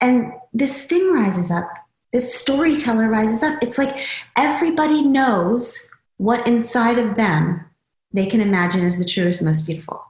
And 0.00 0.32
this 0.52 0.88
thing 0.88 1.12
rises 1.12 1.52
up, 1.52 1.68
this 2.12 2.34
storyteller 2.34 3.08
rises 3.08 3.44
up. 3.44 3.62
It's 3.62 3.78
like 3.78 3.96
everybody 4.36 5.02
knows 5.02 5.88
what 6.16 6.48
inside 6.48 6.98
of 6.98 7.14
them 7.14 7.64
they 8.12 8.26
can 8.26 8.40
imagine 8.40 8.84
as 8.84 8.98
the 8.98 9.04
truest, 9.04 9.42
most 9.42 9.66
beautiful. 9.66 10.04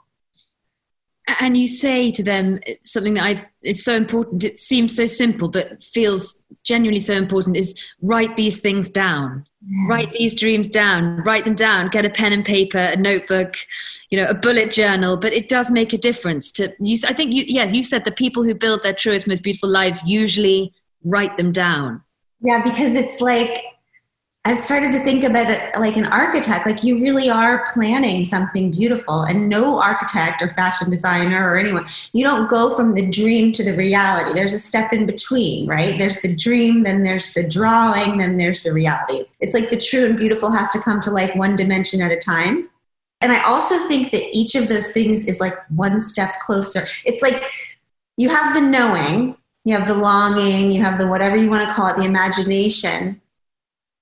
And 1.38 1.56
you 1.56 1.68
say 1.68 2.10
to 2.10 2.22
them 2.22 2.58
something 2.84 3.14
that 3.14 3.24
i 3.24 3.46
it's 3.62 3.84
so 3.84 3.94
important 3.94 4.42
it 4.42 4.58
seems 4.58 4.94
so 4.94 5.06
simple 5.06 5.48
but 5.48 5.82
feels 5.82 6.42
genuinely 6.64 6.98
so 7.00 7.14
important 7.14 7.56
is 7.56 7.74
write 8.02 8.36
these 8.36 8.60
things 8.60 8.90
down. 8.90 9.46
Yeah. 9.64 9.88
write 9.88 10.12
these 10.12 10.34
dreams 10.38 10.68
down. 10.68 11.22
Write 11.22 11.44
them 11.44 11.54
down. 11.54 11.88
Get 11.88 12.04
a 12.04 12.10
pen 12.10 12.32
and 12.32 12.44
paper 12.44 12.78
a 12.78 12.96
notebook 12.96 13.56
you 14.10 14.18
know 14.18 14.28
a 14.28 14.34
bullet 14.34 14.72
journal 14.72 15.16
but 15.16 15.32
it 15.32 15.48
does 15.48 15.70
make 15.70 15.92
a 15.92 15.98
difference 15.98 16.50
to 16.52 16.74
you 16.80 16.96
i 17.06 17.12
think 17.12 17.32
you 17.32 17.44
yeah 17.46 17.64
you 17.64 17.82
said 17.84 18.04
the 18.04 18.12
people 18.12 18.42
who 18.42 18.54
build 18.54 18.82
their 18.82 18.92
truest 18.92 19.28
most 19.28 19.44
beautiful 19.44 19.68
lives 19.68 20.02
usually 20.04 20.72
write 21.04 21.36
them 21.36 21.52
down. 21.52 22.02
Yeah 22.42 22.62
because 22.64 22.96
it's 22.96 23.20
like 23.20 23.62
I've 24.44 24.58
started 24.58 24.90
to 24.92 25.04
think 25.04 25.22
about 25.22 25.52
it 25.52 25.78
like 25.78 25.96
an 25.96 26.06
architect, 26.06 26.66
like 26.66 26.82
you 26.82 26.98
really 26.98 27.30
are 27.30 27.64
planning 27.72 28.24
something 28.24 28.72
beautiful. 28.72 29.22
And 29.22 29.48
no 29.48 29.80
architect 29.80 30.42
or 30.42 30.48
fashion 30.50 30.90
designer 30.90 31.48
or 31.48 31.56
anyone, 31.56 31.86
you 32.12 32.24
don't 32.24 32.50
go 32.50 32.74
from 32.74 32.94
the 32.94 33.08
dream 33.08 33.52
to 33.52 33.62
the 33.62 33.76
reality. 33.76 34.32
There's 34.32 34.52
a 34.52 34.58
step 34.58 34.92
in 34.92 35.06
between, 35.06 35.68
right? 35.68 35.96
There's 35.96 36.22
the 36.22 36.34
dream, 36.34 36.82
then 36.82 37.04
there's 37.04 37.34
the 37.34 37.48
drawing, 37.48 38.18
then 38.18 38.36
there's 38.36 38.64
the 38.64 38.72
reality. 38.72 39.26
It's 39.38 39.54
like 39.54 39.70
the 39.70 39.76
true 39.76 40.06
and 40.06 40.16
beautiful 40.16 40.50
has 40.50 40.72
to 40.72 40.80
come 40.80 41.00
to 41.02 41.12
life 41.12 41.30
one 41.36 41.54
dimension 41.54 42.00
at 42.00 42.10
a 42.10 42.16
time. 42.16 42.68
And 43.20 43.30
I 43.30 43.44
also 43.44 43.86
think 43.86 44.10
that 44.10 44.36
each 44.36 44.56
of 44.56 44.68
those 44.68 44.90
things 44.90 45.28
is 45.28 45.38
like 45.38 45.54
one 45.70 46.00
step 46.00 46.40
closer. 46.40 46.88
It's 47.04 47.22
like 47.22 47.44
you 48.16 48.28
have 48.28 48.56
the 48.56 48.60
knowing, 48.60 49.36
you 49.64 49.78
have 49.78 49.86
the 49.86 49.94
longing, 49.94 50.72
you 50.72 50.82
have 50.82 50.98
the 50.98 51.06
whatever 51.06 51.36
you 51.36 51.48
want 51.48 51.62
to 51.62 51.72
call 51.72 51.86
it, 51.86 51.96
the 51.96 52.04
imagination 52.04 53.20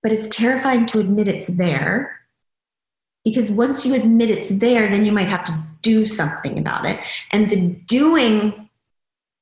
but 0.03 0.13
it's 0.13 0.29
terrifying 0.29 0.87
to 0.87 1.01
admit 1.01 1.29
it's 1.29 1.49
there 1.49 2.21
because 3.25 3.51
once 3.51 3.85
you 3.85 3.95
admit 3.95 4.31
it's 4.31 4.49
there, 4.49 4.89
then 4.89 5.05
you 5.05 5.13
might 5.13 5.29
have 5.29 5.45
to 5.45 5.53
do 5.83 6.07
something 6.07 6.59
about 6.59 6.87
it. 6.87 6.99
And 7.33 7.49
the 7.49 7.69
doing 7.87 8.69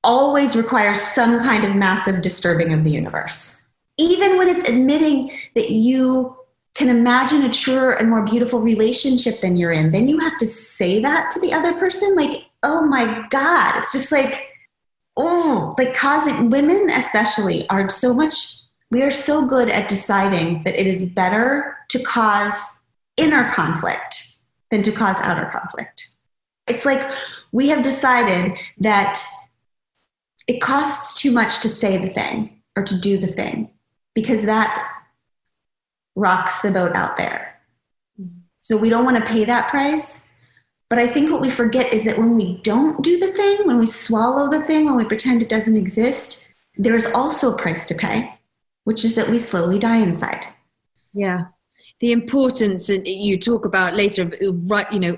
always 0.03 0.55
requires 0.55 1.01
some 1.01 1.39
kind 1.39 1.65
of 1.65 1.75
massive 1.75 2.21
disturbing 2.21 2.73
of 2.73 2.83
the 2.83 2.91
universe. 2.91 3.61
Even 3.97 4.37
when 4.37 4.47
it's 4.47 4.67
admitting 4.67 5.31
that 5.55 5.71
you 5.71 6.35
can 6.75 6.89
imagine 6.89 7.43
a 7.43 7.49
truer 7.49 7.91
and 7.91 8.09
more 8.09 8.23
beautiful 8.23 8.59
relationship 8.59 9.41
than 9.41 9.57
you're 9.57 9.71
in, 9.71 9.91
then 9.91 10.07
you 10.07 10.19
have 10.19 10.37
to 10.37 10.47
say 10.47 11.01
that 11.01 11.29
to 11.31 11.39
the 11.39 11.51
other 11.51 11.73
person. 11.73 12.15
Like, 12.15 12.45
oh 12.63 12.85
my 12.85 13.25
God, 13.29 13.75
it's 13.77 13.91
just 13.91 14.11
like, 14.11 14.41
oh, 15.17 15.75
like 15.77 15.93
causing 15.93 16.49
women, 16.49 16.89
especially, 16.89 17.67
are 17.69 17.89
so 17.89 18.13
much 18.13 18.58
we 18.91 19.03
are 19.03 19.11
so 19.11 19.45
good 19.45 19.69
at 19.69 19.87
deciding 19.87 20.63
that 20.63 20.79
it 20.79 20.87
is 20.87 21.11
better 21.11 21.77
to 21.89 21.99
cause 22.03 22.81
inner 23.17 23.49
conflict 23.51 24.37
than 24.71 24.81
to 24.83 24.91
cause 24.91 25.19
outer 25.21 25.49
conflict. 25.51 26.09
It's 26.67 26.85
like 26.85 27.09
we 27.51 27.69
have 27.69 27.83
decided 27.83 28.59
that 28.79 29.21
it 30.47 30.61
costs 30.61 31.21
too 31.21 31.31
much 31.31 31.61
to 31.61 31.69
say 31.69 31.97
the 31.97 32.09
thing 32.09 32.61
or 32.75 32.83
to 32.83 32.99
do 32.99 33.17
the 33.17 33.27
thing 33.27 33.69
because 34.15 34.43
that 34.45 34.87
rocks 36.15 36.59
the 36.59 36.71
boat 36.71 36.95
out 36.95 37.17
there. 37.17 37.59
So 38.55 38.75
we 38.75 38.89
don't 38.89 39.05
want 39.05 39.17
to 39.17 39.25
pay 39.25 39.45
that 39.45 39.69
price. 39.69 40.21
But 40.89 40.97
I 40.97 41.07
think 41.07 41.29
what 41.29 41.41
we 41.41 41.51
forget 41.51 41.93
is 41.93 42.03
that 42.05 42.17
when 42.17 42.33
we 42.35 42.57
don't 42.63 43.03
do 43.03 43.19
the 43.19 43.31
thing, 43.31 43.67
when 43.67 43.77
we 43.77 43.85
swallow 43.85 44.49
the 44.49 44.61
thing, 44.63 44.87
when 44.87 44.95
we 44.95 45.05
pretend 45.05 45.41
it 45.41 45.49
doesn't 45.49 45.75
exist, 45.75 46.47
there 46.75 46.95
is 46.95 47.05
also 47.13 47.53
a 47.53 47.57
price 47.57 47.85
to 47.85 47.95
pay 47.95 48.38
which 48.89 49.05
is 49.05 49.13
that 49.13 49.29
we 49.29 49.37
slowly 49.37 49.77
die 49.77 49.97
inside. 49.97 50.47
Yeah. 51.13 51.45
The 51.99 52.11
importance 52.11 52.89
and 52.89 53.05
you 53.05 53.37
talk 53.37 53.63
about 53.63 53.93
later, 53.93 54.31
right, 54.65 54.91
you 54.91 54.99
know, 54.99 55.17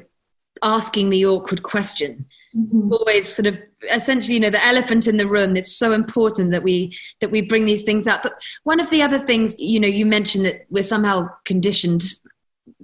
asking 0.61 1.09
the 1.09 1.25
awkward 1.25 1.63
question. 1.63 2.25
Mm-hmm. 2.53 2.91
Always 2.91 3.33
sort 3.33 3.45
of 3.45 3.57
essentially, 3.89 4.33
you 4.33 4.41
know, 4.41 4.49
the 4.49 4.65
elephant 4.65 5.07
in 5.07 5.15
the 5.15 5.25
room. 5.25 5.55
It's 5.55 5.71
so 5.71 5.93
important 5.93 6.51
that 6.51 6.63
we 6.63 6.93
that 7.21 7.31
we 7.31 7.39
bring 7.39 7.65
these 7.65 7.85
things 7.85 8.07
up. 8.07 8.23
But 8.23 8.33
one 8.63 8.81
of 8.81 8.89
the 8.89 9.01
other 9.01 9.19
things, 9.19 9.57
you 9.57 9.79
know, 9.79 9.87
you 9.87 10.05
mentioned 10.05 10.45
that 10.47 10.65
we're 10.69 10.83
somehow 10.83 11.29
conditioned 11.45 12.03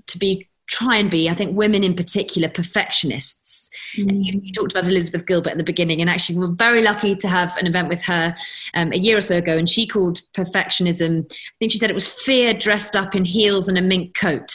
to 0.05 0.17
be 0.17 0.47
try 0.67 0.97
and 0.97 1.09
be, 1.09 1.29
I 1.29 1.33
think 1.33 1.55
women 1.55 1.83
in 1.83 1.95
particular, 1.95 2.49
perfectionists. 2.49 3.69
Mm. 3.95 4.25
You, 4.25 4.41
you, 4.43 4.53
talked 4.53 4.71
about 4.71 4.85
Elizabeth 4.85 5.25
Gilbert 5.25 5.51
in 5.51 5.57
the 5.57 5.63
beginning, 5.63 6.01
and 6.01 6.09
actually, 6.09 6.37
we 6.37 6.45
were 6.45 6.53
very 6.53 6.81
lucky 6.81 7.15
to 7.15 7.27
have 7.27 7.55
an 7.57 7.65
event 7.65 7.87
with 7.87 8.03
her 8.03 8.35
um, 8.73 8.91
a 8.91 8.97
year 8.97 9.17
or 9.17 9.21
so 9.21 9.37
ago, 9.37 9.57
and 9.57 9.69
she 9.69 9.87
called 9.87 10.21
perfectionism, 10.33 11.31
I 11.31 11.55
think 11.59 11.71
she 11.71 11.77
said 11.77 11.89
it 11.89 11.93
was 11.93 12.07
fear 12.07 12.53
dressed 12.53 12.95
up 12.95 13.15
in 13.15 13.23
heels 13.23 13.69
and 13.69 13.77
a 13.77 13.81
mink 13.81 14.15
coat. 14.15 14.51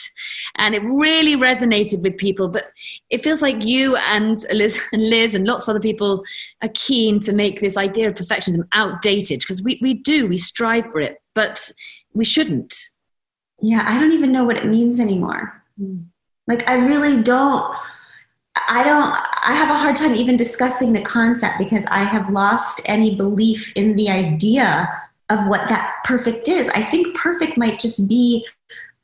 And 0.56 0.74
it 0.74 0.82
really 0.82 1.34
resonated 1.34 2.02
with 2.02 2.18
people, 2.18 2.48
but 2.48 2.66
it 3.08 3.22
feels 3.22 3.40
like 3.40 3.64
you 3.64 3.96
and 3.96 4.36
Liz 4.52 4.78
and, 4.92 5.08
Liz 5.08 5.34
and 5.34 5.46
lots 5.46 5.66
of 5.66 5.72
other 5.72 5.80
people 5.80 6.24
are 6.62 6.70
keen 6.74 7.20
to 7.20 7.32
make 7.32 7.60
this 7.60 7.76
idea 7.76 8.06
of 8.06 8.14
perfectionism 8.14 8.66
outdated 8.74 9.40
because 9.40 9.62
we, 9.62 9.78
we 9.80 9.94
do, 9.94 10.26
we 10.26 10.36
strive 10.36 10.86
for 10.86 11.00
it, 11.00 11.22
but 11.34 11.70
we 12.12 12.24
shouldn't. 12.24 12.74
Yeah, 13.60 13.84
I 13.86 13.98
don't 13.98 14.12
even 14.12 14.32
know 14.32 14.44
what 14.44 14.58
it 14.58 14.66
means 14.66 14.98
anymore. 15.00 15.61
Like, 16.46 16.68
I 16.68 16.74
really 16.74 17.22
don't. 17.22 17.74
I 18.68 18.84
don't, 18.84 19.16
I 19.46 19.54
have 19.54 19.70
a 19.70 19.78
hard 19.78 19.96
time 19.96 20.14
even 20.14 20.36
discussing 20.36 20.92
the 20.92 21.00
concept 21.00 21.58
because 21.58 21.86
I 21.86 22.04
have 22.04 22.28
lost 22.30 22.82
any 22.86 23.16
belief 23.16 23.72
in 23.76 23.96
the 23.96 24.10
idea 24.10 24.88
of 25.30 25.46
what 25.46 25.68
that 25.68 25.94
perfect 26.04 26.48
is. 26.48 26.68
I 26.70 26.82
think 26.82 27.16
perfect 27.16 27.56
might 27.56 27.80
just 27.80 28.08
be 28.08 28.46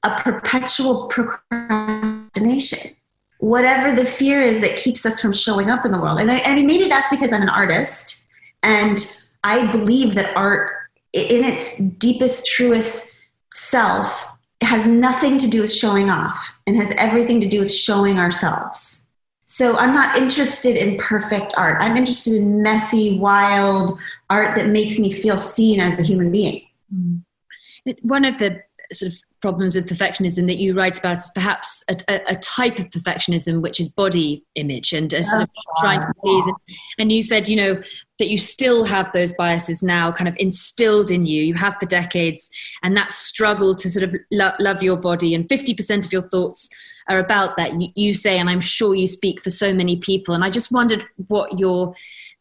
a 0.02 0.20
perpetual 0.20 1.06
procrastination. 1.08 2.94
Whatever 3.38 3.94
the 3.94 4.04
fear 4.04 4.40
is 4.40 4.60
that 4.60 4.76
keeps 4.76 5.06
us 5.06 5.20
from 5.20 5.32
showing 5.32 5.70
up 5.70 5.84
in 5.84 5.92
the 5.92 6.00
world. 6.00 6.20
And 6.20 6.30
I, 6.30 6.42
I 6.44 6.54
mean, 6.54 6.66
maybe 6.66 6.88
that's 6.88 7.08
because 7.08 7.32
I'm 7.32 7.42
an 7.42 7.48
artist 7.48 8.26
and 8.62 8.98
I 9.44 9.70
believe 9.70 10.14
that 10.16 10.36
art, 10.36 10.72
in 11.12 11.44
its 11.44 11.78
deepest, 11.78 12.46
truest 12.46 13.14
self, 13.54 14.26
has 14.62 14.86
nothing 14.86 15.38
to 15.38 15.48
do 15.48 15.60
with 15.60 15.72
showing 15.72 16.10
off 16.10 16.52
and 16.66 16.76
has 16.76 16.92
everything 16.98 17.40
to 17.40 17.48
do 17.48 17.60
with 17.60 17.72
showing 17.72 18.18
ourselves. 18.18 19.08
So 19.44 19.76
I'm 19.76 19.94
not 19.94 20.16
interested 20.16 20.76
in 20.76 20.98
perfect 20.98 21.54
art. 21.56 21.78
I'm 21.80 21.96
interested 21.96 22.34
in 22.34 22.62
messy, 22.62 23.18
wild 23.18 23.98
art 24.28 24.54
that 24.56 24.66
makes 24.66 24.98
me 24.98 25.10
feel 25.10 25.38
seen 25.38 25.80
as 25.80 25.98
a 25.98 26.02
human 26.02 26.30
being. 26.30 26.66
Mm. 26.94 27.22
One 28.02 28.24
of 28.24 28.38
the 28.38 28.62
sort 28.92 29.12
of 29.12 29.18
problems 29.40 29.74
with 29.74 29.86
perfectionism 29.86 30.46
that 30.46 30.56
you 30.56 30.74
write 30.74 30.98
about 30.98 31.18
is 31.18 31.30
perhaps 31.34 31.82
a, 31.88 31.96
a, 32.08 32.20
a 32.28 32.36
type 32.36 32.78
of 32.78 32.86
perfectionism 32.86 33.62
which 33.62 33.78
is 33.80 33.88
body 33.88 34.44
image 34.56 34.92
and 34.92 35.14
uh, 35.14 35.22
sort 35.22 35.42
of 35.42 35.48
oh, 35.56 35.80
trying 35.80 36.00
to 36.00 36.12
please 36.22 36.46
and, 36.46 36.56
and, 36.98 37.12
you 37.12 37.22
said 37.22 37.48
you 37.48 37.56
know 37.56 37.80
that 38.18 38.28
you 38.28 38.36
still 38.36 38.84
have 38.84 39.12
those 39.12 39.32
biases 39.32 39.82
now 39.82 40.10
kind 40.10 40.26
of 40.26 40.34
instilled 40.38 41.08
in 41.08 41.24
you. 41.24 41.40
You 41.40 41.54
have 41.54 41.76
for 41.78 41.86
decades 41.86 42.50
and 42.82 42.96
that 42.96 43.12
struggle 43.12 43.76
to 43.76 43.88
sort 43.88 44.02
of 44.02 44.16
lo- 44.32 44.54
love 44.58 44.82
your 44.82 44.96
body 44.96 45.36
and 45.36 45.48
50% 45.48 46.04
of 46.04 46.12
your 46.12 46.22
thoughts 46.22 46.68
are 47.08 47.18
about 47.18 47.56
that. 47.56 47.80
You, 47.80 47.88
you 47.94 48.14
say 48.14 48.38
and 48.38 48.50
i'm 48.50 48.60
sure 48.60 48.94
you 48.94 49.06
speak 49.06 49.42
for 49.42 49.50
so 49.50 49.72
many 49.72 49.96
people 49.96 50.34
and 50.34 50.44
i 50.44 50.50
just 50.50 50.72
wondered 50.72 51.04
what 51.28 51.58
your 51.58 51.94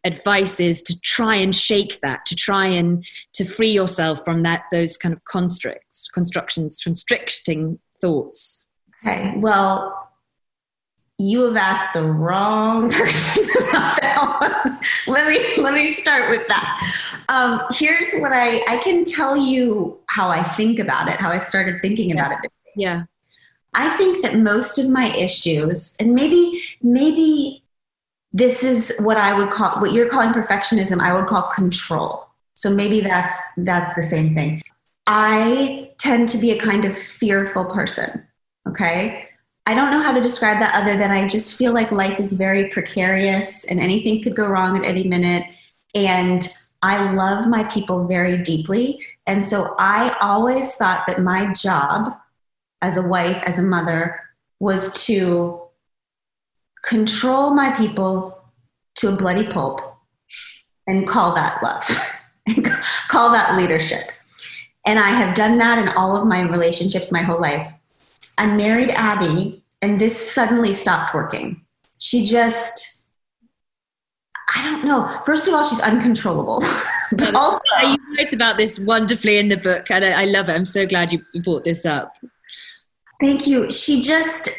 advice 0.08 0.60
is 0.60 0.82
to 0.82 0.99
try 1.01 1.36
and 1.36 1.55
shake 1.55 1.99
that 2.01 2.26
to 2.26 2.36
try 2.36 2.66
and 2.66 3.05
to 3.34 3.45
free 3.45 3.72
yourself 3.72 4.24
from 4.26 4.43
that 4.43 4.64
those 4.72 4.97
kind 4.97 5.14
of 5.14 5.24
constructs 5.26 6.10
constructions 6.10 6.80
constricting 6.84 7.78
thoughts 8.01 8.66
okay 9.05 9.34
well 9.38 10.08
you 11.20 11.45
have 11.45 11.55
asked 11.55 11.93
the 11.93 12.03
wrong 12.03 12.89
person 12.91 13.43
about 13.60 13.99
that 14.01 14.62
one. 14.66 14.80
let 15.08 15.28
me 15.28 15.39
let 15.62 15.74
me 15.74 15.93
start 15.93 16.30
with 16.30 16.47
that 16.47 17.24
um, 17.30 17.62
here's 17.72 18.14
what 18.20 18.32
i 18.34 18.62
i 18.68 18.78
can 18.78 19.03
tell 19.03 19.36
you 19.36 19.99
how 20.08 20.30
i 20.30 20.41
think 20.55 20.80
about 20.80 21.08
it 21.08 21.16
how 21.16 21.30
i've 21.30 21.43
started 21.43 21.82
thinking 21.82 22.10
yeah. 22.10 22.16
about 22.16 22.32
it 22.32 22.51
yeah 22.76 23.03
i 23.74 23.89
think 23.97 24.22
that 24.22 24.38
most 24.38 24.78
of 24.78 24.89
my 24.89 25.14
issues 25.16 25.95
and 25.99 26.14
maybe 26.14 26.62
maybe 26.82 27.64
this 28.34 28.63
is 28.63 28.93
what 28.99 29.17
I 29.17 29.34
would 29.34 29.49
call 29.49 29.80
what 29.80 29.93
you're 29.93 30.09
calling 30.09 30.30
perfectionism, 30.30 30.99
I 30.99 31.13
would 31.13 31.28
call 31.28 31.43
control. 31.43 32.28
So 32.53 32.69
maybe 32.69 33.01
that's 33.01 33.39
that's 33.57 33.93
the 33.95 34.03
same 34.03 34.36
thing. 34.36 34.61
I 35.05 35.91
tend 35.97 36.30
to 36.30 36.38
be 36.38 36.51
a 36.51 36.59
kind 36.59 36.86
of 36.86 36.97
fearful 36.97 37.65
person. 37.65 38.25
Okay? 38.67 39.30
I 39.65 39.73
don't 39.73 39.91
know 39.91 40.01
how 40.01 40.13
to 40.13 40.21
describe 40.21 40.59
that 40.59 40.75
other 40.75 40.97
than 40.97 41.11
I 41.11 41.28
just 41.28 41.55
feel 41.55 41.73
like 41.73 41.91
life 41.91 42.19
is 42.19 42.34
very 42.34 42.69
precarious 42.69 43.65
and 43.65 43.80
anything 43.80 44.23
could 44.23 44.36
go 44.36 44.47
wrong 44.47 44.78
at 44.78 44.86
any 44.86 45.05
minute 45.05 45.43
and 45.93 46.47
I 46.82 47.11
love 47.13 47.47
my 47.47 47.63
people 47.65 48.07
very 48.07 48.38
deeply. 48.38 49.05
And 49.25 49.43
so 49.43 49.75
I 49.78 50.15
always 50.21 50.75
thought 50.75 51.05
that 51.07 51.21
my 51.21 51.51
job 51.53 52.13
as 52.82 52.97
a 52.97 53.07
wife, 53.07 53.41
as 53.45 53.59
a 53.59 53.63
mother, 53.63 54.19
was 54.59 55.05
to 55.05 55.66
control 56.88 57.51
my 57.51 57.69
people 57.71 58.41
to 58.95 59.09
a 59.09 59.15
bloody 59.15 59.45
pulp 59.45 59.81
and 60.88 61.07
call 61.07 61.35
that 61.35 61.61
love 61.61 61.83
and 62.47 62.65
call 63.09 63.31
that 63.31 63.57
leadership. 63.57 64.11
And 64.85 64.97
I 64.97 65.09
have 65.09 65.35
done 65.35 65.57
that 65.57 65.79
in 65.79 65.89
all 65.89 66.15
of 66.15 66.27
my 66.27 66.43
relationships 66.43 67.11
my 67.11 67.21
whole 67.21 67.41
life. 67.41 67.69
I 68.38 68.47
married 68.47 68.91
Abby, 68.91 69.63
and 69.81 69.99
this 69.99 70.31
suddenly 70.31 70.71
stopped 70.73 71.13
working. 71.13 71.61
She 71.99 72.23
just, 72.23 73.03
I 74.55 74.63
don't 74.63 74.85
know. 74.85 75.21
First 75.25 75.47
of 75.47 75.53
all, 75.53 75.63
she's 75.65 75.81
uncontrollable. 75.81 76.63
but 77.17 77.35
also, 77.35 77.59
you 77.81 77.97
write 78.17 78.31
about 78.31 78.57
this 78.57 78.79
wonderfully 78.79 79.39
in 79.39 79.49
the 79.49 79.57
book, 79.57 79.91
and 79.91 80.05
I 80.05 80.25
love 80.25 80.47
it. 80.47 80.53
I'm 80.53 80.65
so 80.65 80.85
glad 80.85 81.11
you 81.11 81.21
brought 81.43 81.65
this 81.65 81.85
up. 81.85 82.15
Thank 83.19 83.45
you. 83.45 83.69
She 83.71 83.99
just, 83.99 84.49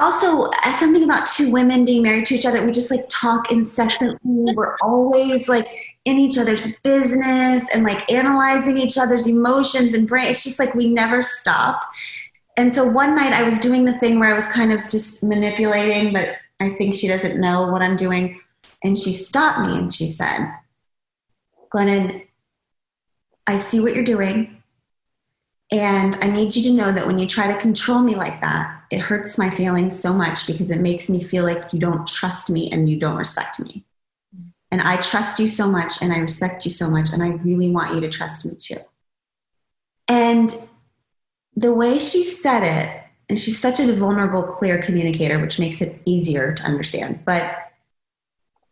also 0.00 0.50
something 0.78 1.04
about 1.04 1.26
two 1.26 1.52
women 1.52 1.84
being 1.84 2.02
married 2.02 2.26
to 2.26 2.34
each 2.34 2.46
other. 2.46 2.64
We 2.64 2.72
just 2.72 2.90
like 2.90 3.06
talk 3.08 3.52
incessantly. 3.52 4.54
We're 4.54 4.76
always 4.82 5.48
like 5.48 5.68
in 6.04 6.16
each 6.16 6.36
other's 6.36 6.74
business 6.82 7.66
and 7.74 7.84
like 7.84 8.10
analyzing 8.12 8.76
each 8.76 8.98
other's 8.98 9.26
emotions 9.26 9.94
and 9.94 10.08
brain. 10.08 10.30
It's 10.30 10.42
just 10.42 10.58
like 10.58 10.74
we 10.74 10.86
never 10.86 11.22
stop. 11.22 11.80
And 12.56 12.72
so 12.72 12.84
one 12.84 13.16
night 13.16 13.32
i 13.32 13.42
was 13.42 13.58
doing 13.58 13.84
the 13.84 13.98
thing 13.98 14.20
where 14.20 14.30
i 14.30 14.34
was 14.34 14.48
kind 14.48 14.72
of 14.72 14.88
just 14.88 15.24
manipulating 15.24 16.12
but 16.12 16.36
i 16.60 16.70
think 16.70 16.94
she 16.94 17.08
doesn't 17.08 17.40
know 17.40 17.68
what 17.68 17.82
i'm 17.82 17.96
doing. 17.96 18.40
And 18.84 18.98
she 18.98 19.12
stopped 19.12 19.66
me 19.66 19.78
and 19.78 19.92
she 19.92 20.06
said 20.06 20.52
glennon 21.70 22.24
i 23.46 23.56
see 23.56 23.80
what 23.80 23.94
you're 23.94 24.04
doing 24.04 24.62
and 25.72 26.16
I 26.20 26.26
need 26.26 26.54
you 26.54 26.62
to 26.64 26.76
know 26.76 26.92
that 26.92 27.06
when 27.06 27.18
you 27.18 27.26
try 27.26 27.50
to 27.50 27.58
control 27.58 28.00
me 28.00 28.14
like 28.14 28.40
that, 28.40 28.82
it 28.90 29.00
hurts 29.00 29.38
my 29.38 29.50
feelings 29.50 29.98
so 29.98 30.12
much 30.12 30.46
because 30.46 30.70
it 30.70 30.80
makes 30.80 31.08
me 31.08 31.22
feel 31.22 31.44
like 31.44 31.72
you 31.72 31.78
don't 31.78 32.06
trust 32.06 32.50
me 32.50 32.70
and 32.70 32.88
you 32.88 32.98
don't 32.98 33.16
respect 33.16 33.58
me. 33.60 33.84
And 34.70 34.82
I 34.82 34.96
trust 34.96 35.38
you 35.38 35.48
so 35.48 35.68
much 35.68 36.02
and 36.02 36.12
I 36.12 36.18
respect 36.18 36.64
you 36.64 36.70
so 36.70 36.90
much, 36.90 37.12
and 37.12 37.22
I 37.22 37.28
really 37.28 37.70
want 37.70 37.94
you 37.94 38.00
to 38.00 38.08
trust 38.08 38.44
me 38.44 38.56
too. 38.58 38.76
And 40.08 40.54
the 41.56 41.72
way 41.72 41.98
she 41.98 42.24
said 42.24 42.62
it, 42.64 43.00
and 43.28 43.38
she's 43.38 43.58
such 43.58 43.80
a 43.80 43.94
vulnerable, 43.94 44.42
clear 44.42 44.82
communicator, 44.82 45.38
which 45.38 45.58
makes 45.58 45.80
it 45.80 46.00
easier 46.04 46.52
to 46.52 46.62
understand. 46.64 47.24
But 47.24 47.56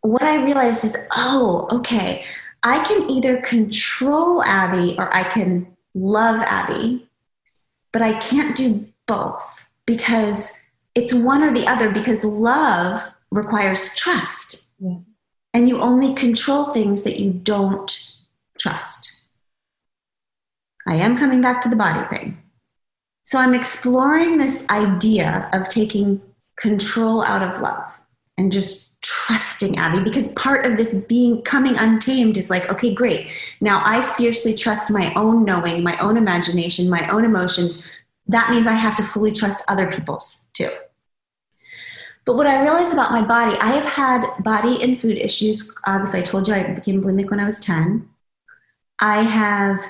what 0.01 0.23
I 0.23 0.43
realized 0.43 0.85
is, 0.85 0.95
oh, 1.15 1.67
okay, 1.71 2.23
I 2.61 2.83
can 2.83 3.09
either 3.09 3.41
control 3.41 4.43
Abby 4.43 4.95
or 4.97 5.13
I 5.15 5.23
can 5.23 5.72
love 5.93 6.41
Abby, 6.41 7.07
but 7.91 8.01
I 8.01 8.17
can't 8.19 8.55
do 8.55 8.87
both 9.05 9.65
because 9.85 10.51
it's 10.95 11.13
one 11.13 11.43
or 11.43 11.51
the 11.51 11.67
other 11.67 11.91
because 11.91 12.23
love 12.23 13.01
requires 13.31 13.95
trust. 13.95 14.67
Yeah. 14.79 14.97
And 15.53 15.69
you 15.69 15.79
only 15.79 16.15
control 16.15 16.65
things 16.65 17.03
that 17.03 17.19
you 17.19 17.31
don't 17.31 18.17
trust. 18.59 19.21
I 20.87 20.95
am 20.95 21.17
coming 21.17 21.41
back 21.41 21.61
to 21.61 21.69
the 21.69 21.75
body 21.75 22.03
thing. 22.15 22.37
So 23.23 23.39
I'm 23.39 23.53
exploring 23.53 24.37
this 24.37 24.67
idea 24.69 25.49
of 25.53 25.67
taking 25.67 26.21
control 26.57 27.23
out 27.23 27.41
of 27.41 27.61
love 27.61 27.97
and 28.37 28.51
just 28.51 28.92
trusting 29.03 29.77
Abby 29.77 29.99
because 29.99 30.29
part 30.33 30.65
of 30.65 30.77
this 30.77 30.93
being 30.93 31.41
coming 31.43 31.77
untamed 31.77 32.37
is 32.37 32.49
like, 32.49 32.71
okay, 32.71 32.93
great. 32.93 33.31
Now 33.61 33.81
I 33.85 34.01
fiercely 34.13 34.55
trust 34.55 34.91
my 34.91 35.13
own 35.15 35.45
knowing, 35.45 35.83
my 35.83 35.95
own 35.99 36.17
imagination, 36.17 36.89
my 36.89 37.07
own 37.09 37.25
emotions. 37.25 37.85
That 38.27 38.49
means 38.49 38.65
I 38.65 38.73
have 38.73 38.95
to 38.95 39.03
fully 39.03 39.31
trust 39.31 39.63
other 39.67 39.91
people's 39.91 40.47
too. 40.53 40.69
But 42.25 42.37
what 42.37 42.47
I 42.47 42.61
realized 42.61 42.93
about 42.93 43.11
my 43.11 43.21
body, 43.21 43.57
I 43.59 43.71
have 43.71 43.85
had 43.85 44.25
body 44.43 44.81
and 44.81 44.99
food 44.99 45.17
issues. 45.17 45.75
Obviously, 45.85 46.19
I 46.21 46.23
told 46.23 46.47
you 46.47 46.53
I 46.53 46.63
became 46.73 47.03
bulimic 47.03 47.29
when 47.29 47.41
I 47.41 47.45
was 47.45 47.59
10. 47.59 48.07
I 49.01 49.21
have 49.23 49.83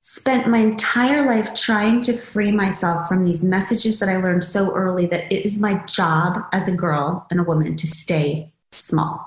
spent 0.00 0.48
my 0.48 0.58
entire 0.58 1.26
life 1.26 1.54
trying 1.54 2.00
to 2.02 2.16
free 2.16 2.52
myself 2.52 3.08
from 3.08 3.24
these 3.24 3.42
messages 3.42 3.98
that 3.98 4.08
I 4.08 4.16
learned 4.16 4.44
so 4.44 4.74
early 4.74 5.06
that 5.06 5.32
it 5.32 5.44
is 5.44 5.60
my 5.60 5.74
job 5.84 6.44
as 6.52 6.68
a 6.68 6.76
girl 6.76 7.26
and 7.30 7.40
a 7.40 7.44
woman 7.44 7.76
to 7.76 7.86
stay 7.86 8.52
small. 8.72 9.24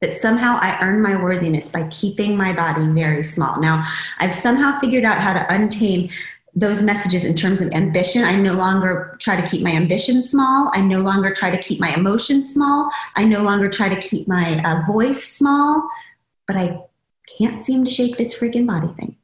That 0.00 0.12
somehow 0.12 0.58
I 0.60 0.78
earn 0.82 1.00
my 1.00 1.20
worthiness 1.20 1.70
by 1.70 1.88
keeping 1.88 2.36
my 2.36 2.52
body 2.52 2.86
very 2.88 3.22
small. 3.22 3.60
Now, 3.60 3.84
I've 4.18 4.34
somehow 4.34 4.78
figured 4.80 5.04
out 5.04 5.20
how 5.20 5.32
to 5.32 5.46
untame 5.46 6.12
those 6.54 6.82
messages 6.82 7.24
in 7.24 7.34
terms 7.34 7.62
of 7.62 7.72
ambition. 7.72 8.24
I 8.24 8.36
no 8.36 8.52
longer 8.52 9.16
try 9.20 9.40
to 9.40 9.48
keep 9.48 9.62
my 9.62 9.70
ambition 9.70 10.22
small. 10.22 10.70
I 10.74 10.82
no 10.82 11.00
longer 11.00 11.32
try 11.32 11.50
to 11.50 11.62
keep 11.62 11.80
my 11.80 11.94
emotions 11.94 12.52
small. 12.52 12.90
I 13.16 13.24
no 13.24 13.42
longer 13.42 13.70
try 13.70 13.88
to 13.88 14.00
keep 14.00 14.28
my 14.28 14.62
uh, 14.64 14.82
voice 14.86 15.24
small. 15.24 15.88
But 16.46 16.56
I 16.56 16.80
can't 17.38 17.64
seem 17.64 17.84
to 17.84 17.90
shake 17.90 18.18
this 18.18 18.38
freaking 18.38 18.66
body 18.66 18.88
thing. 18.98 19.16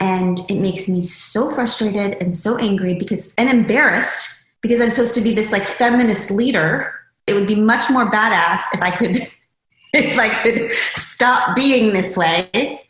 And 0.00 0.40
it 0.50 0.56
makes 0.56 0.88
me 0.88 1.02
so 1.02 1.50
frustrated 1.50 2.22
and 2.22 2.34
so 2.34 2.56
angry 2.56 2.94
because, 2.94 3.34
and 3.36 3.48
embarrassed 3.50 4.44
because 4.62 4.80
I'm 4.80 4.90
supposed 4.90 5.14
to 5.16 5.20
be 5.20 5.34
this 5.34 5.52
like 5.52 5.64
feminist 5.64 6.30
leader. 6.30 6.92
It 7.26 7.34
would 7.34 7.46
be 7.46 7.54
much 7.54 7.90
more 7.90 8.10
badass 8.10 8.62
if 8.72 8.82
I 8.82 8.90
could, 8.90 9.16
if 9.92 10.18
I 10.18 10.28
could 10.28 10.72
stop 10.72 11.54
being 11.54 11.92
this 11.92 12.16
way. 12.16 12.80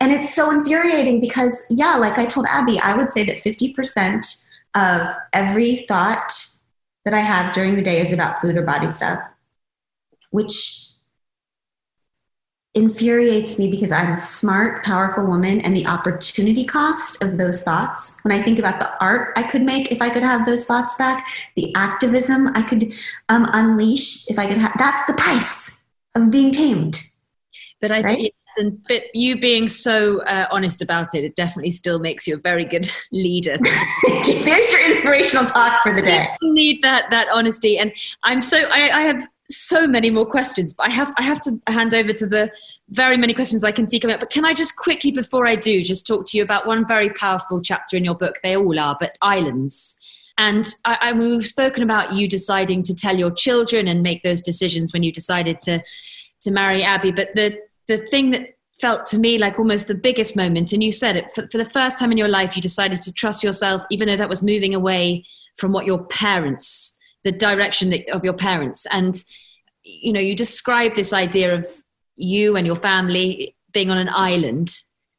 And 0.00 0.12
it's 0.12 0.34
so 0.34 0.50
infuriating 0.50 1.20
because, 1.20 1.64
yeah, 1.70 1.94
like 1.96 2.18
I 2.18 2.26
told 2.26 2.46
Abby, 2.48 2.78
I 2.80 2.96
would 2.96 3.10
say 3.10 3.24
that 3.24 3.42
50% 3.42 4.48
of 4.74 5.14
every 5.32 5.86
thought 5.88 6.32
that 7.04 7.14
I 7.14 7.20
have 7.20 7.54
during 7.54 7.76
the 7.76 7.82
day 7.82 8.00
is 8.00 8.12
about 8.12 8.40
food 8.40 8.56
or 8.56 8.62
body 8.62 8.88
stuff, 8.88 9.20
which 10.30 10.83
infuriates 12.74 13.58
me 13.58 13.70
because 13.70 13.92
I'm 13.92 14.12
a 14.12 14.16
smart, 14.16 14.84
powerful 14.84 15.26
woman, 15.26 15.60
and 15.60 15.76
the 15.76 15.86
opportunity 15.86 16.64
cost 16.64 17.22
of 17.22 17.38
those 17.38 17.62
thoughts. 17.62 18.18
When 18.22 18.38
I 18.38 18.42
think 18.42 18.58
about 18.58 18.80
the 18.80 18.90
art 19.02 19.32
I 19.36 19.44
could 19.44 19.62
make 19.62 19.92
if 19.92 20.02
I 20.02 20.10
could 20.10 20.22
have 20.22 20.44
those 20.44 20.64
thoughts 20.64 20.94
back, 20.94 21.26
the 21.56 21.72
activism 21.76 22.48
I 22.54 22.62
could 22.62 22.92
um, 23.28 23.46
unleash 23.52 24.28
if 24.28 24.38
I 24.38 24.46
could 24.46 24.58
have, 24.58 24.72
that's 24.78 25.04
the 25.06 25.14
price 25.14 25.76
of 26.14 26.30
being 26.30 26.50
tamed. 26.50 27.00
But 27.80 27.92
I 27.92 28.00
right? 28.00 28.16
think, 28.16 28.34
and 28.56 28.82
but 28.88 29.02
you 29.14 29.38
being 29.38 29.68
so 29.68 30.22
uh, 30.22 30.46
honest 30.50 30.80
about 30.80 31.14
it, 31.14 31.24
it 31.24 31.36
definitely 31.36 31.70
still 31.70 31.98
makes 31.98 32.26
you 32.26 32.34
a 32.34 32.38
very 32.38 32.64
good 32.64 32.90
leader. 33.12 33.58
There's 34.06 34.72
your 34.72 34.90
inspirational 34.90 35.44
talk 35.44 35.82
for 35.82 35.94
the 35.94 36.02
day. 36.02 36.26
You 36.40 36.54
need 36.54 36.82
that 36.82 37.10
that 37.10 37.28
honesty, 37.32 37.78
and 37.78 37.92
I'm 38.22 38.40
so 38.40 38.58
I, 38.58 38.90
I 38.90 39.00
have 39.02 39.28
so 39.50 39.86
many 39.86 40.10
more 40.10 40.26
questions, 40.26 40.74
but 40.74 40.88
I 40.88 40.90
have 40.90 41.12
I 41.18 41.22
have 41.22 41.40
to 41.42 41.60
hand 41.68 41.94
over 41.94 42.12
to 42.12 42.26
the 42.26 42.50
very 42.90 43.16
many 43.16 43.32
questions 43.32 43.64
I 43.64 43.72
can 43.72 43.86
see 43.86 43.98
coming 43.98 44.14
up. 44.14 44.20
But 44.20 44.30
can 44.30 44.44
I 44.44 44.54
just 44.54 44.76
quickly, 44.76 45.10
before 45.10 45.46
I 45.46 45.56
do, 45.56 45.82
just 45.82 46.06
talk 46.06 46.26
to 46.26 46.36
you 46.36 46.42
about 46.42 46.66
one 46.66 46.86
very 46.86 47.10
powerful 47.10 47.60
chapter 47.60 47.96
in 47.96 48.04
your 48.04 48.14
book? 48.14 48.36
They 48.42 48.56
all 48.56 48.78
are, 48.78 48.96
but 48.98 49.16
islands. 49.22 49.96
And 50.36 50.66
I, 50.84 50.98
I 51.00 51.12
we've 51.12 51.46
spoken 51.46 51.82
about 51.82 52.12
you 52.12 52.28
deciding 52.28 52.82
to 52.84 52.94
tell 52.94 53.16
your 53.16 53.30
children 53.30 53.86
and 53.86 54.02
make 54.02 54.22
those 54.22 54.42
decisions 54.42 54.92
when 54.92 55.02
you 55.02 55.12
decided 55.12 55.60
to 55.62 55.82
to 56.42 56.50
marry 56.50 56.82
Abby. 56.82 57.12
But 57.12 57.34
the 57.34 57.58
the 57.86 57.98
thing 57.98 58.30
that 58.30 58.50
felt 58.80 59.06
to 59.06 59.18
me 59.18 59.38
like 59.38 59.58
almost 59.58 59.86
the 59.86 59.94
biggest 59.94 60.36
moment, 60.36 60.72
and 60.72 60.82
you 60.82 60.90
said 60.90 61.16
it 61.16 61.32
for, 61.34 61.46
for 61.48 61.58
the 61.58 61.64
first 61.64 61.98
time 61.98 62.10
in 62.10 62.18
your 62.18 62.28
life, 62.28 62.56
you 62.56 62.62
decided 62.62 63.00
to 63.02 63.12
trust 63.12 63.44
yourself, 63.44 63.84
even 63.90 64.08
though 64.08 64.16
that 64.16 64.28
was 64.28 64.42
moving 64.42 64.74
away 64.74 65.24
from 65.56 65.72
what 65.72 65.86
your 65.86 66.04
parents 66.06 66.93
the 67.24 67.32
direction 67.32 67.94
of 68.12 68.24
your 68.24 68.34
parents. 68.34 68.86
And 68.90 69.22
you 69.84 70.12
know 70.12 70.20
you 70.20 70.34
describe 70.34 70.94
this 70.94 71.12
idea 71.12 71.54
of 71.54 71.66
you 72.16 72.56
and 72.56 72.66
your 72.66 72.76
family 72.76 73.56
being 73.72 73.90
on 73.90 73.98
an 73.98 74.08
island. 74.08 74.68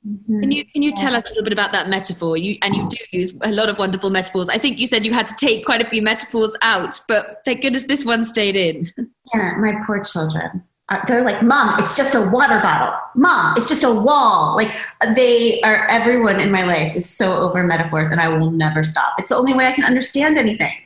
Mm-hmm. 0.08 0.40
can 0.42 0.52
you 0.52 0.66
can 0.66 0.84
you 0.84 0.94
tell 0.94 1.16
us 1.16 1.26
a 1.26 1.30
little 1.30 1.44
bit 1.44 1.54
about 1.54 1.72
that 1.72 1.90
metaphor? 1.90 2.38
You 2.38 2.58
and 2.62 2.76
you 2.76 2.88
do 2.90 2.98
use 3.12 3.36
a 3.42 3.52
lot 3.52 3.70
of 3.70 3.78
wonderful 3.78 4.12
metaphors. 4.12 4.50
I 4.50 4.58
think 4.58 4.80
you 4.80 4.86
said 4.86 5.06
you 5.06 5.14
had 5.14 5.28
to 5.28 5.36
take 5.36 5.66
quite 5.66 5.82
a 5.82 5.88
few 5.88 6.02
metaphors 6.02 6.56
out 6.62 7.00
but 7.08 7.42
thank 7.44 7.62
goodness 7.62 7.86
this 7.86 8.06
one 8.06 8.24
stayed 8.24 8.56
in. 8.56 8.92
Yeah 9.34 9.54
my 9.58 9.74
poor 9.86 10.04
children. 10.04 10.64
Uh, 10.90 11.00
they're 11.08 11.26
like 11.26 11.42
mom 11.42 11.76
it's 11.80 11.98
just 11.98 12.14
a 12.14 12.22
water 12.30 12.60
bottle. 12.60 12.96
Mom 13.16 13.56
it's 13.58 13.68
just 13.68 13.84
a 13.84 13.92
wall. 13.92 14.56
Like 14.56 14.72
they 15.16 15.60
are 15.62 15.88
everyone 15.90 16.40
in 16.40 16.52
my 16.52 16.64
life 16.64 16.96
is 16.96 17.10
so 17.10 17.36
over 17.38 17.64
metaphors 17.64 18.10
and 18.10 18.22
i 18.22 18.28
will 18.30 18.52
never 18.52 18.84
stop. 18.84 19.14
It's 19.18 19.30
the 19.30 19.36
only 19.36 19.56
way 19.56 19.66
i 19.66 19.72
can 19.72 19.86
understand 19.86 20.38
anything 20.38 20.85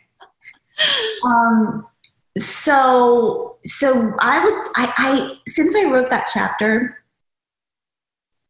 um, 1.25 1.85
so 2.37 3.57
so 3.65 4.13
I 4.19 4.43
would 4.43 4.53
I, 4.75 4.93
I 4.97 5.37
since 5.47 5.75
I 5.75 5.85
wrote 5.85 6.09
that 6.09 6.29
chapter, 6.31 7.03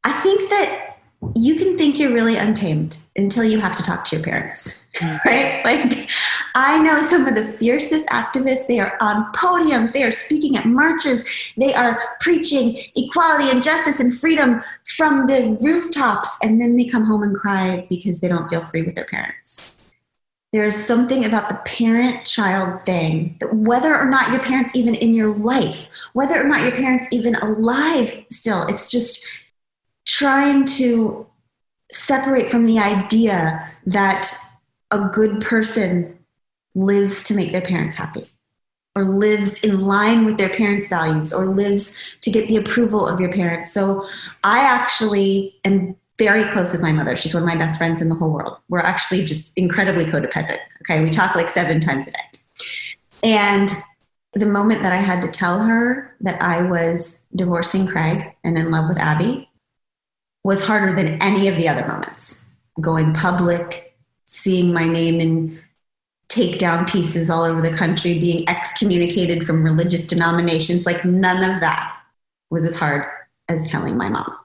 I 0.03 0.11
think 0.21 0.49
that 0.49 0.85
you 1.35 1.55
can 1.55 1.77
think 1.77 1.99
you're 1.99 2.13
really 2.13 2.37
untamed 2.37 2.97
until 3.17 3.43
you 3.43 3.59
have 3.59 3.75
to 3.75 3.83
talk 3.83 4.05
to 4.05 4.15
your 4.15 4.23
parents, 4.23 4.87
right? 5.25 5.61
Like, 5.65 6.09
I 6.55 6.79
know 6.79 7.01
some 7.01 7.27
of 7.27 7.35
the 7.35 7.43
fiercest 7.43 8.07
activists, 8.07 8.67
they 8.67 8.79
are 8.79 8.97
on 9.01 9.29
podiums, 9.33 9.91
they 9.91 10.03
are 10.03 10.13
speaking 10.13 10.55
at 10.55 10.65
marches, 10.65 11.27
they 11.57 11.73
are 11.73 11.99
preaching 12.21 12.77
equality 12.95 13.49
and 13.49 13.61
justice 13.61 13.99
and 13.99 14.17
freedom 14.17 14.63
from 14.95 15.27
the 15.27 15.57
rooftops, 15.61 16.37
and 16.41 16.59
then 16.59 16.77
they 16.77 16.85
come 16.85 17.03
home 17.03 17.23
and 17.23 17.35
cry 17.35 17.85
because 17.89 18.21
they 18.21 18.29
don't 18.29 18.49
feel 18.49 18.63
free 18.65 18.83
with 18.83 18.95
their 18.95 19.05
parents 19.05 19.78
there's 20.51 20.75
something 20.75 21.25
about 21.25 21.47
the 21.47 21.55
parent 21.65 22.25
child 22.25 22.83
thing 22.85 23.35
that 23.39 23.53
whether 23.53 23.95
or 23.95 24.09
not 24.09 24.31
your 24.31 24.39
parents 24.39 24.75
even 24.75 24.95
in 24.95 25.13
your 25.13 25.33
life 25.33 25.87
whether 26.13 26.41
or 26.41 26.45
not 26.45 26.61
your 26.61 26.75
parents 26.75 27.07
even 27.11 27.35
alive 27.35 28.25
still 28.31 28.63
it's 28.67 28.91
just 28.91 29.27
trying 30.05 30.65
to 30.65 31.25
separate 31.91 32.49
from 32.49 32.65
the 32.65 32.79
idea 32.79 33.71
that 33.85 34.31
a 34.91 34.99
good 35.11 35.41
person 35.41 36.17
lives 36.75 37.23
to 37.23 37.33
make 37.33 37.51
their 37.51 37.61
parents 37.61 37.95
happy 37.95 38.29
or 38.95 39.03
lives 39.03 39.63
in 39.63 39.81
line 39.81 40.25
with 40.25 40.37
their 40.37 40.49
parents 40.49 40.87
values 40.87 41.31
or 41.31 41.45
lives 41.45 41.97
to 42.21 42.31
get 42.31 42.47
the 42.47 42.57
approval 42.57 43.07
of 43.07 43.19
your 43.19 43.31
parents. 43.31 43.71
So 43.71 44.05
i 44.43 44.59
actually 44.59 45.55
am 45.63 45.95
very 46.19 46.43
close 46.51 46.73
with 46.73 46.81
my 46.81 46.91
mother. 46.91 47.15
She's 47.15 47.33
one 47.33 47.41
of 47.41 47.49
my 47.49 47.55
best 47.55 47.77
friends 47.77 48.01
in 48.01 48.09
the 48.09 48.15
whole 48.15 48.31
world. 48.31 48.57
We're 48.67 48.79
actually 48.79 49.25
just 49.25 49.57
incredibly 49.57 50.05
codependent. 50.05 50.59
Okay. 50.81 51.01
We 51.01 51.09
talk 51.09 51.33
like 51.33 51.49
seven 51.49 51.79
times 51.79 52.07
a 52.07 52.11
day. 52.11 52.19
And 53.23 53.71
the 54.33 54.45
moment 54.45 54.83
that 54.83 54.93
I 54.93 54.97
had 54.97 55.21
to 55.23 55.29
tell 55.29 55.63
her 55.63 56.15
that 56.21 56.39
I 56.41 56.61
was 56.61 57.23
divorcing 57.35 57.87
Craig 57.87 58.23
and 58.43 58.57
in 58.57 58.69
love 58.69 58.87
with 58.87 58.99
Abby 58.99 59.49
was 60.43 60.61
harder 60.61 60.93
than 60.93 61.21
any 61.21 61.47
of 61.47 61.55
the 61.55 61.67
other 61.67 61.87
moments. 61.87 62.53
Going 62.79 63.13
public, 63.13 63.97
seeing 64.25 64.71
my 64.71 64.85
name 64.85 65.19
in 65.19 65.59
takedown 66.29 66.87
pieces 66.87 67.29
all 67.29 67.43
over 67.43 67.61
the 67.61 67.75
country, 67.75 68.19
being 68.19 68.47
excommunicated 68.47 69.45
from 69.45 69.63
religious 69.63 70.05
denominations, 70.05 70.85
like 70.85 71.03
none 71.03 71.49
of 71.49 71.59
that 71.61 71.91
was 72.51 72.65
as 72.65 72.75
hard 72.75 73.05
as 73.47 73.69
telling 73.69 73.97
my 73.97 74.09
mom. 74.09 74.38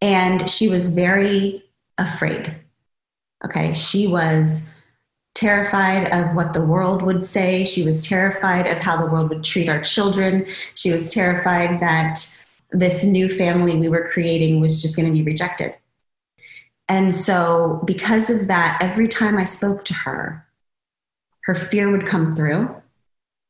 And 0.00 0.48
she 0.48 0.68
was 0.68 0.86
very 0.86 1.64
afraid. 1.98 2.54
Okay, 3.44 3.72
she 3.72 4.06
was 4.06 4.68
terrified 5.34 6.12
of 6.12 6.34
what 6.34 6.52
the 6.52 6.64
world 6.64 7.02
would 7.02 7.22
say. 7.22 7.64
She 7.64 7.84
was 7.84 8.04
terrified 8.04 8.66
of 8.66 8.78
how 8.78 8.96
the 8.96 9.06
world 9.06 9.30
would 9.30 9.44
treat 9.44 9.68
our 9.68 9.80
children. 9.80 10.46
She 10.74 10.90
was 10.90 11.12
terrified 11.12 11.80
that 11.80 12.18
this 12.70 13.04
new 13.04 13.28
family 13.28 13.76
we 13.76 13.88
were 13.88 14.08
creating 14.08 14.60
was 14.60 14.82
just 14.82 14.96
going 14.96 15.06
to 15.06 15.12
be 15.12 15.22
rejected. 15.22 15.74
And 16.88 17.12
so, 17.12 17.82
because 17.84 18.30
of 18.30 18.48
that, 18.48 18.78
every 18.80 19.08
time 19.08 19.36
I 19.36 19.44
spoke 19.44 19.84
to 19.86 19.94
her, 19.94 20.46
her 21.44 21.54
fear 21.54 21.90
would 21.90 22.06
come 22.06 22.34
through, 22.34 22.74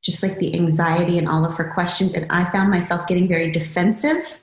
just 0.02 0.22
like 0.22 0.38
the 0.38 0.54
anxiety 0.54 1.18
and 1.18 1.28
all 1.28 1.46
of 1.46 1.56
her 1.56 1.72
questions. 1.72 2.14
And 2.14 2.26
I 2.30 2.50
found 2.50 2.70
myself 2.70 3.06
getting 3.06 3.28
very 3.28 3.50
defensive 3.50 4.38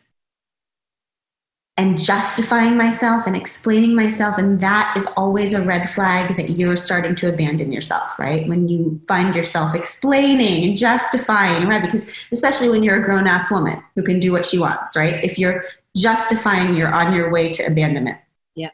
and 1.77 2.01
justifying 2.01 2.77
myself 2.77 3.27
and 3.27 3.35
explaining 3.35 3.95
myself. 3.95 4.37
And 4.37 4.59
that 4.61 4.95
is 4.97 5.05
always 5.17 5.53
a 5.53 5.61
red 5.61 5.89
flag 5.89 6.37
that 6.37 6.51
you're 6.51 6.77
starting 6.77 7.15
to 7.15 7.27
abandon 7.27 7.71
yourself, 7.71 8.17
right? 8.17 8.47
When 8.47 8.69
you 8.69 9.01
find 9.07 9.35
yourself 9.35 9.75
explaining 9.75 10.63
and 10.63 10.77
justifying, 10.77 11.67
right? 11.67 11.83
Because 11.83 12.27
especially 12.31 12.69
when 12.69 12.81
you're 12.81 13.01
a 13.01 13.03
grown 13.03 13.27
ass 13.27 13.51
woman 13.51 13.83
who 13.95 14.03
can 14.03 14.21
do 14.21 14.31
what 14.31 14.45
she 14.45 14.57
wants, 14.57 14.95
right? 14.95 15.21
If 15.23 15.37
you're 15.37 15.65
justifying, 15.97 16.75
you're 16.75 16.93
on 16.93 17.13
your 17.13 17.29
way 17.29 17.51
to 17.51 17.63
abandonment. 17.63 18.19
Yeah. 18.55 18.71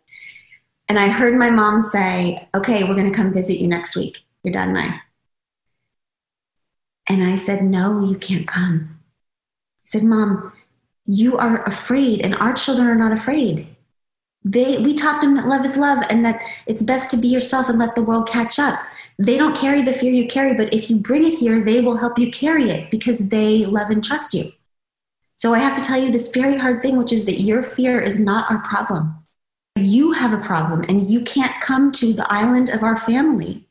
And 0.88 1.00
I 1.00 1.08
heard 1.08 1.40
my 1.40 1.50
mom 1.50 1.82
say, 1.82 2.48
okay, 2.54 2.84
we're 2.84 2.96
going 2.96 3.12
to 3.12 3.18
come 3.18 3.34
visit 3.34 3.60
you 3.60 3.68
next 3.68 3.96
week, 3.96 4.20
your 4.44 4.54
dad 4.54 4.68
and 4.68 4.78
I. 4.78 5.02
And 7.10 7.24
I 7.24 7.36
said, 7.36 7.64
no, 7.64 8.06
you 8.06 8.16
can't 8.16 8.48
come. 8.48 9.00
I 9.00 9.84
said, 9.86 10.04
Mom, 10.04 10.54
you 11.06 11.38
are 11.38 11.64
afraid 11.64 12.22
and 12.22 12.36
our 12.36 12.54
children 12.54 12.88
are 12.88 12.96
not 12.96 13.12
afraid. 13.12 13.68
They 14.44 14.78
we 14.80 14.94
taught 14.94 15.22
them 15.22 15.36
that 15.36 15.48
love 15.48 15.66
is 15.66 15.78
love 15.78 16.04
and 16.10 16.26
that 16.26 16.42
it's 16.66 16.82
best 16.82 17.10
to 17.12 17.18
be 17.18 17.28
yourself 17.28 17.70
and 17.70 17.78
let 17.78 17.96
the 17.96 18.04
world 18.04 18.28
catch 18.28 18.60
up. 18.60 18.80
They 19.20 19.38
don't 19.38 19.56
carry 19.56 19.82
the 19.82 19.94
fear 19.94 20.12
you 20.12 20.28
carry 20.28 20.56
but 20.56 20.74
if 20.74 20.90
you 20.90 20.98
bring 20.98 21.26
a 21.26 21.36
fear 21.36 21.64
they 21.64 21.82
will 21.82 21.98
help 21.98 22.18
you 22.18 22.32
carry 22.32 22.70
it 22.70 22.90
because 22.92 23.30
they 23.30 23.66
love 23.66 23.90
and 23.90 24.04
trust 24.04 24.34
you. 24.34 24.52
So 25.36 25.54
i 25.54 25.60
have 25.60 25.76
to 25.76 25.82
tell 25.82 26.02
you 26.02 26.12
this 26.12 26.30
very 26.30 26.58
hard 26.58 26.82
thing 26.82 26.98
which 26.98 27.14
is 27.14 27.26
that 27.26 27.42
your 27.42 27.64
fear 27.64 28.00
is 28.00 28.20
not 28.20 28.50
our 28.52 28.60
problem. 28.60 29.16
You 29.78 30.12
have 30.12 30.34
a 30.34 30.46
problem 30.46 30.84
and 30.90 31.10
you 31.10 31.22
can't 31.22 31.62
come 31.62 31.92
to 31.94 32.14
the 32.14 32.26
island 32.30 32.70
of 32.70 32.84
our 32.84 32.98
family 32.98 33.68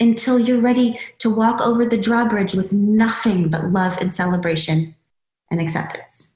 until 0.00 0.38
you're 0.38 0.60
ready 0.60 0.98
to 1.18 1.34
walk 1.34 1.60
over 1.66 1.84
the 1.84 1.96
drawbridge 1.98 2.54
with 2.54 2.72
nothing 2.72 3.48
but 3.48 3.72
love 3.72 3.96
and 3.98 4.12
celebration 4.14 4.94
and 5.50 5.60
acceptance 5.60 6.35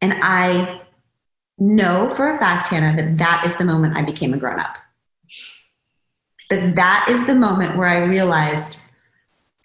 and 0.00 0.14
I 0.22 0.82
know 1.58 2.10
for 2.10 2.30
a 2.30 2.38
fact, 2.38 2.68
Hannah, 2.68 2.96
that 2.96 3.18
that 3.18 3.44
is 3.46 3.56
the 3.56 3.64
moment 3.64 3.96
I 3.96 4.02
became 4.02 4.34
a 4.34 4.38
grown 4.38 4.60
up. 4.60 4.76
That 6.50 6.76
that 6.76 7.06
is 7.10 7.26
the 7.26 7.34
moment 7.34 7.76
where 7.76 7.88
I 7.88 7.98
realized 7.98 8.80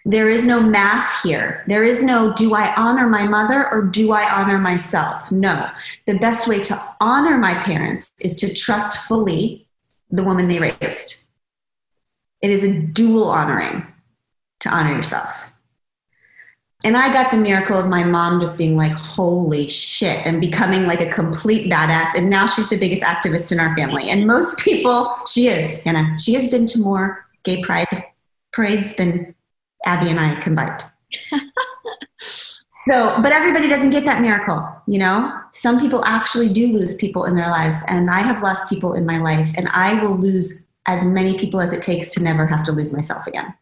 there 0.05 0.29
is 0.29 0.47
no 0.47 0.61
math 0.61 1.21
here. 1.21 1.63
There 1.67 1.83
is 1.83 2.03
no 2.03 2.33
do 2.33 2.55
I 2.55 2.73
honor 2.75 3.07
my 3.07 3.27
mother 3.27 3.71
or 3.71 3.83
do 3.83 4.13
I 4.13 4.31
honor 4.31 4.57
myself? 4.57 5.31
No. 5.31 5.69
The 6.07 6.17
best 6.17 6.47
way 6.47 6.61
to 6.63 6.81
honor 6.99 7.37
my 7.37 7.53
parents 7.53 8.11
is 8.19 8.35
to 8.35 8.53
trust 8.53 9.07
fully 9.07 9.67
the 10.09 10.23
woman 10.23 10.47
they 10.47 10.59
raised. 10.59 11.27
It 12.41 12.49
is 12.49 12.63
a 12.63 12.81
dual 12.81 13.25
honoring 13.25 13.85
to 14.61 14.69
honor 14.69 14.95
yourself. 14.95 15.45
And 16.83 16.97
I 16.97 17.13
got 17.13 17.31
the 17.31 17.37
miracle 17.37 17.77
of 17.77 17.87
my 17.87 18.03
mom 18.03 18.39
just 18.39 18.57
being 18.57 18.75
like, 18.75 18.91
holy 18.91 19.67
shit, 19.67 20.25
and 20.25 20.41
becoming 20.41 20.87
like 20.87 21.01
a 21.01 21.09
complete 21.09 21.71
badass. 21.71 22.15
And 22.15 22.29
now 22.29 22.47
she's 22.47 22.69
the 22.69 22.77
biggest 22.77 23.03
activist 23.03 23.51
in 23.51 23.59
our 23.59 23.75
family. 23.75 24.09
And 24.09 24.25
most 24.25 24.57
people, 24.57 25.13
she 25.31 25.47
is, 25.47 25.79
Hannah, 25.79 26.17
she 26.17 26.33
has 26.33 26.49
been 26.49 26.65
to 26.67 26.79
more 26.79 27.27
gay 27.43 27.61
pride 27.63 27.87
parades 28.51 28.95
than 28.95 29.35
Abby 29.85 30.09
and 30.09 30.19
I 30.19 30.35
combined. 30.41 30.83
so, 32.17 33.15
but 33.21 33.31
everybody 33.31 33.67
doesn't 33.67 33.91
get 33.91 34.05
that 34.05 34.21
miracle, 34.21 34.67
you 34.87 34.97
know? 34.97 35.39
Some 35.51 35.79
people 35.79 36.03
actually 36.05 36.51
do 36.51 36.67
lose 36.67 36.95
people 36.95 37.25
in 37.25 37.35
their 37.35 37.47
lives. 37.47 37.83
And 37.89 38.09
I 38.09 38.21
have 38.21 38.41
lost 38.41 38.69
people 38.69 38.93
in 38.93 39.05
my 39.05 39.19
life, 39.19 39.47
and 39.55 39.67
I 39.71 40.01
will 40.01 40.17
lose 40.17 40.65
as 40.87 41.05
many 41.05 41.37
people 41.37 41.61
as 41.61 41.73
it 41.73 41.83
takes 41.83 42.11
to 42.15 42.23
never 42.23 42.47
have 42.47 42.63
to 42.63 42.71
lose 42.71 42.91
myself 42.91 43.27
again. 43.27 43.53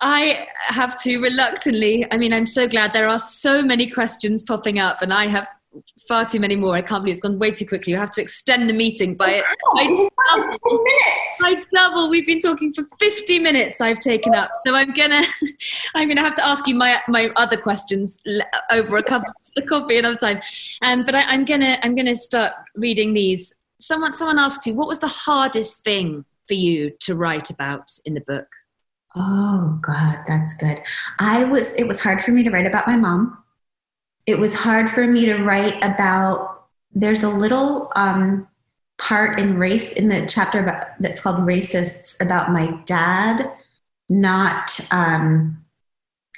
I 0.00 0.46
have 0.60 1.00
to 1.02 1.18
reluctantly, 1.18 2.06
I 2.10 2.16
mean, 2.16 2.32
I'm 2.32 2.46
so 2.46 2.68
glad 2.68 2.92
there 2.92 3.08
are 3.08 3.18
so 3.18 3.62
many 3.62 3.90
questions 3.90 4.42
popping 4.42 4.78
up, 4.78 5.02
and 5.02 5.12
I 5.12 5.26
have 5.26 5.48
far 6.06 6.24
too 6.24 6.40
many 6.40 6.56
more. 6.56 6.74
I 6.74 6.82
can't 6.82 7.02
believe 7.02 7.16
it's 7.16 7.20
gone 7.20 7.38
way 7.38 7.50
too 7.50 7.66
quickly. 7.66 7.92
You 7.92 7.98
have 7.98 8.10
to 8.12 8.22
extend 8.22 8.68
the 8.68 8.74
meeting 8.74 9.14
by, 9.14 9.42
oh, 9.66 10.08
by 10.24 10.36
double. 10.40 10.84
By 11.40 11.62
double. 11.72 12.10
We've 12.10 12.26
been 12.26 12.38
talking 12.38 12.72
for 12.72 12.84
50 12.98 13.40
minutes. 13.40 13.80
I've 13.80 14.00
taken 14.00 14.34
up, 14.34 14.50
so 14.54 14.74
I'm 14.74 14.94
gonna, 14.94 15.22
I'm 15.94 16.08
gonna 16.08 16.22
have 16.22 16.34
to 16.36 16.46
ask 16.46 16.66
you 16.66 16.74
my 16.74 17.00
my 17.08 17.30
other 17.36 17.56
questions 17.56 18.18
over 18.70 18.96
a 18.96 19.02
cup 19.02 19.22
of 19.56 19.66
coffee 19.68 19.98
another 19.98 20.16
time. 20.16 20.40
Um, 20.82 21.04
but 21.04 21.14
I, 21.14 21.34
am 21.34 21.44
gonna 21.44 21.78
I'm 21.82 21.94
gonna 21.94 22.16
start 22.16 22.52
reading 22.74 23.14
these. 23.14 23.54
Someone 23.80 24.12
someone 24.12 24.38
asks 24.38 24.66
you, 24.66 24.74
what 24.74 24.88
was 24.88 25.00
the 25.00 25.08
hardest 25.08 25.84
thing 25.84 26.24
for 26.46 26.54
you 26.54 26.92
to 27.00 27.14
write 27.14 27.50
about 27.50 27.90
in 28.04 28.14
the 28.14 28.22
book? 28.22 28.46
Oh 29.18 29.78
God, 29.82 30.20
that's 30.26 30.54
good. 30.54 30.80
I 31.18 31.44
was. 31.44 31.72
It 31.74 31.88
was 31.88 32.00
hard 32.00 32.20
for 32.20 32.30
me 32.30 32.44
to 32.44 32.50
write 32.50 32.66
about 32.66 32.86
my 32.86 32.96
mom 32.96 33.42
it 34.28 34.38
was 34.38 34.54
hard 34.54 34.90
for 34.90 35.06
me 35.06 35.24
to 35.24 35.42
write 35.42 35.82
about 35.82 36.66
there's 36.92 37.22
a 37.22 37.30
little 37.30 37.90
um, 37.96 38.46
part 38.98 39.40
in 39.40 39.56
race 39.56 39.94
in 39.94 40.08
the 40.08 40.26
chapter 40.26 40.62
about, 40.62 40.84
that's 41.00 41.18
called 41.18 41.38
racists 41.38 42.22
about 42.22 42.52
my 42.52 42.70
dad 42.84 43.50
not 44.10 44.78
um, 44.92 45.64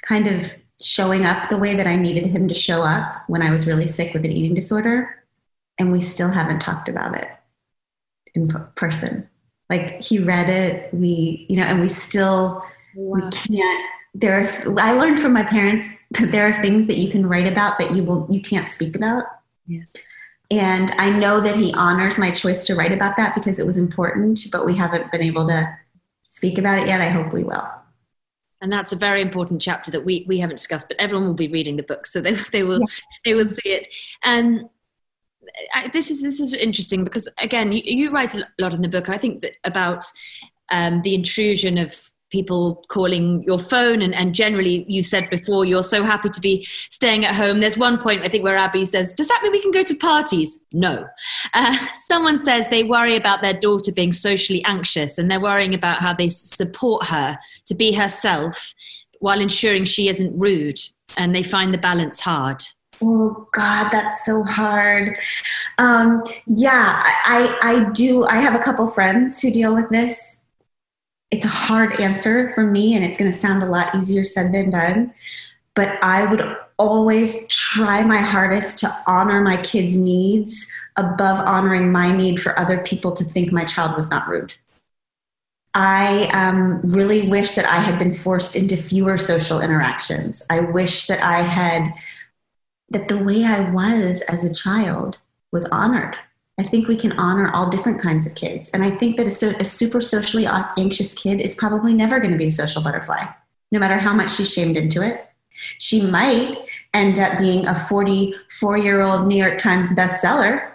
kind 0.03 0.27
of 0.27 0.49
showing 0.81 1.25
up 1.25 1.49
the 1.49 1.57
way 1.57 1.75
that 1.75 1.85
i 1.85 1.95
needed 1.95 2.25
him 2.25 2.47
to 2.47 2.55
show 2.55 2.81
up 2.81 3.17
when 3.27 3.41
i 3.41 3.51
was 3.51 3.67
really 3.67 3.85
sick 3.85 4.13
with 4.13 4.25
an 4.25 4.31
eating 4.31 4.55
disorder 4.55 5.23
and 5.77 5.91
we 5.91 6.01
still 6.01 6.29
haven't 6.29 6.59
talked 6.59 6.89
about 6.89 7.15
it 7.15 7.27
in 8.33 8.45
person 8.75 9.29
like 9.69 10.01
he 10.01 10.17
read 10.17 10.49
it 10.49 10.91
we 10.93 11.45
you 11.49 11.55
know 11.55 11.63
and 11.63 11.79
we 11.79 11.87
still 11.87 12.63
wow. 12.95 13.19
we 13.19 13.31
can't 13.31 13.89
there 14.13 14.41
are, 14.41 14.79
I 14.79 14.91
learned 14.93 15.19
from 15.19 15.33
my 15.33 15.43
parents 15.43 15.89
that 16.19 16.31
there 16.31 16.47
are 16.47 16.61
things 16.61 16.87
that 16.87 16.97
you 16.97 17.09
can 17.09 17.25
write 17.25 17.47
about 17.47 17.79
that 17.79 17.95
you 17.95 18.03
will 18.03 18.27
you 18.29 18.41
can't 18.41 18.69
speak 18.69 18.95
about. 18.95 19.25
Yeah. 19.67 19.83
And 20.49 20.91
I 20.97 21.09
know 21.09 21.39
that 21.39 21.55
he 21.55 21.73
honors 21.77 22.17
my 22.17 22.29
choice 22.29 22.65
to 22.65 22.75
write 22.75 22.91
about 22.91 23.15
that 23.15 23.35
because 23.35 23.57
it 23.57 23.65
was 23.65 23.77
important, 23.77 24.41
but 24.51 24.65
we 24.65 24.75
haven't 24.75 25.09
been 25.09 25.23
able 25.23 25.47
to 25.47 25.77
speak 26.23 26.57
about 26.57 26.77
it 26.77 26.87
yet. 26.87 26.99
I 26.99 27.07
hope 27.07 27.31
we 27.31 27.43
will. 27.43 27.69
And 28.61 28.71
that's 28.71 28.91
a 28.91 28.97
very 28.97 29.21
important 29.21 29.61
chapter 29.61 29.91
that 29.91 30.03
we, 30.03 30.25
we 30.27 30.39
haven't 30.39 30.57
discussed, 30.57 30.87
but 30.89 30.99
everyone 30.99 31.25
will 31.25 31.33
be 31.33 31.47
reading 31.47 31.77
the 31.77 31.83
book, 31.83 32.05
so 32.05 32.19
they, 32.19 32.33
they 32.51 32.63
will 32.63 32.81
yeah. 32.81 32.85
they 33.23 33.33
will 33.33 33.47
see 33.47 33.69
it. 33.69 33.87
And 34.23 34.69
I, 35.73 35.87
this 35.87 36.11
is 36.11 36.21
this 36.21 36.41
is 36.41 36.53
interesting 36.53 37.05
because 37.05 37.29
again, 37.39 37.71
you, 37.71 37.81
you, 37.85 38.11
write 38.11 38.35
a 38.35 38.45
lot 38.59 38.73
in 38.73 38.81
the 38.81 38.89
book. 38.89 39.07
I 39.07 39.17
think 39.17 39.41
that 39.41 39.55
about 39.63 40.03
um, 40.69 41.01
the 41.01 41.15
intrusion 41.15 41.77
of 41.77 42.10
people 42.31 42.83
calling 42.87 43.43
your 43.43 43.59
phone 43.59 44.01
and, 44.01 44.15
and 44.15 44.33
generally 44.33 44.85
you 44.87 45.03
said 45.03 45.29
before 45.29 45.65
you're 45.65 45.83
so 45.83 46.03
happy 46.03 46.29
to 46.29 46.41
be 46.41 46.65
staying 46.89 47.25
at 47.25 47.35
home 47.35 47.59
there's 47.59 47.77
one 47.77 47.97
point 47.97 48.23
i 48.23 48.29
think 48.29 48.43
where 48.43 48.55
abby 48.55 48.85
says 48.85 49.13
does 49.13 49.27
that 49.27 49.39
mean 49.43 49.51
we 49.51 49.61
can 49.61 49.71
go 49.71 49.83
to 49.83 49.95
parties 49.95 50.61
no 50.71 51.05
uh, 51.53 51.77
someone 51.93 52.39
says 52.39 52.67
they 52.69 52.83
worry 52.83 53.15
about 53.15 53.41
their 53.41 53.53
daughter 53.53 53.91
being 53.91 54.13
socially 54.13 54.63
anxious 54.65 55.17
and 55.17 55.29
they're 55.29 55.41
worrying 55.41 55.73
about 55.73 55.99
how 55.99 56.13
they 56.13 56.29
support 56.29 57.05
her 57.05 57.37
to 57.65 57.75
be 57.75 57.91
herself 57.91 58.73
while 59.19 59.39
ensuring 59.39 59.85
she 59.85 60.07
isn't 60.07 60.37
rude 60.39 60.79
and 61.17 61.35
they 61.35 61.43
find 61.43 61.73
the 61.73 61.77
balance 61.77 62.19
hard 62.19 62.63
Oh 63.03 63.47
God, 63.51 63.89
that's 63.89 64.25
so 64.25 64.43
hard. 64.43 65.17
Um, 65.79 66.17
yeah, 66.45 66.99
I, 67.03 67.57
I 67.63 67.89
do. 67.93 68.25
I 68.25 68.35
have 68.35 68.53
a 68.53 68.59
couple 68.59 68.87
friends 68.87 69.41
who 69.41 69.49
deal 69.49 69.73
with 69.73 69.89
this, 69.89 70.37
it's 71.31 71.45
a 71.45 71.49
hard 71.49 71.99
answer 71.99 72.51
for 72.51 72.63
me 72.63 72.95
and 72.95 73.03
it's 73.03 73.17
going 73.17 73.31
to 73.31 73.37
sound 73.37 73.63
a 73.63 73.65
lot 73.65 73.95
easier 73.95 74.23
said 74.25 74.53
than 74.53 74.69
done 74.69 75.13
but 75.75 75.97
i 76.03 76.25
would 76.25 76.41
always 76.81 77.47
try 77.47 78.01
my 78.03 78.17
hardest 78.17 78.79
to 78.79 78.91
honor 79.05 79.39
my 79.39 79.55
kids 79.57 79.95
needs 79.95 80.65
above 80.97 81.45
honoring 81.47 81.91
my 81.91 82.11
need 82.11 82.41
for 82.41 82.57
other 82.57 82.79
people 82.79 83.11
to 83.11 83.23
think 83.23 83.51
my 83.51 83.63
child 83.63 83.95
was 83.95 84.09
not 84.09 84.27
rude. 84.27 84.51
I 85.75 86.27
um, 86.33 86.81
really 86.81 87.29
wish 87.29 87.53
that 87.53 87.65
i 87.65 87.77
had 87.77 87.99
been 87.99 88.13
forced 88.13 88.55
into 88.55 88.75
fewer 88.75 89.17
social 89.19 89.61
interactions. 89.61 90.43
I 90.49 90.61
wish 90.61 91.05
that 91.05 91.21
i 91.21 91.41
had 91.43 91.93
that 92.89 93.07
the 93.07 93.23
way 93.23 93.45
i 93.45 93.69
was 93.69 94.21
as 94.23 94.43
a 94.43 94.53
child 94.53 95.19
was 95.51 95.65
honored 95.65 96.17
I 96.59 96.63
think 96.63 96.87
we 96.87 96.95
can 96.95 97.17
honor 97.17 97.51
all 97.51 97.69
different 97.69 97.99
kinds 97.99 98.25
of 98.25 98.35
kids. 98.35 98.69
And 98.71 98.83
I 98.83 98.91
think 98.91 99.17
that 99.17 99.27
a, 99.27 99.31
so, 99.31 99.49
a 99.59 99.65
super 99.65 100.01
socially 100.01 100.45
anxious 100.77 101.13
kid 101.13 101.41
is 101.41 101.55
probably 101.55 101.93
never 101.93 102.19
going 102.19 102.31
to 102.31 102.37
be 102.37 102.47
a 102.47 102.51
social 102.51 102.83
butterfly, 102.83 103.25
no 103.71 103.79
matter 103.79 103.97
how 103.97 104.13
much 104.13 104.35
she's 104.35 104.53
shamed 104.53 104.77
into 104.77 105.01
it. 105.01 105.27
She 105.53 106.01
might 106.01 106.57
end 106.93 107.19
up 107.19 107.37
being 107.37 107.67
a 107.67 107.75
44 107.75 108.77
year 108.77 109.01
old 109.01 109.27
New 109.27 109.35
York 109.35 109.57
Times 109.57 109.91
bestseller 109.93 110.71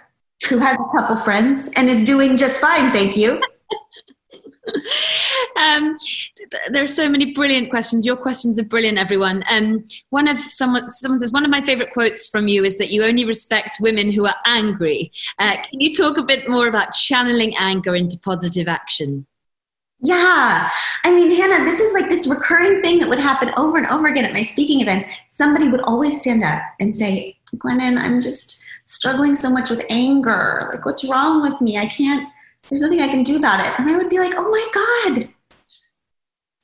who 0.49 0.59
has 0.59 0.75
a 0.75 0.97
couple 0.97 1.15
friends 1.15 1.69
and 1.75 1.89
is 1.89 2.03
doing 2.03 2.37
just 2.37 2.59
fine, 2.59 2.93
thank 2.93 3.17
you. 3.17 3.41
Um, 5.59 5.95
there's 6.69 6.95
so 6.95 7.09
many 7.09 7.33
brilliant 7.33 7.69
questions. 7.69 8.05
Your 8.05 8.17
questions 8.17 8.59
are 8.59 8.65
brilliant, 8.65 8.97
everyone. 8.97 9.43
Um, 9.49 9.87
one 10.09 10.27
of 10.27 10.37
someone, 10.37 10.87
someone 10.87 11.19
says 11.19 11.31
one 11.31 11.45
of 11.45 11.51
my 11.51 11.61
favorite 11.61 11.91
quotes 11.91 12.27
from 12.27 12.47
you 12.47 12.63
is 12.63 12.77
that 12.77 12.89
you 12.89 13.03
only 13.03 13.25
respect 13.25 13.77
women 13.79 14.11
who 14.11 14.25
are 14.25 14.35
angry. 14.45 15.11
Uh, 15.39 15.55
can 15.69 15.79
you 15.79 15.95
talk 15.95 16.17
a 16.17 16.23
bit 16.23 16.49
more 16.49 16.67
about 16.67 16.93
channeling 16.93 17.55
anger 17.57 17.95
into 17.95 18.17
positive 18.19 18.67
action? 18.67 19.25
Yeah. 19.99 20.69
I 21.03 21.11
mean, 21.11 21.31
Hannah, 21.31 21.65
this 21.65 21.79
is 21.79 21.93
like 21.99 22.09
this 22.09 22.27
recurring 22.27 22.81
thing 22.81 22.99
that 22.99 23.09
would 23.09 23.19
happen 23.19 23.51
over 23.57 23.77
and 23.77 23.87
over 23.87 24.07
again 24.07 24.25
at 24.25 24.33
my 24.33 24.43
speaking 24.43 24.81
events. 24.81 25.07
Somebody 25.27 25.69
would 25.69 25.81
always 25.81 26.21
stand 26.21 26.43
up 26.43 26.61
and 26.79 26.95
say, 26.95 27.37
Glennon, 27.55 27.97
I'm 27.97 28.21
just 28.21 28.63
struggling 28.83 29.35
so 29.35 29.49
much 29.49 29.69
with 29.69 29.83
anger. 29.89 30.69
Like, 30.71 30.85
what's 30.85 31.03
wrong 31.03 31.41
with 31.41 31.59
me? 31.61 31.77
I 31.77 31.87
can't, 31.87 32.29
there's 32.69 32.81
nothing 32.81 33.01
I 33.01 33.07
can 33.07 33.23
do 33.23 33.37
about 33.37 33.65
it. 33.65 33.79
And 33.79 33.89
I 33.89 33.97
would 33.97 34.09
be 34.09 34.19
like, 34.19 34.33
oh 34.37 34.49
my 34.49 34.67
God, 34.73 35.29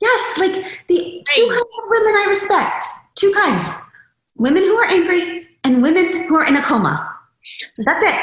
Yes, 0.04 0.38
like 0.38 0.86
the 0.88 1.22
two 1.26 1.46
kinds 1.48 1.62
of 1.62 1.84
women 1.88 2.14
I 2.14 2.26
respect. 2.28 2.84
Two 3.14 3.32
kinds. 3.32 3.72
Women 4.36 4.62
who 4.62 4.76
are 4.76 4.86
angry 4.86 5.48
and 5.64 5.82
women 5.82 6.26
who 6.28 6.36
are 6.36 6.46
in 6.46 6.56
a 6.56 6.62
coma. 6.62 7.10
That's 7.78 8.04
it. 8.04 8.20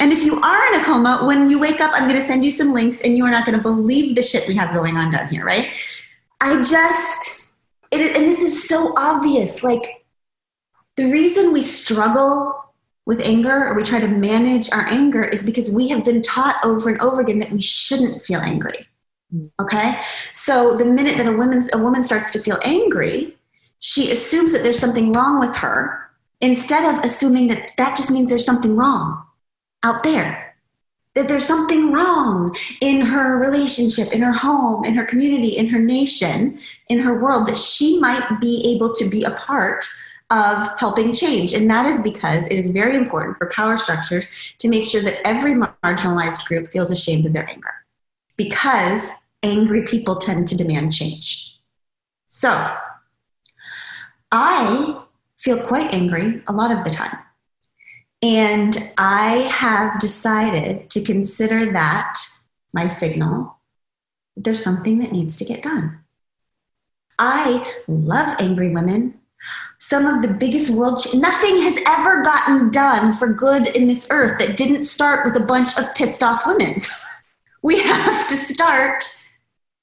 And 0.00 0.10
if 0.10 0.24
you 0.24 0.32
are 0.40 0.74
in 0.74 0.80
a 0.80 0.84
coma, 0.84 1.22
when 1.24 1.48
you 1.48 1.60
wake 1.60 1.80
up, 1.80 1.92
I'm 1.94 2.08
going 2.08 2.20
to 2.20 2.26
send 2.26 2.44
you 2.44 2.50
some 2.50 2.72
links 2.72 3.02
and 3.02 3.16
you 3.16 3.24
are 3.24 3.30
not 3.30 3.46
going 3.46 3.56
to 3.56 3.62
believe 3.62 4.16
the 4.16 4.22
shit 4.22 4.48
we 4.48 4.54
have 4.56 4.74
going 4.74 4.96
on 4.96 5.12
down 5.12 5.28
here, 5.28 5.44
right? 5.44 5.70
I 6.40 6.56
just, 6.62 7.52
it, 7.92 8.16
and 8.16 8.26
this 8.26 8.40
is 8.40 8.68
so 8.68 8.92
obvious. 8.96 9.62
Like, 9.62 10.04
the 10.96 11.04
reason 11.04 11.52
we 11.52 11.62
struggle 11.62 12.71
with 13.06 13.20
anger 13.22 13.66
or 13.66 13.74
we 13.74 13.82
try 13.82 13.98
to 13.98 14.08
manage 14.08 14.70
our 14.70 14.86
anger 14.86 15.24
is 15.24 15.42
because 15.42 15.70
we 15.70 15.88
have 15.88 16.04
been 16.04 16.22
taught 16.22 16.56
over 16.64 16.88
and 16.88 17.00
over 17.00 17.20
again 17.20 17.38
that 17.38 17.50
we 17.50 17.60
shouldn't 17.60 18.24
feel 18.24 18.40
angry. 18.40 18.86
Mm-hmm. 19.34 19.46
Okay. 19.60 19.98
So 20.32 20.74
the 20.74 20.84
minute 20.84 21.16
that 21.16 21.26
a 21.26 21.36
woman, 21.36 21.62
a 21.72 21.78
woman 21.78 22.02
starts 22.02 22.32
to 22.32 22.40
feel 22.40 22.58
angry, 22.64 23.36
she 23.80 24.12
assumes 24.12 24.52
that 24.52 24.62
there's 24.62 24.78
something 24.78 25.12
wrong 25.12 25.40
with 25.40 25.54
her 25.56 26.10
instead 26.40 26.94
of 26.94 27.04
assuming 27.04 27.48
that 27.48 27.72
that 27.78 27.96
just 27.96 28.10
means 28.10 28.28
there's 28.28 28.44
something 28.44 28.76
wrong 28.76 29.24
out 29.82 30.02
there. 30.02 30.54
That 31.14 31.28
there's 31.28 31.46
something 31.46 31.92
wrong 31.92 32.54
in 32.80 33.02
her 33.02 33.36
relationship, 33.36 34.14
in 34.14 34.22
her 34.22 34.32
home, 34.32 34.84
in 34.84 34.94
her 34.94 35.04
community, 35.04 35.58
in 35.58 35.68
her 35.68 35.78
nation, 35.78 36.58
in 36.88 37.00
her 37.00 37.20
world, 37.20 37.48
that 37.48 37.58
she 37.58 37.98
might 37.98 38.40
be 38.40 38.74
able 38.74 38.94
to 38.94 39.08
be 39.10 39.22
a 39.24 39.32
part 39.32 39.84
of 40.32 40.78
helping 40.78 41.12
change. 41.12 41.52
And 41.52 41.70
that 41.70 41.88
is 41.88 42.00
because 42.00 42.46
it 42.46 42.54
is 42.54 42.68
very 42.68 42.96
important 42.96 43.38
for 43.38 43.50
power 43.50 43.76
structures 43.76 44.26
to 44.58 44.68
make 44.68 44.84
sure 44.84 45.02
that 45.02 45.24
every 45.24 45.54
marginalized 45.54 46.46
group 46.46 46.68
feels 46.68 46.90
ashamed 46.90 47.26
of 47.26 47.34
their 47.34 47.48
anger. 47.48 47.72
Because 48.36 49.10
angry 49.42 49.82
people 49.82 50.16
tend 50.16 50.48
to 50.48 50.56
demand 50.56 50.92
change. 50.92 51.60
So, 52.26 52.74
I 54.32 55.02
feel 55.38 55.64
quite 55.66 55.92
angry 55.92 56.40
a 56.48 56.52
lot 56.52 56.72
of 56.72 56.82
the 56.82 56.90
time. 56.90 57.18
And 58.22 58.90
I 58.96 59.48
have 59.50 60.00
decided 60.00 60.88
to 60.90 61.02
consider 61.02 61.66
that 61.72 62.18
my 62.72 62.88
signal 62.88 63.58
there's 64.36 64.62
something 64.62 64.98
that 65.00 65.12
needs 65.12 65.36
to 65.36 65.44
get 65.44 65.62
done. 65.62 65.98
I 67.18 67.70
love 67.86 68.36
angry 68.38 68.70
women. 68.70 69.20
Some 69.78 70.06
of 70.06 70.22
the 70.22 70.32
biggest 70.32 70.70
world, 70.70 70.98
ch- 70.98 71.14
nothing 71.14 71.58
has 71.58 71.80
ever 71.88 72.22
gotten 72.22 72.70
done 72.70 73.12
for 73.12 73.28
good 73.32 73.76
in 73.76 73.86
this 73.86 74.06
earth 74.10 74.38
that 74.38 74.56
didn't 74.56 74.84
start 74.84 75.24
with 75.24 75.36
a 75.36 75.44
bunch 75.44 75.76
of 75.78 75.94
pissed 75.94 76.22
off 76.22 76.46
women. 76.46 76.80
we 77.62 77.80
have 77.80 78.28
to 78.28 78.34
start 78.34 79.04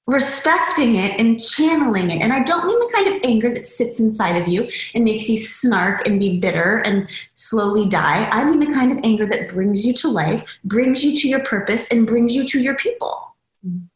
respecting 0.10 0.96
it 0.96 1.20
and 1.20 1.40
channeling 1.40 2.10
it. 2.10 2.22
And 2.22 2.34
I 2.34 2.42
don't 2.42 2.66
mean 2.66 2.80
the 2.80 2.92
kind 2.94 3.16
of 3.16 3.22
anger 3.24 3.54
that 3.54 3.68
sits 3.68 4.00
inside 4.00 4.42
of 4.42 4.48
you 4.48 4.68
and 4.96 5.04
makes 5.04 5.30
you 5.30 5.38
snark 5.38 6.08
and 6.08 6.20
be 6.20 6.40
bitter 6.40 6.78
and 6.80 7.08
slowly 7.36 7.88
die. 7.88 8.28
I 8.32 8.44
mean 8.44 8.60
the 8.60 8.74
kind 8.74 8.92
of 8.92 9.00
anger 9.04 9.28
that 9.28 9.50
brings 9.50 9.86
you 9.86 9.94
to 9.94 10.10
life, 10.10 10.60
brings 10.64 11.04
you 11.04 11.16
to 11.18 11.28
your 11.28 11.44
purpose, 11.44 11.88
and 11.90 12.08
brings 12.08 12.36
you 12.36 12.44
to 12.48 12.60
your 12.60 12.76
people. 12.76 13.36
And 13.64 13.88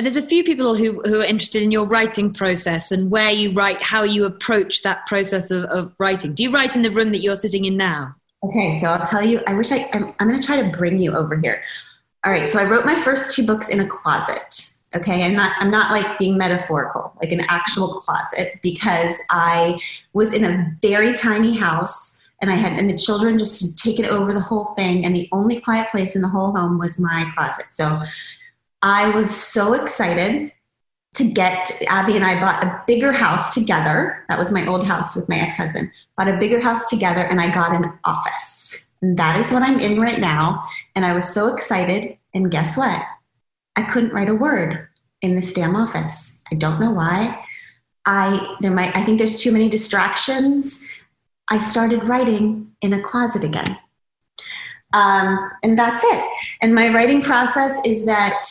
there's 0.00 0.16
a 0.16 0.22
few 0.22 0.44
people 0.44 0.74
who, 0.74 1.00
who 1.02 1.20
are 1.20 1.24
interested 1.24 1.62
in 1.62 1.70
your 1.70 1.86
writing 1.86 2.32
process 2.32 2.92
and 2.92 3.10
where 3.10 3.30
you 3.30 3.52
write, 3.52 3.82
how 3.82 4.02
you 4.02 4.24
approach 4.24 4.82
that 4.82 5.06
process 5.06 5.50
of, 5.50 5.64
of 5.64 5.94
writing. 5.98 6.34
Do 6.34 6.42
you 6.42 6.50
write 6.50 6.76
in 6.76 6.82
the 6.82 6.90
room 6.90 7.10
that 7.12 7.20
you're 7.20 7.36
sitting 7.36 7.64
in 7.64 7.76
now? 7.76 8.14
Okay, 8.44 8.78
so 8.80 8.86
I'll 8.86 9.04
tell 9.04 9.24
you, 9.24 9.40
I 9.46 9.54
wish 9.54 9.72
I, 9.72 9.88
I'm, 9.92 10.14
I'm 10.20 10.28
going 10.28 10.40
to 10.40 10.46
try 10.46 10.60
to 10.62 10.70
bring 10.70 10.98
you 10.98 11.14
over 11.14 11.36
here. 11.36 11.60
All 12.24 12.32
right, 12.32 12.48
so 12.48 12.60
I 12.60 12.64
wrote 12.68 12.86
my 12.86 13.00
first 13.02 13.34
two 13.34 13.44
books 13.44 13.68
in 13.68 13.80
a 13.80 13.86
closet 13.86 14.68
okay 14.96 15.24
i'm 15.24 15.34
not 15.34 15.52
i'm 15.58 15.70
not 15.70 15.90
like 15.90 16.18
being 16.18 16.36
metaphorical 16.36 17.14
like 17.20 17.32
an 17.32 17.42
actual 17.48 17.88
closet 17.88 18.58
because 18.62 19.16
i 19.30 19.78
was 20.14 20.32
in 20.32 20.44
a 20.44 20.72
very 20.80 21.12
tiny 21.14 21.56
house 21.56 22.18
and 22.40 22.50
i 22.50 22.54
had 22.54 22.78
and 22.80 22.88
the 22.88 22.96
children 22.96 23.38
just 23.38 23.78
taken 23.78 24.06
over 24.06 24.32
the 24.32 24.40
whole 24.40 24.72
thing 24.74 25.04
and 25.04 25.14
the 25.14 25.28
only 25.32 25.60
quiet 25.60 25.88
place 25.90 26.16
in 26.16 26.22
the 26.22 26.28
whole 26.28 26.56
home 26.56 26.78
was 26.78 26.98
my 26.98 27.30
closet 27.36 27.66
so 27.70 28.00
i 28.82 29.10
was 29.10 29.34
so 29.34 29.74
excited 29.74 30.52
to 31.14 31.24
get 31.24 31.70
abby 31.88 32.16
and 32.16 32.24
i 32.24 32.38
bought 32.38 32.62
a 32.64 32.82
bigger 32.86 33.12
house 33.12 33.52
together 33.52 34.24
that 34.28 34.38
was 34.38 34.52
my 34.52 34.66
old 34.66 34.86
house 34.86 35.16
with 35.16 35.28
my 35.28 35.36
ex-husband 35.36 35.90
bought 36.16 36.28
a 36.28 36.38
bigger 36.38 36.60
house 36.60 36.88
together 36.88 37.22
and 37.22 37.40
i 37.40 37.48
got 37.48 37.72
an 37.72 37.92
office 38.04 38.86
and 39.02 39.16
that 39.18 39.36
is 39.36 39.52
what 39.52 39.62
i'm 39.62 39.80
in 39.80 40.00
right 40.00 40.20
now 40.20 40.64
and 40.94 41.04
i 41.04 41.12
was 41.12 41.26
so 41.26 41.54
excited 41.54 42.16
and 42.34 42.50
guess 42.50 42.76
what 42.76 43.02
I 43.78 43.82
couldn't 43.82 44.12
write 44.12 44.28
a 44.28 44.34
word 44.34 44.88
in 45.22 45.36
this 45.36 45.52
damn 45.52 45.76
office. 45.76 46.40
I 46.50 46.56
don't 46.56 46.80
know 46.80 46.90
why. 46.90 47.44
I 48.06 48.56
there 48.58 48.72
might 48.72 48.96
I 48.96 49.04
think 49.04 49.18
there's 49.18 49.40
too 49.40 49.52
many 49.52 49.68
distractions. 49.68 50.82
I 51.48 51.60
started 51.60 52.08
writing 52.08 52.72
in 52.82 52.92
a 52.92 53.00
closet 53.00 53.44
again. 53.44 53.78
Um, 54.94 55.52
and 55.62 55.78
that's 55.78 56.02
it. 56.02 56.28
And 56.60 56.74
my 56.74 56.88
writing 56.92 57.22
process 57.22 57.80
is 57.86 58.04
that 58.06 58.42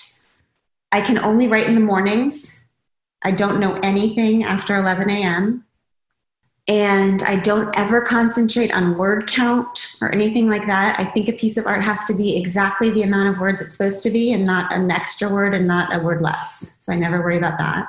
I 0.92 1.02
can 1.02 1.24
only 1.24 1.48
write 1.48 1.68
in 1.68 1.76
the 1.76 1.82
mornings. 1.82 2.68
I 3.24 3.32
don't 3.32 3.60
know 3.60 3.74
anything 3.84 4.44
after 4.44 4.76
11 4.76 5.10
a.m 5.10 5.66
and 6.70 7.24
I 7.24 7.38
don't 7.38 7.74
ever 7.78 8.02
concentrate 8.02 8.74
on 8.74 8.98
word 8.98 9.28
count 9.28 9.96
or 10.02 10.12
anything 10.12 10.50
like 10.50 10.68
that. 10.68 11.00
I 11.00 11.06
think 11.06 11.30
a 11.30 11.34
piece 11.34 11.56
of 11.56 11.66
art 11.66 11.82
has 11.82 12.04
to 12.06 12.14
be 12.14 12.38
exactly 12.38 12.90
the 12.90 13.04
amount 13.04 13.30
of 13.30 13.40
words 13.40 13.62
it's 13.62 13.78
supposed 13.78 14.04
to 14.04 14.10
be 14.10 14.34
and 14.34 14.44
not 14.44 14.74
an 14.74 14.92
extra 14.92 15.32
word 15.32 15.54
and 15.54 15.66
not 15.66 15.96
a 15.96 16.04
word 16.04 16.20
less. 16.20 16.76
So 16.80 16.92
I 16.92 16.98
never 16.98 17.22
worry 17.22 17.38
about 17.38 17.58
that. 17.58 17.88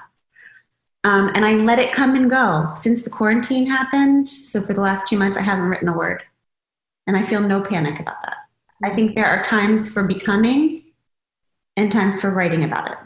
Um, 1.02 1.30
and 1.34 1.44
I 1.44 1.54
let 1.54 1.80
it 1.80 1.92
come 1.92 2.14
and 2.14 2.30
go 2.30 2.72
since 2.76 3.02
the 3.02 3.10
quarantine 3.10 3.66
happened. 3.66 4.28
So 4.28 4.60
for 4.60 4.74
the 4.74 4.80
last 4.80 5.08
two 5.08 5.18
months, 5.18 5.38
I 5.38 5.42
haven't 5.42 5.64
written 5.64 5.88
a 5.88 5.96
word. 5.96 6.22
And 7.08 7.16
I 7.16 7.22
feel 7.22 7.40
no 7.40 7.60
panic 7.60 7.98
about 7.98 8.20
that. 8.22 8.36
I 8.84 8.90
think 8.90 9.16
there 9.16 9.26
are 9.26 9.42
times 9.42 9.90
for 9.90 10.04
becoming 10.04 10.84
and 11.78 11.90
times 11.90 12.20
for 12.20 12.30
writing 12.30 12.64
about 12.64 12.90
it. 12.90 12.98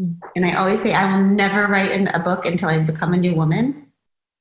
Mm. 0.00 0.18
And 0.36 0.46
I 0.46 0.54
always 0.54 0.80
say, 0.80 0.94
I 0.94 1.14
will 1.14 1.24
never 1.24 1.66
write 1.66 1.90
in 1.90 2.08
a 2.08 2.20
book 2.20 2.46
until 2.46 2.70
I 2.70 2.78
become 2.78 3.12
a 3.12 3.18
new 3.18 3.34
woman 3.34 3.82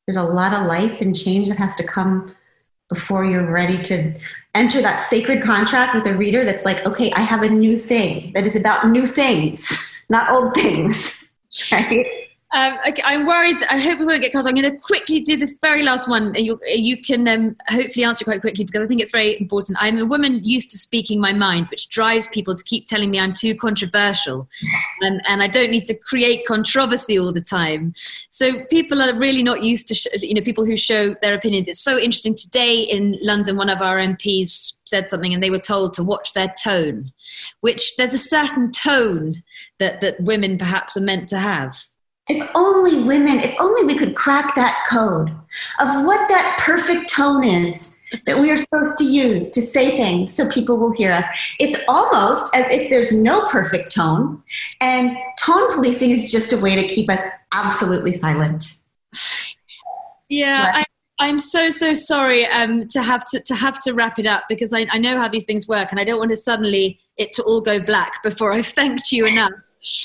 there's 0.05 0.17
a 0.17 0.23
lot 0.23 0.53
of 0.53 0.65
life 0.65 0.99
and 1.01 1.15
change 1.15 1.49
that 1.49 1.57
has 1.57 1.75
to 1.77 1.83
come 1.83 2.33
before 2.89 3.23
you're 3.23 3.49
ready 3.49 3.81
to 3.81 4.13
enter 4.55 4.81
that 4.81 5.01
sacred 5.01 5.41
contract 5.41 5.95
with 5.95 6.05
a 6.05 6.13
reader 6.15 6.43
that's 6.43 6.65
like, 6.65 6.85
okay, 6.85 7.11
I 7.13 7.21
have 7.21 7.43
a 7.43 7.49
new 7.49 7.77
thing 7.77 8.33
that 8.33 8.45
is 8.45 8.55
about 8.55 8.89
new 8.89 9.07
things, 9.07 9.95
not 10.09 10.31
old 10.31 10.53
things. 10.53 11.17
Right? 11.69 12.20
Um, 12.53 12.77
okay, 12.85 13.01
I'm 13.05 13.25
worried. 13.25 13.63
I 13.69 13.79
hope 13.79 13.99
we 13.99 14.05
won't 14.05 14.21
get 14.21 14.33
cut. 14.33 14.45
I'm 14.45 14.55
going 14.55 14.69
to 14.69 14.77
quickly 14.77 15.21
do 15.21 15.37
this 15.37 15.57
very 15.61 15.83
last 15.83 16.09
one. 16.09 16.33
You, 16.35 16.59
you 16.65 17.01
can 17.01 17.25
um, 17.27 17.55
hopefully 17.69 18.03
answer 18.03 18.25
quite 18.25 18.41
quickly 18.41 18.65
because 18.65 18.83
I 18.83 18.87
think 18.87 18.99
it's 18.99 19.11
very 19.11 19.39
important. 19.39 19.77
I'm 19.79 19.97
a 19.97 20.05
woman 20.05 20.43
used 20.43 20.69
to 20.71 20.77
speaking 20.77 21.21
my 21.21 21.31
mind, 21.31 21.67
which 21.71 21.87
drives 21.87 22.27
people 22.27 22.53
to 22.53 22.63
keep 22.65 22.87
telling 22.87 23.09
me 23.09 23.19
I'm 23.19 23.33
too 23.33 23.55
controversial, 23.55 24.49
and, 25.01 25.21
and 25.29 25.41
I 25.41 25.47
don't 25.47 25.71
need 25.71 25.85
to 25.85 25.97
create 25.97 26.45
controversy 26.45 27.17
all 27.17 27.31
the 27.31 27.41
time. 27.41 27.93
So 28.29 28.65
people 28.65 29.01
are 29.01 29.17
really 29.17 29.43
not 29.43 29.63
used 29.63 29.87
to, 29.87 29.95
sh- 29.95 30.07
you 30.15 30.33
know, 30.33 30.41
people 30.41 30.65
who 30.65 30.75
show 30.75 31.15
their 31.21 31.33
opinions. 31.33 31.69
It's 31.69 31.79
so 31.79 31.97
interesting. 31.97 32.35
Today 32.35 32.79
in 32.79 33.17
London, 33.21 33.55
one 33.55 33.69
of 33.69 33.81
our 33.81 33.97
MPs 33.97 34.73
said 34.83 35.07
something, 35.07 35.33
and 35.33 35.41
they 35.41 35.49
were 35.49 35.59
told 35.59 35.93
to 35.93 36.03
watch 36.03 36.33
their 36.33 36.53
tone, 36.61 37.13
which 37.61 37.95
there's 37.95 38.13
a 38.13 38.17
certain 38.17 38.71
tone 38.71 39.41
that 39.79 40.01
that 40.01 40.19
women 40.19 40.57
perhaps 40.57 40.97
are 40.97 41.01
meant 41.01 41.29
to 41.29 41.39
have 41.39 41.85
if 42.31 42.49
only 42.55 43.03
women, 43.03 43.39
if 43.39 43.53
only 43.59 43.83
we 43.83 43.97
could 43.97 44.15
crack 44.15 44.55
that 44.55 44.85
code 44.89 45.29
of 45.79 46.05
what 46.05 46.29
that 46.29 46.57
perfect 46.61 47.09
tone 47.09 47.43
is 47.43 47.93
that 48.25 48.37
we 48.37 48.49
are 48.49 48.55
supposed 48.55 48.97
to 48.97 49.05
use 49.05 49.51
to 49.51 49.61
say 49.61 49.97
things 49.97 50.33
so 50.33 50.49
people 50.49 50.77
will 50.77 50.93
hear 50.93 51.11
us. 51.11 51.25
It's 51.59 51.77
almost 51.89 52.55
as 52.55 52.71
if 52.71 52.89
there's 52.89 53.11
no 53.11 53.45
perfect 53.47 53.93
tone, 53.93 54.41
and 54.79 55.17
tone 55.39 55.73
policing 55.73 56.11
is 56.11 56.31
just 56.31 56.53
a 56.53 56.57
way 56.57 56.75
to 56.75 56.87
keep 56.87 57.09
us 57.11 57.19
absolutely 57.53 58.13
silent. 58.13 58.75
Yeah, 60.29 60.71
I, 60.73 60.85
I'm 61.19 61.39
so 61.39 61.69
so 61.69 61.93
sorry 61.93 62.47
um, 62.47 62.87
to 62.89 63.01
have 63.01 63.25
to 63.31 63.41
to 63.41 63.55
have 63.55 63.79
to 63.81 63.93
wrap 63.93 64.19
it 64.19 64.25
up 64.25 64.45
because 64.47 64.73
I, 64.73 64.87
I 64.91 64.97
know 64.97 65.17
how 65.17 65.27
these 65.27 65.45
things 65.45 65.67
work, 65.67 65.91
and 65.91 65.99
I 65.99 66.05
don't 66.05 66.19
want 66.19 66.31
to 66.31 66.37
suddenly 66.37 66.99
it 67.17 67.33
to 67.33 67.43
all 67.43 67.59
go 67.59 67.79
black 67.79 68.23
before 68.23 68.53
I've 68.53 68.67
thanked 68.67 69.11
you 69.11 69.25
enough. 69.25 69.51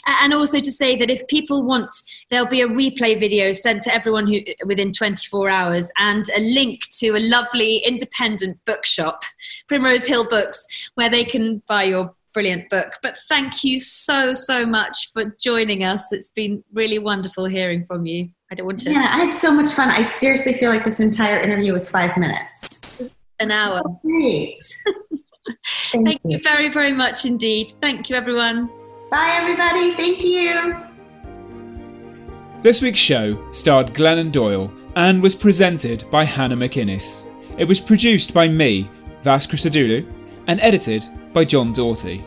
And 0.06 0.32
also 0.32 0.60
to 0.60 0.72
say 0.72 0.96
that 0.96 1.10
if 1.10 1.26
people 1.28 1.62
want, 1.62 1.94
there'll 2.30 2.46
be 2.46 2.62
a 2.62 2.68
replay 2.68 3.18
video 3.18 3.52
sent 3.52 3.82
to 3.84 3.94
everyone 3.94 4.26
who 4.26 4.40
within 4.64 4.92
24 4.92 5.48
hours 5.48 5.90
and 5.98 6.24
a 6.34 6.40
link 6.40 6.82
to 6.98 7.10
a 7.10 7.20
lovely 7.20 7.78
independent 7.78 8.58
bookshop, 8.64 9.22
Primrose 9.68 10.06
Hill 10.06 10.28
Books, 10.28 10.90
where 10.94 11.10
they 11.10 11.24
can 11.24 11.62
buy 11.68 11.84
your 11.84 12.14
brilliant 12.32 12.68
book. 12.68 12.92
But 13.02 13.16
thank 13.30 13.64
you 13.64 13.80
so, 13.80 14.34
so 14.34 14.66
much 14.66 15.10
for 15.14 15.34
joining 15.40 15.84
us. 15.84 16.12
It's 16.12 16.28
been 16.28 16.62
really 16.72 16.98
wonderful 16.98 17.46
hearing 17.46 17.86
from 17.86 18.04
you. 18.04 18.28
I 18.50 18.54
don't 18.54 18.66
want 18.66 18.80
to. 18.80 18.90
Yeah, 18.90 19.08
I 19.10 19.24
had 19.24 19.36
so 19.36 19.52
much 19.52 19.68
fun. 19.68 19.88
I 19.88 20.02
seriously 20.02 20.52
feel 20.52 20.70
like 20.70 20.84
this 20.84 21.00
entire 21.00 21.40
interview 21.40 21.72
was 21.72 21.90
five 21.90 22.16
minutes. 22.16 23.02
An 23.40 23.50
hour. 23.50 23.80
So 23.80 24.00
great. 24.04 24.58
Thank, 25.92 26.06
Thank 26.06 26.20
you. 26.24 26.30
you 26.32 26.40
very, 26.42 26.70
very 26.70 26.92
much 26.92 27.24
indeed. 27.24 27.74
Thank 27.80 28.10
you, 28.10 28.16
everyone. 28.16 28.70
Bye, 29.10 29.38
everybody. 29.40 29.92
Thank 29.92 30.24
you. 30.24 30.76
This 32.62 32.82
week's 32.82 32.98
show 32.98 33.50
starred 33.52 33.94
Glennon 33.94 34.32
Doyle 34.32 34.72
and 34.96 35.22
was 35.22 35.34
presented 35.34 36.04
by 36.10 36.24
Hannah 36.24 36.56
McInnes. 36.56 37.24
It 37.56 37.68
was 37.68 37.80
produced 37.80 38.34
by 38.34 38.48
me, 38.48 38.90
Vas 39.22 39.46
Christodoulou, 39.46 40.04
and 40.48 40.60
edited 40.60 41.04
by 41.32 41.44
John 41.44 41.72
Doughty. 41.72 42.24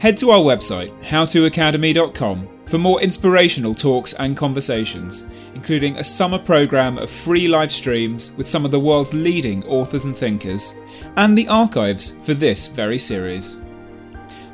Head 0.00 0.18
to 0.18 0.30
our 0.30 0.40
website, 0.40 0.92
howtoacademy.com, 1.02 2.48
for 2.66 2.78
more 2.78 3.00
inspirational 3.00 3.74
talks 3.74 4.12
and 4.12 4.36
conversations, 4.36 5.24
including 5.54 5.96
a 5.96 6.04
summer 6.04 6.38
programme 6.38 6.98
of 6.98 7.08
free 7.08 7.48
live 7.48 7.72
streams 7.72 8.32
with 8.32 8.46
some 8.46 8.66
of 8.66 8.70
the 8.70 8.78
world's 8.78 9.14
leading 9.14 9.64
authors 9.64 10.04
and 10.04 10.16
thinkers, 10.16 10.74
and 11.16 11.36
the 11.36 11.48
archives 11.48 12.10
for 12.22 12.34
this 12.34 12.66
very 12.66 12.98
series. 12.98 13.58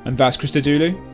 I'm 0.05 0.15
Vas 0.15 0.37
Christodoulou. 0.37 1.14